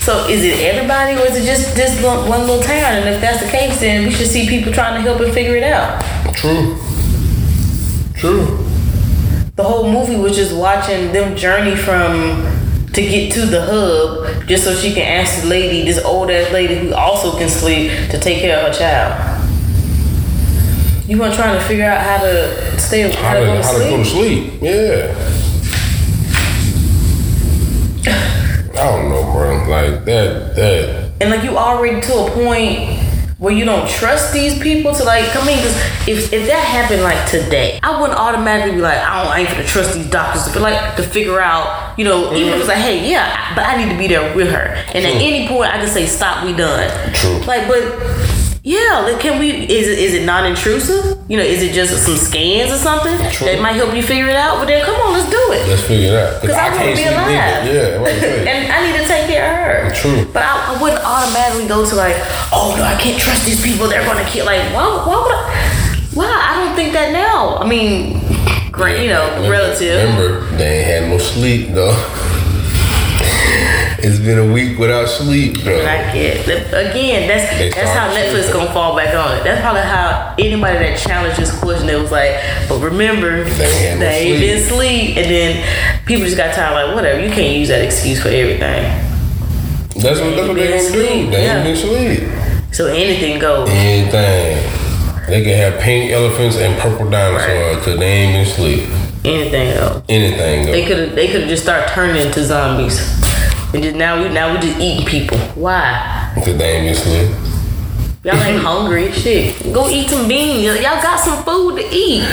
so 0.07 0.25
is 0.29 0.41
it 0.41 0.61
everybody 0.61 1.21
or 1.21 1.25
is 1.25 1.35
it 1.35 1.45
just 1.45 1.75
this 1.75 2.01
one, 2.01 2.29
little 2.29 2.61
town? 2.61 3.03
And 3.03 3.09
if 3.09 3.19
that's 3.19 3.43
the 3.43 3.49
case, 3.49 3.81
then 3.81 4.05
we 4.05 4.11
should 4.13 4.27
see 4.27 4.47
people 4.47 4.71
trying 4.71 4.95
to 4.95 5.01
help 5.01 5.19
and 5.19 5.33
figure 5.33 5.57
it 5.57 5.63
out. 5.63 6.01
True. 6.33 6.77
True. 8.15 8.45
The 9.57 9.63
whole 9.63 9.91
movie 9.91 10.15
was 10.15 10.37
just 10.37 10.55
watching 10.55 11.11
them 11.11 11.35
journey 11.35 11.75
from 11.75 12.41
to 12.93 13.01
get 13.01 13.33
to 13.33 13.45
the 13.47 13.61
hub 13.61 14.47
just 14.47 14.63
so 14.63 14.73
she 14.73 14.93
can 14.93 15.03
ask 15.03 15.41
the 15.41 15.49
lady, 15.49 15.83
this 15.83 16.01
old 16.01 16.31
ass 16.31 16.53
lady 16.53 16.75
who 16.75 16.93
also 16.93 17.37
can 17.37 17.49
sleep, 17.49 17.91
to 18.09 18.17
take 18.17 18.39
care 18.39 18.59
of 18.59 18.67
her 18.67 18.79
child. 18.79 19.43
You 21.05 21.19
weren't 21.19 21.35
trying 21.35 21.59
to 21.59 21.65
figure 21.65 21.83
out 21.83 21.99
how 21.99 22.23
to 22.23 22.79
stay 22.79 23.01
how, 23.01 23.11
How 23.11 23.33
to, 23.33 23.61
how 23.61 23.73
to 23.73 23.79
go 23.79 23.97
to 23.97 24.05
sleep? 24.05 24.53
Yeah. 24.61 25.46
I 28.77 28.85
don't 28.91 29.09
know, 29.09 29.23
bro. 29.31 29.57
Like 29.67 30.05
that. 30.05 30.55
That. 30.55 31.11
and 31.19 31.29
like 31.31 31.43
you 31.43 31.57
already 31.57 31.99
to 31.99 32.13
a 32.13 32.31
point 32.31 33.03
where 33.39 33.53
you 33.53 33.65
don't 33.65 33.87
trust 33.87 34.33
these 34.33 34.57
people 34.59 34.93
to 34.93 35.03
like 35.03 35.25
come 35.31 35.47
in. 35.47 35.57
Cause 35.59 35.75
if 36.07 36.31
if 36.33 36.47
that 36.47 36.63
happened 36.63 37.03
like 37.03 37.29
today, 37.29 37.79
I 37.83 37.99
wouldn't 37.99 38.17
automatically 38.17 38.75
be 38.75 38.81
like, 38.81 38.97
I 38.97 39.23
don't, 39.23 39.33
I 39.33 39.39
ain't 39.39 39.49
gonna 39.49 39.63
trust 39.63 39.93
these 39.93 40.09
doctors 40.09 40.43
to 40.45 40.51
feel 40.51 40.61
like 40.61 40.95
to 40.95 41.03
figure 41.03 41.39
out, 41.39 41.97
you 41.97 42.05
know, 42.05 42.33
even 42.33 42.49
if 42.49 42.53
mm-hmm. 42.53 42.59
it's 42.59 42.67
like, 42.67 42.77
hey, 42.77 43.09
yeah, 43.09 43.55
but 43.55 43.65
I 43.65 43.83
need 43.83 43.91
to 43.91 43.97
be 43.97 44.07
there 44.07 44.35
with 44.35 44.49
her, 44.49 44.75
and 44.93 45.05
at 45.05 45.15
any 45.15 45.47
point 45.47 45.71
I 45.71 45.77
can 45.77 45.87
say, 45.87 46.05
stop, 46.05 46.45
we 46.45 46.53
done. 46.53 47.13
True. 47.13 47.39
Like, 47.41 47.67
but. 47.67 48.36
Yeah, 48.67 49.07
like 49.07 49.21
can 49.21 49.39
we? 49.39 49.63
Is 49.63 49.87
it 49.87 49.97
is 49.97 50.13
it 50.13 50.25
non-intrusive? 50.25 51.23
You 51.31 51.37
know, 51.39 51.43
is 51.43 51.63
it 51.63 51.71
just 51.71 52.03
some 52.03 52.17
scans 52.19 52.69
or 52.69 52.75
something 52.75 53.15
True. 53.31 53.47
that 53.47 53.61
might 53.63 53.79
help 53.79 53.95
you 53.95 54.03
figure 54.03 54.27
it 54.27 54.35
out? 54.35 54.59
But 54.59 54.67
then, 54.67 54.83
come 54.83 54.99
on, 55.07 55.15
let's 55.15 55.31
do 55.31 55.39
it. 55.55 55.63
Let's 55.71 55.87
figure 55.87 56.11
it 56.11 56.19
out. 56.19 56.41
Because 56.41 56.57
I, 56.59 56.75
want 56.75 56.83
to 56.83 56.99
be 56.99 57.07
alive. 57.07 57.63
Yeah, 57.63 58.03
and 58.43 58.67
I 58.67 58.83
need 58.83 58.99
to 58.99 59.07
take 59.07 59.31
care 59.31 59.47
of 59.47 59.55
her. 59.55 59.95
True. 59.95 60.27
But 60.35 60.43
I, 60.43 60.75
I 60.75 60.81
wouldn't 60.83 60.99
automatically 60.99 61.65
go 61.71 61.87
to 61.87 61.95
like, 61.95 62.19
oh 62.51 62.75
no, 62.75 62.83
I 62.83 62.99
can't 62.99 63.15
trust 63.15 63.45
these 63.45 63.63
people. 63.63 63.87
They're 63.87 64.03
gonna 64.03 64.27
kill. 64.27 64.45
Like, 64.45 64.59
why? 64.75 64.83
Why 64.83 65.15
would 65.15 65.31
I? 65.31 65.47
Why? 66.11 66.27
I 66.27 66.59
don't 66.59 66.75
think 66.75 66.91
that 66.91 67.15
now. 67.15 67.55
I 67.63 67.65
mean, 67.65 68.19
great, 68.69 68.99
you 68.99 69.15
know, 69.15 69.31
Remember- 69.31 69.49
relative. 69.49 69.95
Remember, 70.11 70.43
they 70.59 70.83
ain't 70.83 70.87
had 70.91 71.01
no 71.07 71.17
sleep 71.19 71.71
though. 71.71 71.95
it's 73.99 74.19
been 74.19 74.37
a 74.37 74.53
week 74.53 74.77
without 74.77 75.07
sleep 75.07 75.57
I 75.59 76.11
get 76.13 76.45
again. 76.47 77.27
That's 77.27 77.57
They 77.57 77.69
that's 77.69 77.89
how 77.97 78.13
Netflix 78.13 78.53
gonna 78.53 78.71
fall 78.71 78.95
back 78.95 79.15
on 79.15 79.37
it. 79.37 79.43
That's 79.43 79.61
probably 79.61 79.81
how 79.81 80.35
anybody 80.37 80.77
that 80.79 80.99
challenged 80.99 81.39
this 81.39 81.57
question. 81.59 81.89
It 81.89 81.99
was 81.99 82.11
like, 82.11 82.37
but 82.69 82.79
remember, 82.79 83.43
They 83.43 83.89
ain't 83.89 83.99
they 83.99 84.19
ain't 84.19 84.37
sleep. 84.37 84.39
been 84.39 84.63
sleep, 84.63 85.17
and 85.17 85.31
then 85.31 86.05
people 86.05 86.25
just 86.25 86.37
got 86.37 86.53
tired. 86.53 86.87
Like, 86.87 86.95
whatever. 86.95 87.21
You 87.21 87.31
can't 87.31 87.57
use 87.57 87.69
that 87.69 87.83
excuse 87.83 88.21
for 88.21 88.29
everything. 88.29 88.83
That's 90.01 90.19
what 90.19 90.35
that's 90.35 90.47
what 90.47 90.55
they 90.55 90.67
gonna 90.67 90.81
sleep, 90.81 91.25
do. 91.25 91.31
They 91.31 91.45
yeah. 91.45 91.55
ain't 91.55 91.63
been 91.63 91.75
sleep. 91.75 92.73
So 92.73 92.87
anything 92.87 93.39
goes. 93.39 93.67
Anything. 93.69 94.57
They 95.27 95.43
can 95.43 95.57
have 95.57 95.81
pink 95.81 96.11
elephants 96.11 96.55
and 96.57 96.79
purple 96.79 97.09
dinosaurs 97.09 97.77
because 97.77 97.99
they 97.99 98.05
ain't 98.05 98.33
been 98.33 98.55
sleep. 98.55 99.07
Anything 99.25 99.69
else. 99.73 100.03
Anything 100.07 100.65
They 100.67 100.85
could 100.85 100.99
have 100.99 101.15
they 101.15 101.27
could 101.27 101.41
have 101.41 101.49
just 101.49 101.63
start 101.63 101.89
turning 101.89 102.25
into 102.25 102.43
zombies. 102.43 102.97
And 103.73 103.83
just 103.83 103.95
now 103.95 104.21
we 104.23 104.29
now 104.29 104.53
we 104.53 104.59
just 104.59 104.79
eating 104.79 105.05
people. 105.05 105.37
Why? 105.55 106.31
Because 106.35 106.57
they 106.57 106.77
ain't 106.77 106.97
sleep. 106.97 107.29
Y'all 108.23 108.35
ain't 108.43 108.61
hungry. 108.61 109.11
Shit. 109.11 109.61
Go 109.73 109.89
eat 109.89 110.09
some 110.09 110.27
beans. 110.27 110.63
Y'all 110.81 111.01
got 111.01 111.19
some 111.19 111.43
food 111.43 111.77
to 111.77 111.87
eat. 111.95 112.23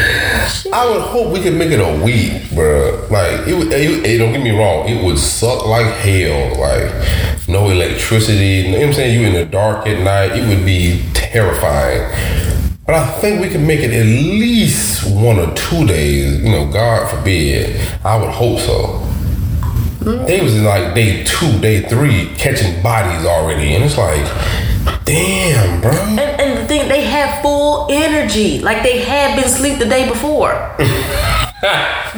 Shit. 0.51 0.73
I 0.73 0.89
would 0.91 1.03
hope 1.03 1.33
we 1.33 1.41
could 1.41 1.55
make 1.55 1.71
it 1.71 1.79
a 1.81 2.03
week, 2.05 2.51
bro. 2.53 3.07
Like, 3.11 3.47
it, 3.47 3.73
it, 3.73 4.05
it- 4.07 4.19
don't 4.19 4.33
get 4.33 4.43
me 4.43 4.51
wrong, 4.51 4.89
it 4.89 5.05
would 5.05 5.19
suck 5.19 5.67
like 5.67 5.87
hell. 5.97 6.59
Like, 6.59 7.49
no 7.49 7.69
electricity. 7.71 8.45
You 8.69 8.73
know 8.73 8.79
what 8.79 8.87
I'm 8.89 8.93
saying? 8.95 9.21
You 9.21 9.27
in 9.27 9.35
the 9.35 9.45
dark 9.45 9.87
at 9.87 10.01
night, 10.03 10.37
it 10.37 10.49
would 10.49 10.65
be 10.65 11.05
terrifying. 11.15 12.01
But 12.87 12.97
I 12.97 13.07
think 13.21 13.41
we 13.41 13.49
can 13.49 13.67
make 13.67 13.81
it 13.81 13.93
at 13.93 14.05
least 14.07 15.05
one 15.15 15.39
or 15.39 15.53
two 15.55 15.87
days. 15.87 16.43
You 16.43 16.51
know, 16.51 16.71
God 16.73 17.09
forbid. 17.11 17.81
I 18.05 18.17
would 18.17 18.31
hope 18.31 18.59
so. 18.61 19.01
They 20.05 20.43
was 20.43 20.55
in 20.55 20.65
like 20.65 20.95
day 20.95 21.25
two, 21.25 21.59
day 21.61 21.81
three, 21.83 22.29
catching 22.37 22.83
bodies 22.83 23.27
already, 23.27 23.75
and 23.75 23.85
it's 23.85 23.97
like, 23.97 24.25
damn, 25.05 25.81
bro. 25.81 25.93
And, 25.93 26.21
and 26.21 26.59
the 26.59 26.67
thing, 26.67 26.89
they 26.89 27.05
have 27.05 27.41
full 27.41 27.89
energy. 27.91 28.61
Like 28.61 28.83
they 28.83 29.01
had 29.01 29.37
been 29.37 29.45
asleep 29.45 29.79
the 29.79 29.87
day 29.87 30.07
before. 30.09 30.53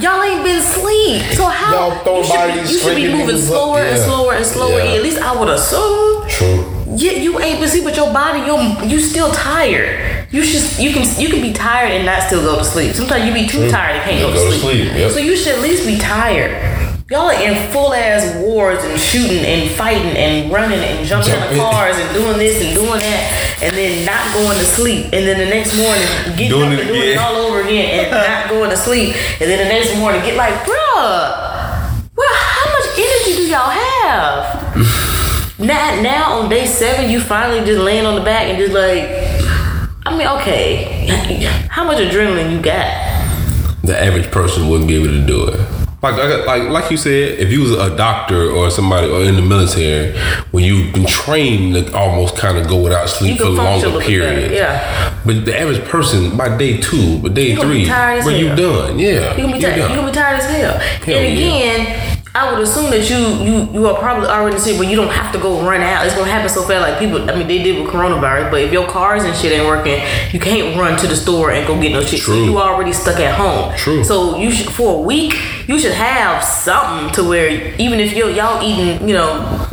Y'all 0.00 0.22
ain't 0.22 0.42
been 0.42 0.58
asleep. 0.58 1.22
So 1.34 1.46
how 1.46 1.72
Y'all 1.72 2.02
throwing 2.02 2.58
you 2.58 2.66
should, 2.66 2.66
be, 2.66 2.72
you 2.72 2.78
should 2.80 2.96
be 2.96 3.12
moving 3.12 3.38
slower 3.38 3.78
and 3.78 3.96
yeah. 3.96 4.04
slower 4.04 4.34
and 4.34 4.44
slower. 4.44 4.78
Yeah. 4.78 4.94
At 4.96 5.02
least 5.02 5.18
I 5.18 5.38
would 5.38 5.48
assume. 5.48 6.28
True. 6.28 6.72
Yeah, 6.96 7.12
you 7.12 7.38
ain't 7.38 7.60
been 7.60 7.68
asleep, 7.68 7.84
but 7.84 7.96
your 7.96 8.12
body, 8.12 8.40
you 8.40 8.88
you 8.88 9.00
still 9.00 9.30
tired. 9.30 10.26
You 10.32 10.42
should 10.42 10.82
you 10.82 10.92
can 10.92 11.20
you 11.20 11.28
can 11.28 11.40
be 11.40 11.52
tired 11.52 11.92
and 11.92 12.06
not 12.06 12.24
still 12.24 12.42
go 12.42 12.58
to 12.58 12.64
sleep. 12.64 12.94
Sometimes 12.94 13.24
you 13.26 13.32
be 13.32 13.46
too 13.46 13.58
mm. 13.58 13.70
tired 13.70 13.96
and 13.96 14.04
can't 14.04 14.16
Yeah, 14.18 14.26
go, 14.26 14.32
to 14.32 14.58
sleep. 14.58 14.60
sleep, 14.60 14.98
yep. 14.98 15.12
So 15.12 15.18
you 15.18 15.36
should 15.36 15.54
at 15.54 15.60
least 15.60 15.86
be 15.86 15.98
tired. 15.98 16.85
Y'all 17.08 17.30
are 17.30 17.40
in 17.40 17.70
full 17.70 17.94
ass 17.94 18.34
wars 18.42 18.82
and 18.82 18.98
shooting 18.98 19.44
and 19.46 19.70
fighting 19.70 20.16
and 20.16 20.52
running 20.52 20.80
and 20.80 21.06
jumping 21.06 21.34
in 21.34 21.38
the 21.38 21.56
cars 21.56 21.94
and 21.96 22.12
doing 22.12 22.36
this 22.36 22.60
and 22.60 22.74
doing 22.74 22.98
that 22.98 23.58
and 23.62 23.76
then 23.76 24.04
not 24.04 24.34
going 24.34 24.58
to 24.58 24.64
sleep 24.64 25.04
and 25.12 25.22
then 25.24 25.38
the 25.38 25.44
next 25.44 25.76
morning 25.76 26.02
getting 26.36 26.48
Doing 26.48 26.72
up 26.72 26.80
and 26.80 26.88
doing 26.88 27.10
it 27.10 27.16
all 27.16 27.36
over 27.36 27.60
again 27.60 28.06
and 28.06 28.10
not 28.10 28.50
going 28.50 28.70
to 28.70 28.76
sleep 28.76 29.14
and 29.40 29.48
then 29.48 29.58
the 29.62 29.72
next 29.72 29.96
morning 30.00 30.20
get 30.22 30.36
like, 30.36 30.52
bruh, 30.66 32.10
well, 32.16 32.34
how 32.34 32.72
much 32.74 32.98
energy 32.98 33.36
do 33.36 33.46
y'all 33.50 33.70
have? 33.70 35.60
Now, 35.60 36.02
now 36.02 36.40
on 36.40 36.48
day 36.48 36.66
seven, 36.66 37.08
you 37.08 37.20
finally 37.20 37.64
just 37.64 37.80
laying 37.80 38.04
on 38.04 38.16
the 38.16 38.24
back 38.24 38.48
and 38.48 38.58
just 38.58 38.74
like, 38.74 39.06
I 40.04 40.18
mean, 40.18 40.26
okay, 40.40 41.06
how 41.70 41.84
much 41.84 41.98
adrenaline 41.98 42.50
you 42.50 42.60
got? 42.60 43.14
the 43.84 43.96
average 43.96 44.28
person 44.32 44.68
wouldn't 44.68 44.88
be 44.88 44.96
able 44.96 45.06
to 45.06 45.24
do 45.24 45.46
it. 45.46 45.75
Like, 46.14 46.46
like, 46.46 46.68
like, 46.70 46.90
you 46.90 46.96
said, 46.96 47.38
if 47.38 47.50
you 47.50 47.60
was 47.62 47.72
a 47.72 47.96
doctor 47.96 48.50
or 48.50 48.70
somebody 48.70 49.08
or 49.08 49.22
in 49.22 49.34
the 49.36 49.42
military, 49.42 50.16
when 50.52 50.64
you've 50.64 50.92
been 50.94 51.06
trained 51.06 51.74
to 51.74 51.96
almost 51.96 52.36
kind 52.36 52.58
of 52.58 52.68
go 52.68 52.80
without 52.82 53.08
sleep 53.08 53.38
for 53.38 53.46
longer 53.48 53.86
a 53.86 53.90
little 53.90 54.00
bit 54.00 54.08
better, 54.20 54.30
periods. 54.34 54.54
yeah. 54.54 55.20
But 55.24 55.44
the 55.44 55.58
average 55.58 55.84
person 55.84 56.36
by 56.36 56.56
day 56.56 56.78
two, 56.78 57.18
but 57.20 57.34
day 57.34 57.56
three, 57.56 57.84
tired 57.86 58.24
where 58.24 58.36
you 58.36 58.54
done? 58.54 58.98
Yeah, 58.98 59.34
You 59.36 59.42
gonna 59.44 59.56
be 59.56 59.60
tired. 59.62 59.76
You 59.76 59.96
gonna 59.96 60.06
be 60.06 60.12
tired 60.12 60.40
as 60.40 60.50
hell. 60.50 60.78
Hell 60.78 61.16
and 61.18 61.38
yeah. 61.38 62.15
I 62.36 62.52
would 62.52 62.60
assume 62.62 62.90
that 62.90 63.08
you 63.08 63.16
you 63.46 63.54
you 63.72 63.86
are 63.88 63.98
probably 63.98 64.28
already 64.28 64.58
sick, 64.58 64.76
but 64.76 64.86
you 64.88 64.96
don't 64.96 65.08
have 65.10 65.32
to 65.32 65.38
go 65.38 65.62
run 65.66 65.80
out. 65.80 66.04
It's 66.06 66.14
gonna 66.14 66.30
happen 66.30 66.50
so 66.50 66.62
fast. 66.62 66.82
Like 66.86 66.98
people, 66.98 67.30
I 67.30 67.34
mean, 67.34 67.48
they 67.48 67.62
did 67.62 67.82
with 67.82 67.90
coronavirus. 67.92 68.50
But 68.50 68.60
if 68.60 68.72
your 68.72 68.86
cars 68.86 69.24
and 69.24 69.34
shit 69.34 69.52
ain't 69.52 69.66
working, 69.66 69.98
you 70.32 70.38
can't 70.38 70.76
run 70.78 70.98
to 70.98 71.06
the 71.06 71.16
store 71.16 71.50
and 71.52 71.66
go 71.66 71.80
get 71.80 71.92
no 71.92 72.02
shit. 72.04 72.20
So 72.20 72.32
True. 72.32 72.44
you 72.44 72.58
already 72.58 72.92
stuck 72.92 73.18
at 73.20 73.34
home. 73.36 73.74
True. 73.76 74.04
So 74.04 74.36
you 74.36 74.50
should 74.50 74.70
for 74.70 74.98
a 74.98 75.02
week, 75.02 75.32
you 75.66 75.78
should 75.78 75.94
have 75.94 76.44
something 76.44 77.12
to 77.14 77.26
where 77.26 77.48
even 77.80 78.00
if 78.00 78.14
you 78.14 78.28
y'all 78.28 78.62
eating, 78.62 79.08
you 79.08 79.14
know, 79.14 79.30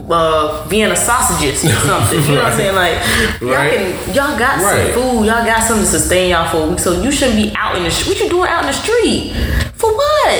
uh, 0.09 0.65
Vienna 0.69 0.95
sausages 0.95 1.65
or 1.65 1.69
something. 1.91 2.21
You 2.23 2.35
know 2.35 2.43
what 2.43 2.53
I'm 2.53 2.57
saying? 2.57 2.75
Like 2.75 2.95
y'all 3.41 3.51
Right. 3.51 3.73
can 3.73 4.15
y'all 4.15 4.39
got 4.39 4.61
Right. 4.63 4.93
some 4.93 5.01
food, 5.01 5.25
y'all 5.27 5.43
got 5.45 5.61
something 5.63 5.83
to 5.85 5.91
sustain 5.99 6.29
y'all 6.29 6.49
for 6.49 6.63
a 6.63 6.69
week. 6.69 6.79
So 6.79 7.01
you 7.01 7.11
shouldn't 7.11 7.35
be 7.43 7.51
out 7.57 7.75
in 7.75 7.83
the 7.83 7.91
street. 7.91 8.07
What 8.15 8.23
you 8.23 8.29
doing 8.29 8.47
out 8.49 8.61
in 8.61 8.67
the 8.67 8.73
street? 8.73 9.33
For 9.75 9.91
what? 9.91 10.39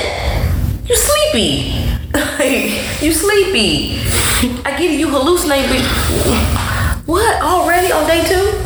You're 0.88 0.98
sleepy. 0.98 1.74
Like, 2.14 3.02
you 3.02 3.12
sleepy. 3.12 4.00
I 4.66 4.72
get 4.78 4.92
it, 4.92 5.00
you 5.00 5.08
hallucinate, 5.08 5.68
but 5.70 5.82
what? 7.06 7.42
Already 7.42 7.92
on 7.92 8.06
day 8.08 8.24
two? 8.28 8.60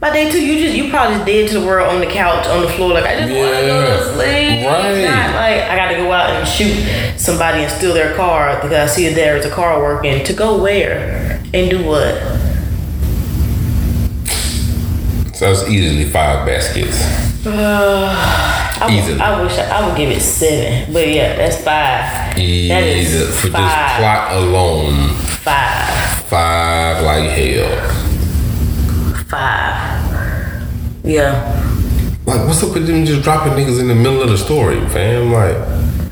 By 0.00 0.12
day 0.12 0.30
two, 0.30 0.44
you 0.44 0.62
just 0.62 0.76
you 0.76 0.90
probably 0.90 1.14
just 1.16 1.26
dead 1.26 1.48
to 1.48 1.60
the 1.60 1.66
world 1.66 1.88
on 1.88 2.00
the 2.00 2.06
couch, 2.06 2.46
on 2.46 2.60
the 2.62 2.68
floor, 2.68 2.92
like 2.92 3.04
I 3.04 3.16
just 3.20 3.30
wanna 3.32 3.60
go 3.62 3.80
Yeah. 3.80 3.96
to 3.96 4.04
sleep. 4.12 4.66
Right. 4.66 5.02
Not 5.04 5.34
like 5.34 5.62
I 5.62 5.76
gotta 5.76 5.96
go 5.96 6.12
out 6.12 6.28
and 6.30 6.46
shoot 6.46 6.76
somebody 7.18 7.62
and 7.64 7.72
steal 7.72 7.94
their 7.94 8.14
car 8.14 8.54
because 8.56 8.72
I 8.72 8.86
see 8.86 9.08
there 9.14 9.36
is 9.38 9.46
a 9.46 9.50
car 9.50 9.80
working. 9.80 10.22
To 10.24 10.32
go 10.34 10.60
where? 10.62 11.40
And 11.54 11.70
do 11.70 11.82
what? 11.84 12.14
So 15.34 15.50
it's 15.50 15.68
easily 15.68 16.04
five 16.10 16.46
baskets. 16.46 17.00
I, 18.84 18.86
would- 18.94 18.94
Easily. 19.04 19.20
I 19.20 19.42
wish 19.42 19.58
I, 19.58 19.64
I 19.70 19.86
would 19.88 19.96
give 19.96 20.10
it 20.10 20.20
seven, 20.20 20.92
but 20.92 21.08
yeah, 21.08 21.36
that's 21.36 21.56
five. 21.56 22.34
that 22.36 22.38
Easy 22.38 23.16
is 23.18 23.40
for 23.40 23.48
five. 23.48 23.52
just 23.52 23.96
plot 23.98 24.32
alone, 24.36 25.08
Five. 25.44 26.24
five 26.28 27.02
like 27.04 27.30
hell. 27.30 27.90
Five. 29.28 31.04
Yeah. 31.04 31.60
Like, 32.26 32.46
what's 32.46 32.62
up 32.62 32.74
with 32.74 32.86
them 32.86 33.04
just 33.04 33.22
dropping 33.22 33.52
niggas 33.52 33.80
in 33.80 33.88
the 33.88 33.94
middle 33.94 34.22
of 34.22 34.30
the 34.30 34.38
story, 34.38 34.80
fam? 34.88 35.30
Like, 35.32 35.56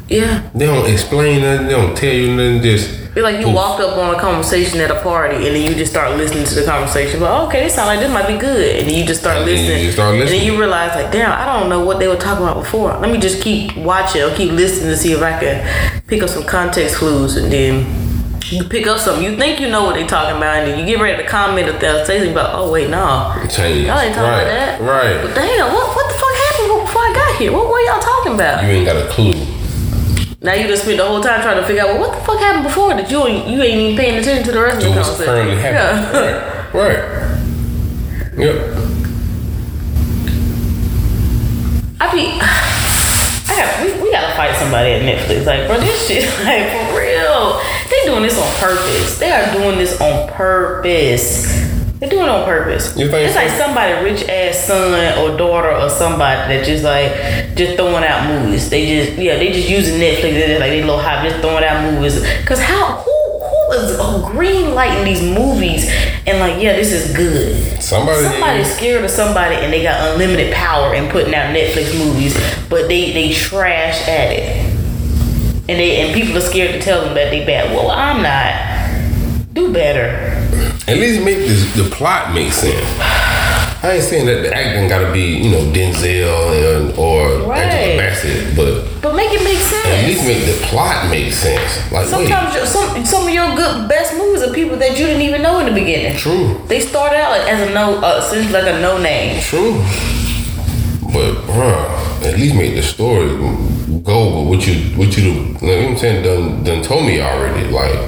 Yeah. 0.09 0.43
they 0.55 0.67
don't 0.67 0.91
explain 0.91 1.41
nothing, 1.43 1.67
they 1.69 1.73
don't 1.73 1.97
tell 1.97 2.13
you 2.13 2.35
nothing, 2.37 2.63
just. 2.63 3.02
Feel 3.15 3.25
like 3.25 3.41
you 3.41 3.45
Poof. 3.45 3.55
walked 3.55 3.83
up 3.83 3.99
on 3.99 4.15
a 4.15 4.19
conversation 4.19 4.81
at 4.81 4.91
a 4.91 4.99
party 5.03 5.37
and 5.37 5.55
then 5.55 5.69
you 5.71 5.75
just 5.75 5.93
start 5.93 6.17
listening 6.17 6.45
to 6.47 6.55
the 6.55 6.65
conversation. 6.65 7.21
But 7.21 7.47
okay, 7.47 7.65
this 7.65 7.75
sound 7.75 7.89
like 7.89 8.01
this 8.01 8.11
might 8.11 8.27
be 8.27 8.39
good. 8.39 8.77
And 8.77 8.89
then 8.89 8.99
you 8.99 9.05
just 9.05 9.21
start 9.21 9.37
And 9.37 9.47
then 9.47 9.81
you 9.81 9.89
listening. 9.89 10.21
And 10.21 10.29
then 10.31 10.47
you 10.47 10.59
realize 10.59 10.95
like, 10.95 11.13
damn, 11.13 11.31
I 11.31 11.45
don't 11.45 11.69
know 11.69 11.85
what 11.85 11.99
they 11.99 12.09
were 12.09 12.17
talking 12.17 12.47
about 12.47 12.63
before. 12.63 12.97
Let 12.97 13.11
me 13.11 13.19
just 13.19 13.43
keep 13.43 13.77
watching 13.77 14.23
or 14.23 14.35
keep 14.35 14.53
listening 14.53 14.89
to 14.89 14.97
see 14.97 15.13
if 15.13 15.21
I 15.21 15.39
can 15.39 16.03
pick 16.07 16.23
up 16.23 16.31
some 16.31 16.45
context 16.45 16.97
clues 16.97 17.37
and 17.37 17.53
then 17.53 17.85
you 18.47 18.65
pick 18.65 18.87
up 18.87 18.99
something. 18.99 19.23
You 19.23 19.37
think 19.37 19.61
you 19.61 19.69
know 19.69 19.85
what 19.85 19.97
they're 19.97 20.07
talking 20.07 20.39
about 20.39 20.65
and 20.65 20.71
then 20.71 20.79
you 20.79 20.87
get 20.87 20.99
ready 20.99 21.23
to 21.23 21.29
comment 21.29 21.69
or 21.69 21.73
they'll 21.73 22.07
say 22.07 22.17
something 22.17 22.33
about, 22.33 22.55
oh 22.55 22.73
wait, 22.73 22.89
no. 22.89 23.37
Change. 23.51 23.87
Y'all 23.89 24.01
ain't 24.01 24.15
talking 24.15 24.31
right, 24.31 24.41
about 24.41 24.45
that. 24.45 24.81
Right. 24.81 25.21
But 25.21 25.35
damn, 25.35 25.71
what 25.71 25.95
what 25.95 26.09
the 26.09 26.15
fuck 26.17 26.35
happened 26.49 26.81
before 26.81 27.03
I 27.03 27.13
got 27.15 27.39
here? 27.39 27.53
What 27.53 27.69
were 27.69 27.81
y'all 27.81 28.01
talking 28.01 28.33
about? 28.33 28.65
You 28.65 28.71
ain't 28.71 28.87
got 28.87 28.97
a 28.97 29.07
clue. 29.13 29.52
Now 30.43 30.55
you 30.55 30.67
just 30.67 30.83
spent 30.83 30.99
the 30.99 31.07
whole 31.07 31.21
time 31.23 31.41
trying 31.41 31.61
to 31.61 31.67
figure 31.67 31.83
out 31.83 31.91
well, 31.91 32.01
what 32.09 32.19
the 32.19 32.25
fuck 32.25 32.39
happened 32.41 32.65
before 32.65 32.89
that 32.95 33.09
you 33.11 33.25
ain't, 33.27 33.47
you 33.49 33.63
ain't 33.63 33.77
even 33.81 33.97
paying 33.97 34.19
attention 34.19 34.45
to 34.47 34.53
the 34.53 34.61
rest 34.61 34.81
To 34.81 34.89
of 34.89 34.95
the 34.95 35.01
conversation. 35.01 35.25
currently 35.25 35.57
happening. 35.57 36.25
Yeah. 36.25 36.77
Right. 36.77 36.99
Right. 36.99 38.39
Yep. 38.39 38.79
I 42.01 42.11
be, 42.13 42.27
I 42.43 43.55
got 43.55 43.87
we, 43.87 44.03
we 44.03 44.11
gotta 44.11 44.35
fight 44.35 44.57
somebody 44.57 44.91
at 44.91 45.03
Netflix. 45.03 45.47
Like, 45.47 45.69
bro, 45.69 45.79
this 45.79 46.09
shit 46.09 46.25
like 46.45 46.73
for 46.73 46.99
real. 46.99 47.61
They 47.89 48.05
doing 48.11 48.23
this 48.23 48.37
on 48.41 48.53
purpose. 48.59 49.19
They 49.21 49.31
are 49.31 49.53
doing 49.53 49.79
this 49.79 50.01
on 50.01 50.29
purpose. 50.33 51.47
They 52.03 52.09
do 52.09 52.19
it 52.19 52.29
on 52.29 52.45
purpose. 52.45 52.97
You 52.97 53.09
think 53.09 53.29
it's 53.29 53.35
so? 53.35 53.41
like 53.43 53.51
somebody 53.51 53.93
rich 54.03 54.29
ass 54.29 54.59
son 54.67 55.19
or 55.19 55.39
daughter 55.39 55.71
or 55.71 55.89
somebody 55.89 56.53
that 56.53 56.67
just 56.67 56.83
like 56.83 57.55
just 57.57 57.77
throwing 57.77 58.03
out 58.03 58.27
movies. 58.27 58.69
They 58.69 59.07
just 59.07 59.17
yeah, 59.17 59.37
they 59.37 59.53
just 59.53 59.71
using 59.71 60.01
Netflix. 60.01 60.23
They 60.23 60.47
just 60.49 60.61
like 60.61 60.71
they 60.71 60.81
little 60.81 60.99
hot 60.99 61.25
just 61.25 61.41
throwing 61.41 61.63
out 61.63 61.93
movies. 61.93 62.21
Cause 62.45 62.61
how 62.61 62.97
who 62.97 63.13
who 63.39 63.73
is 63.75 64.33
green 64.33 64.75
lighting 64.75 65.05
these 65.05 65.23
movies 65.23 65.89
and 66.27 66.41
like 66.41 66.61
yeah 66.61 66.73
this 66.73 66.91
is 66.91 67.15
good. 67.17 67.81
Somebody. 67.81 68.21
Somebody's 68.21 68.75
scared 68.75 69.05
of 69.05 69.11
somebody 69.13 69.55
and 69.55 69.73
they 69.73 69.85
got 69.85 70.11
unlimited 70.11 70.53
power 70.53 70.95
in 70.95 71.09
putting 71.09 71.33
out 71.37 71.55
Netflix 71.55 71.97
movies, 71.97 72.35
but 72.69 72.89
they 72.89 73.13
they 73.13 73.33
trash 73.33 74.09
at 74.09 74.33
it. 74.33 74.59
And 75.69 75.79
they 75.79 76.01
and 76.01 76.13
people 76.13 76.37
are 76.37 76.41
scared 76.41 76.73
to 76.73 76.81
tell 76.81 77.05
them 77.05 77.15
that 77.15 77.31
they 77.31 77.47
bad. 77.47 77.71
Well, 77.71 77.93
I'm 77.93 78.25
not. 78.25 79.55
Do 79.55 79.73
better. 79.73 80.72
At 80.89 80.99
least 80.99 81.23
make 81.25 81.39
this, 81.39 81.73
the 81.77 81.89
plot 81.91 82.35
make 82.35 82.53
sense. 82.53 82.85
I 83.85 83.95
ain't 83.95 84.03
saying 84.05 84.27
that 84.27 84.43
the 84.43 84.55
acting 84.55 84.89
gotta 84.89 85.13
be, 85.13 85.23
you 85.39 85.51
know, 85.51 85.63
Denzel 85.73 86.81
and, 86.89 86.99
or 86.99 87.49
Right. 87.49 87.63
Angela 87.63 87.97
Bassett, 87.99 88.57
but 88.57 89.01
But 89.03 89.15
make 89.15 89.31
it 89.33 89.43
make 89.45 89.59
sense. 89.59 89.87
at 89.87 90.05
least 90.07 90.25
make 90.25 90.45
the 90.45 90.67
plot 90.67 91.09
make 91.11 91.33
sense. 91.33 91.93
Like, 91.93 92.07
Sometimes 92.09 92.55
your- 92.55 92.67
some 92.67 93.05
some 93.05 93.27
of 93.29 93.35
your 93.35 93.55
good 93.57 93.89
best 93.89 94.15
movies 94.15 94.43
are 94.43 94.53
people 94.53 94.77
that 94.79 94.99
you 94.99 95.07
didn't 95.07 95.23
even 95.23 95.43
know 95.43 95.59
in 95.61 95.67
the 95.67 95.73
beginning. 95.73 96.17
true, 96.17 96.61
They 96.69 96.81
start 96.81 97.13
out 97.15 97.39
as 97.49 97.69
a 97.69 97.73
no, 97.73 97.99
uh, 98.03 98.21
essentially 98.25 98.53
like 98.53 98.67
a 98.75 98.79
no 98.81 98.99
name. 98.99 99.41
true. 99.41 99.83
But, 101.13 101.35
bruh, 101.47 102.25
at 102.27 102.37
least 102.39 102.55
make 102.55 102.75
the 102.75 102.83
story 102.83 103.29
go 104.03 104.41
with 104.41 104.49
what 104.59 104.67
you, 104.67 104.75
what 104.97 105.17
you, 105.17 105.23
you 105.25 105.33
know 105.61 105.77
what 105.77 105.89
I'm 105.91 105.99
saying, 105.99 106.23
done, 106.25 106.65
done 106.65 106.83
told 106.83 107.05
me 107.05 107.21
already. 107.21 107.67
Like, 107.69 107.99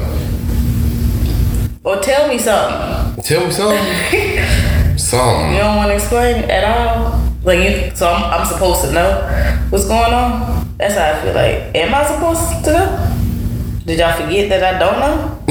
Or 1.85 2.01
tell 2.01 2.29
me 2.29 2.39
something. 2.39 3.23
tell 3.23 3.45
me 3.47 3.53
something. 3.53 4.99
Something. 4.99 5.53
You 5.53 5.59
don't 5.59 5.77
want 5.77 5.89
to 5.91 5.95
explain 5.97 6.45
at 6.49 6.65
all. 6.65 7.21
Like 7.43 7.59
you, 7.59 7.95
so 7.95 8.11
I'm, 8.11 8.25
I'm 8.41 8.47
supposed 8.47 8.83
to 8.85 8.93
know 8.93 9.67
what's 9.69 9.87
going 9.87 10.15
on. 10.15 10.73
That's 10.79 10.95
how 10.95 11.13
I 11.13 11.21
feel. 11.21 11.35
Like, 11.35 11.75
am 11.75 11.95
I 11.95 12.05
supposed 12.07 12.65
to 12.65 12.73
know? 12.73 13.83
Did 13.85 13.99
y'all 13.99 14.17
forget 14.17 14.49
that 14.49 14.63
I 14.63 14.79
don't 14.79 14.99
know? 14.99 15.43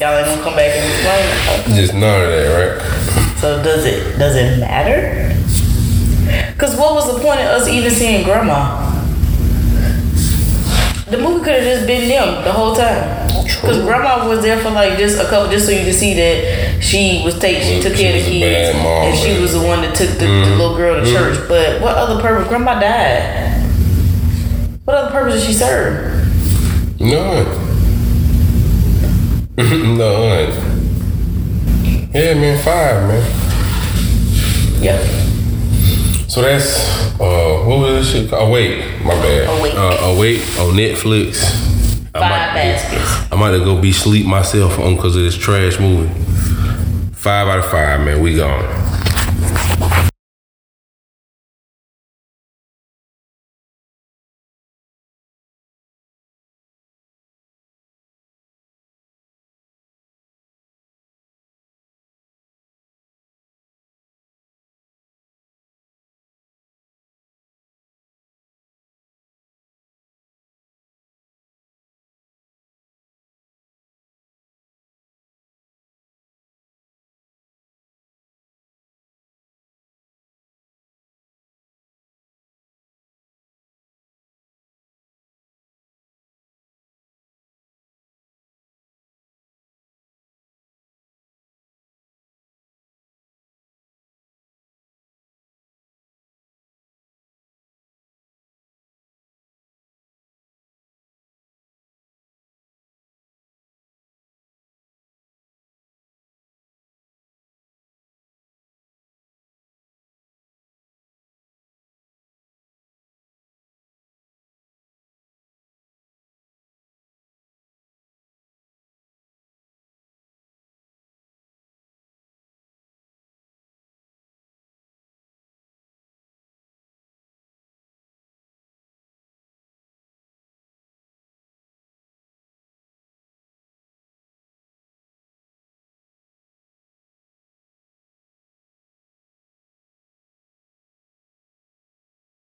y'all 0.00 0.18
ain't 0.18 0.26
gonna 0.26 0.42
come 0.42 0.56
back 0.56 0.74
and 0.74 0.84
explain. 0.90 1.60
Okay. 1.60 1.76
Just 1.76 1.94
none 1.94 2.22
of 2.22 2.28
that, 2.28 2.48
right? 2.58 3.38
So 3.38 3.62
does 3.62 3.84
it 3.84 4.18
does 4.18 4.34
it 4.34 4.58
matter? 4.58 5.30
Cause 6.58 6.76
what 6.76 6.94
was 6.94 7.06
the 7.14 7.20
point 7.22 7.38
of 7.40 7.46
us 7.46 7.68
even 7.68 7.92
seeing 7.92 8.24
grandma? 8.24 8.83
The 11.14 11.22
movie 11.22 11.44
could 11.44 11.54
have 11.54 11.62
just 11.62 11.86
been 11.86 12.08
them 12.08 12.42
the 12.42 12.50
whole 12.50 12.74
time. 12.74 13.28
Cause 13.60 13.78
grandma 13.82 14.28
was 14.28 14.42
there 14.42 14.58
for 14.58 14.70
like 14.70 14.98
just 14.98 15.16
a 15.16 15.24
couple, 15.28 15.48
just 15.48 15.66
so 15.66 15.70
you 15.70 15.84
could 15.84 15.94
see 15.94 16.12
that 16.14 16.82
she 16.82 17.22
was 17.24 17.38
take, 17.38 17.62
she 17.62 17.80
took 17.80 17.94
She 17.94 18.02
care 18.02 18.18
of 18.18 18.24
the 18.24 18.30
kids, 18.30 18.76
mom, 18.78 18.86
and 18.86 19.16
she 19.16 19.40
was 19.40 19.52
the 19.52 19.60
one 19.60 19.82
that 19.82 19.94
took 19.94 20.10
the, 20.10 20.16
the 20.16 20.24
mm-hmm. 20.24 20.58
little 20.58 20.76
girl 20.76 20.96
to 20.96 21.02
mm-hmm. 21.06 21.14
church. 21.14 21.48
But 21.48 21.80
what 21.80 21.96
other 21.96 22.20
purpose? 22.20 22.48
Grandma 22.48 22.80
died. 22.80 23.62
What 24.84 24.96
other 24.96 25.12
purpose 25.12 25.40
did 25.40 25.46
she 25.46 25.52
serve? 25.52 27.00
None. 27.00 27.46
None. 29.96 30.50
Yeah, 32.12 32.34
man, 32.34 32.58
five, 32.64 33.06
man. 33.06 34.82
Yeah. 34.82 35.33
So 36.34 36.42
that's 36.42 36.66
uh, 37.20 37.62
what 37.64 37.78
was 37.78 38.12
this 38.12 38.12
shit 38.22 38.28
called? 38.30 38.48
Awake, 38.48 38.80
my 39.04 39.14
bad. 39.14 39.60
Awake. 39.60 39.74
Uh, 39.76 39.98
awake 40.16 40.40
on 40.58 40.74
Netflix. 40.74 41.44
I 42.12 42.18
Five 42.18 42.30
might- 42.30 42.54
baskets. 42.54 43.32
I 43.32 43.36
might 43.36 43.52
have 43.54 43.62
go 43.62 43.80
be 43.80 43.92
sleep 43.92 44.26
myself 44.26 44.76
on 44.80 44.96
because 44.96 45.14
of 45.14 45.22
this 45.22 45.36
trash 45.38 45.78
movie. 45.78 46.12
Five 47.12 47.46
out 47.46 47.60
of 47.60 47.66
five, 47.66 48.00
man. 48.00 48.20
We 48.20 48.34
gone. 48.34 48.83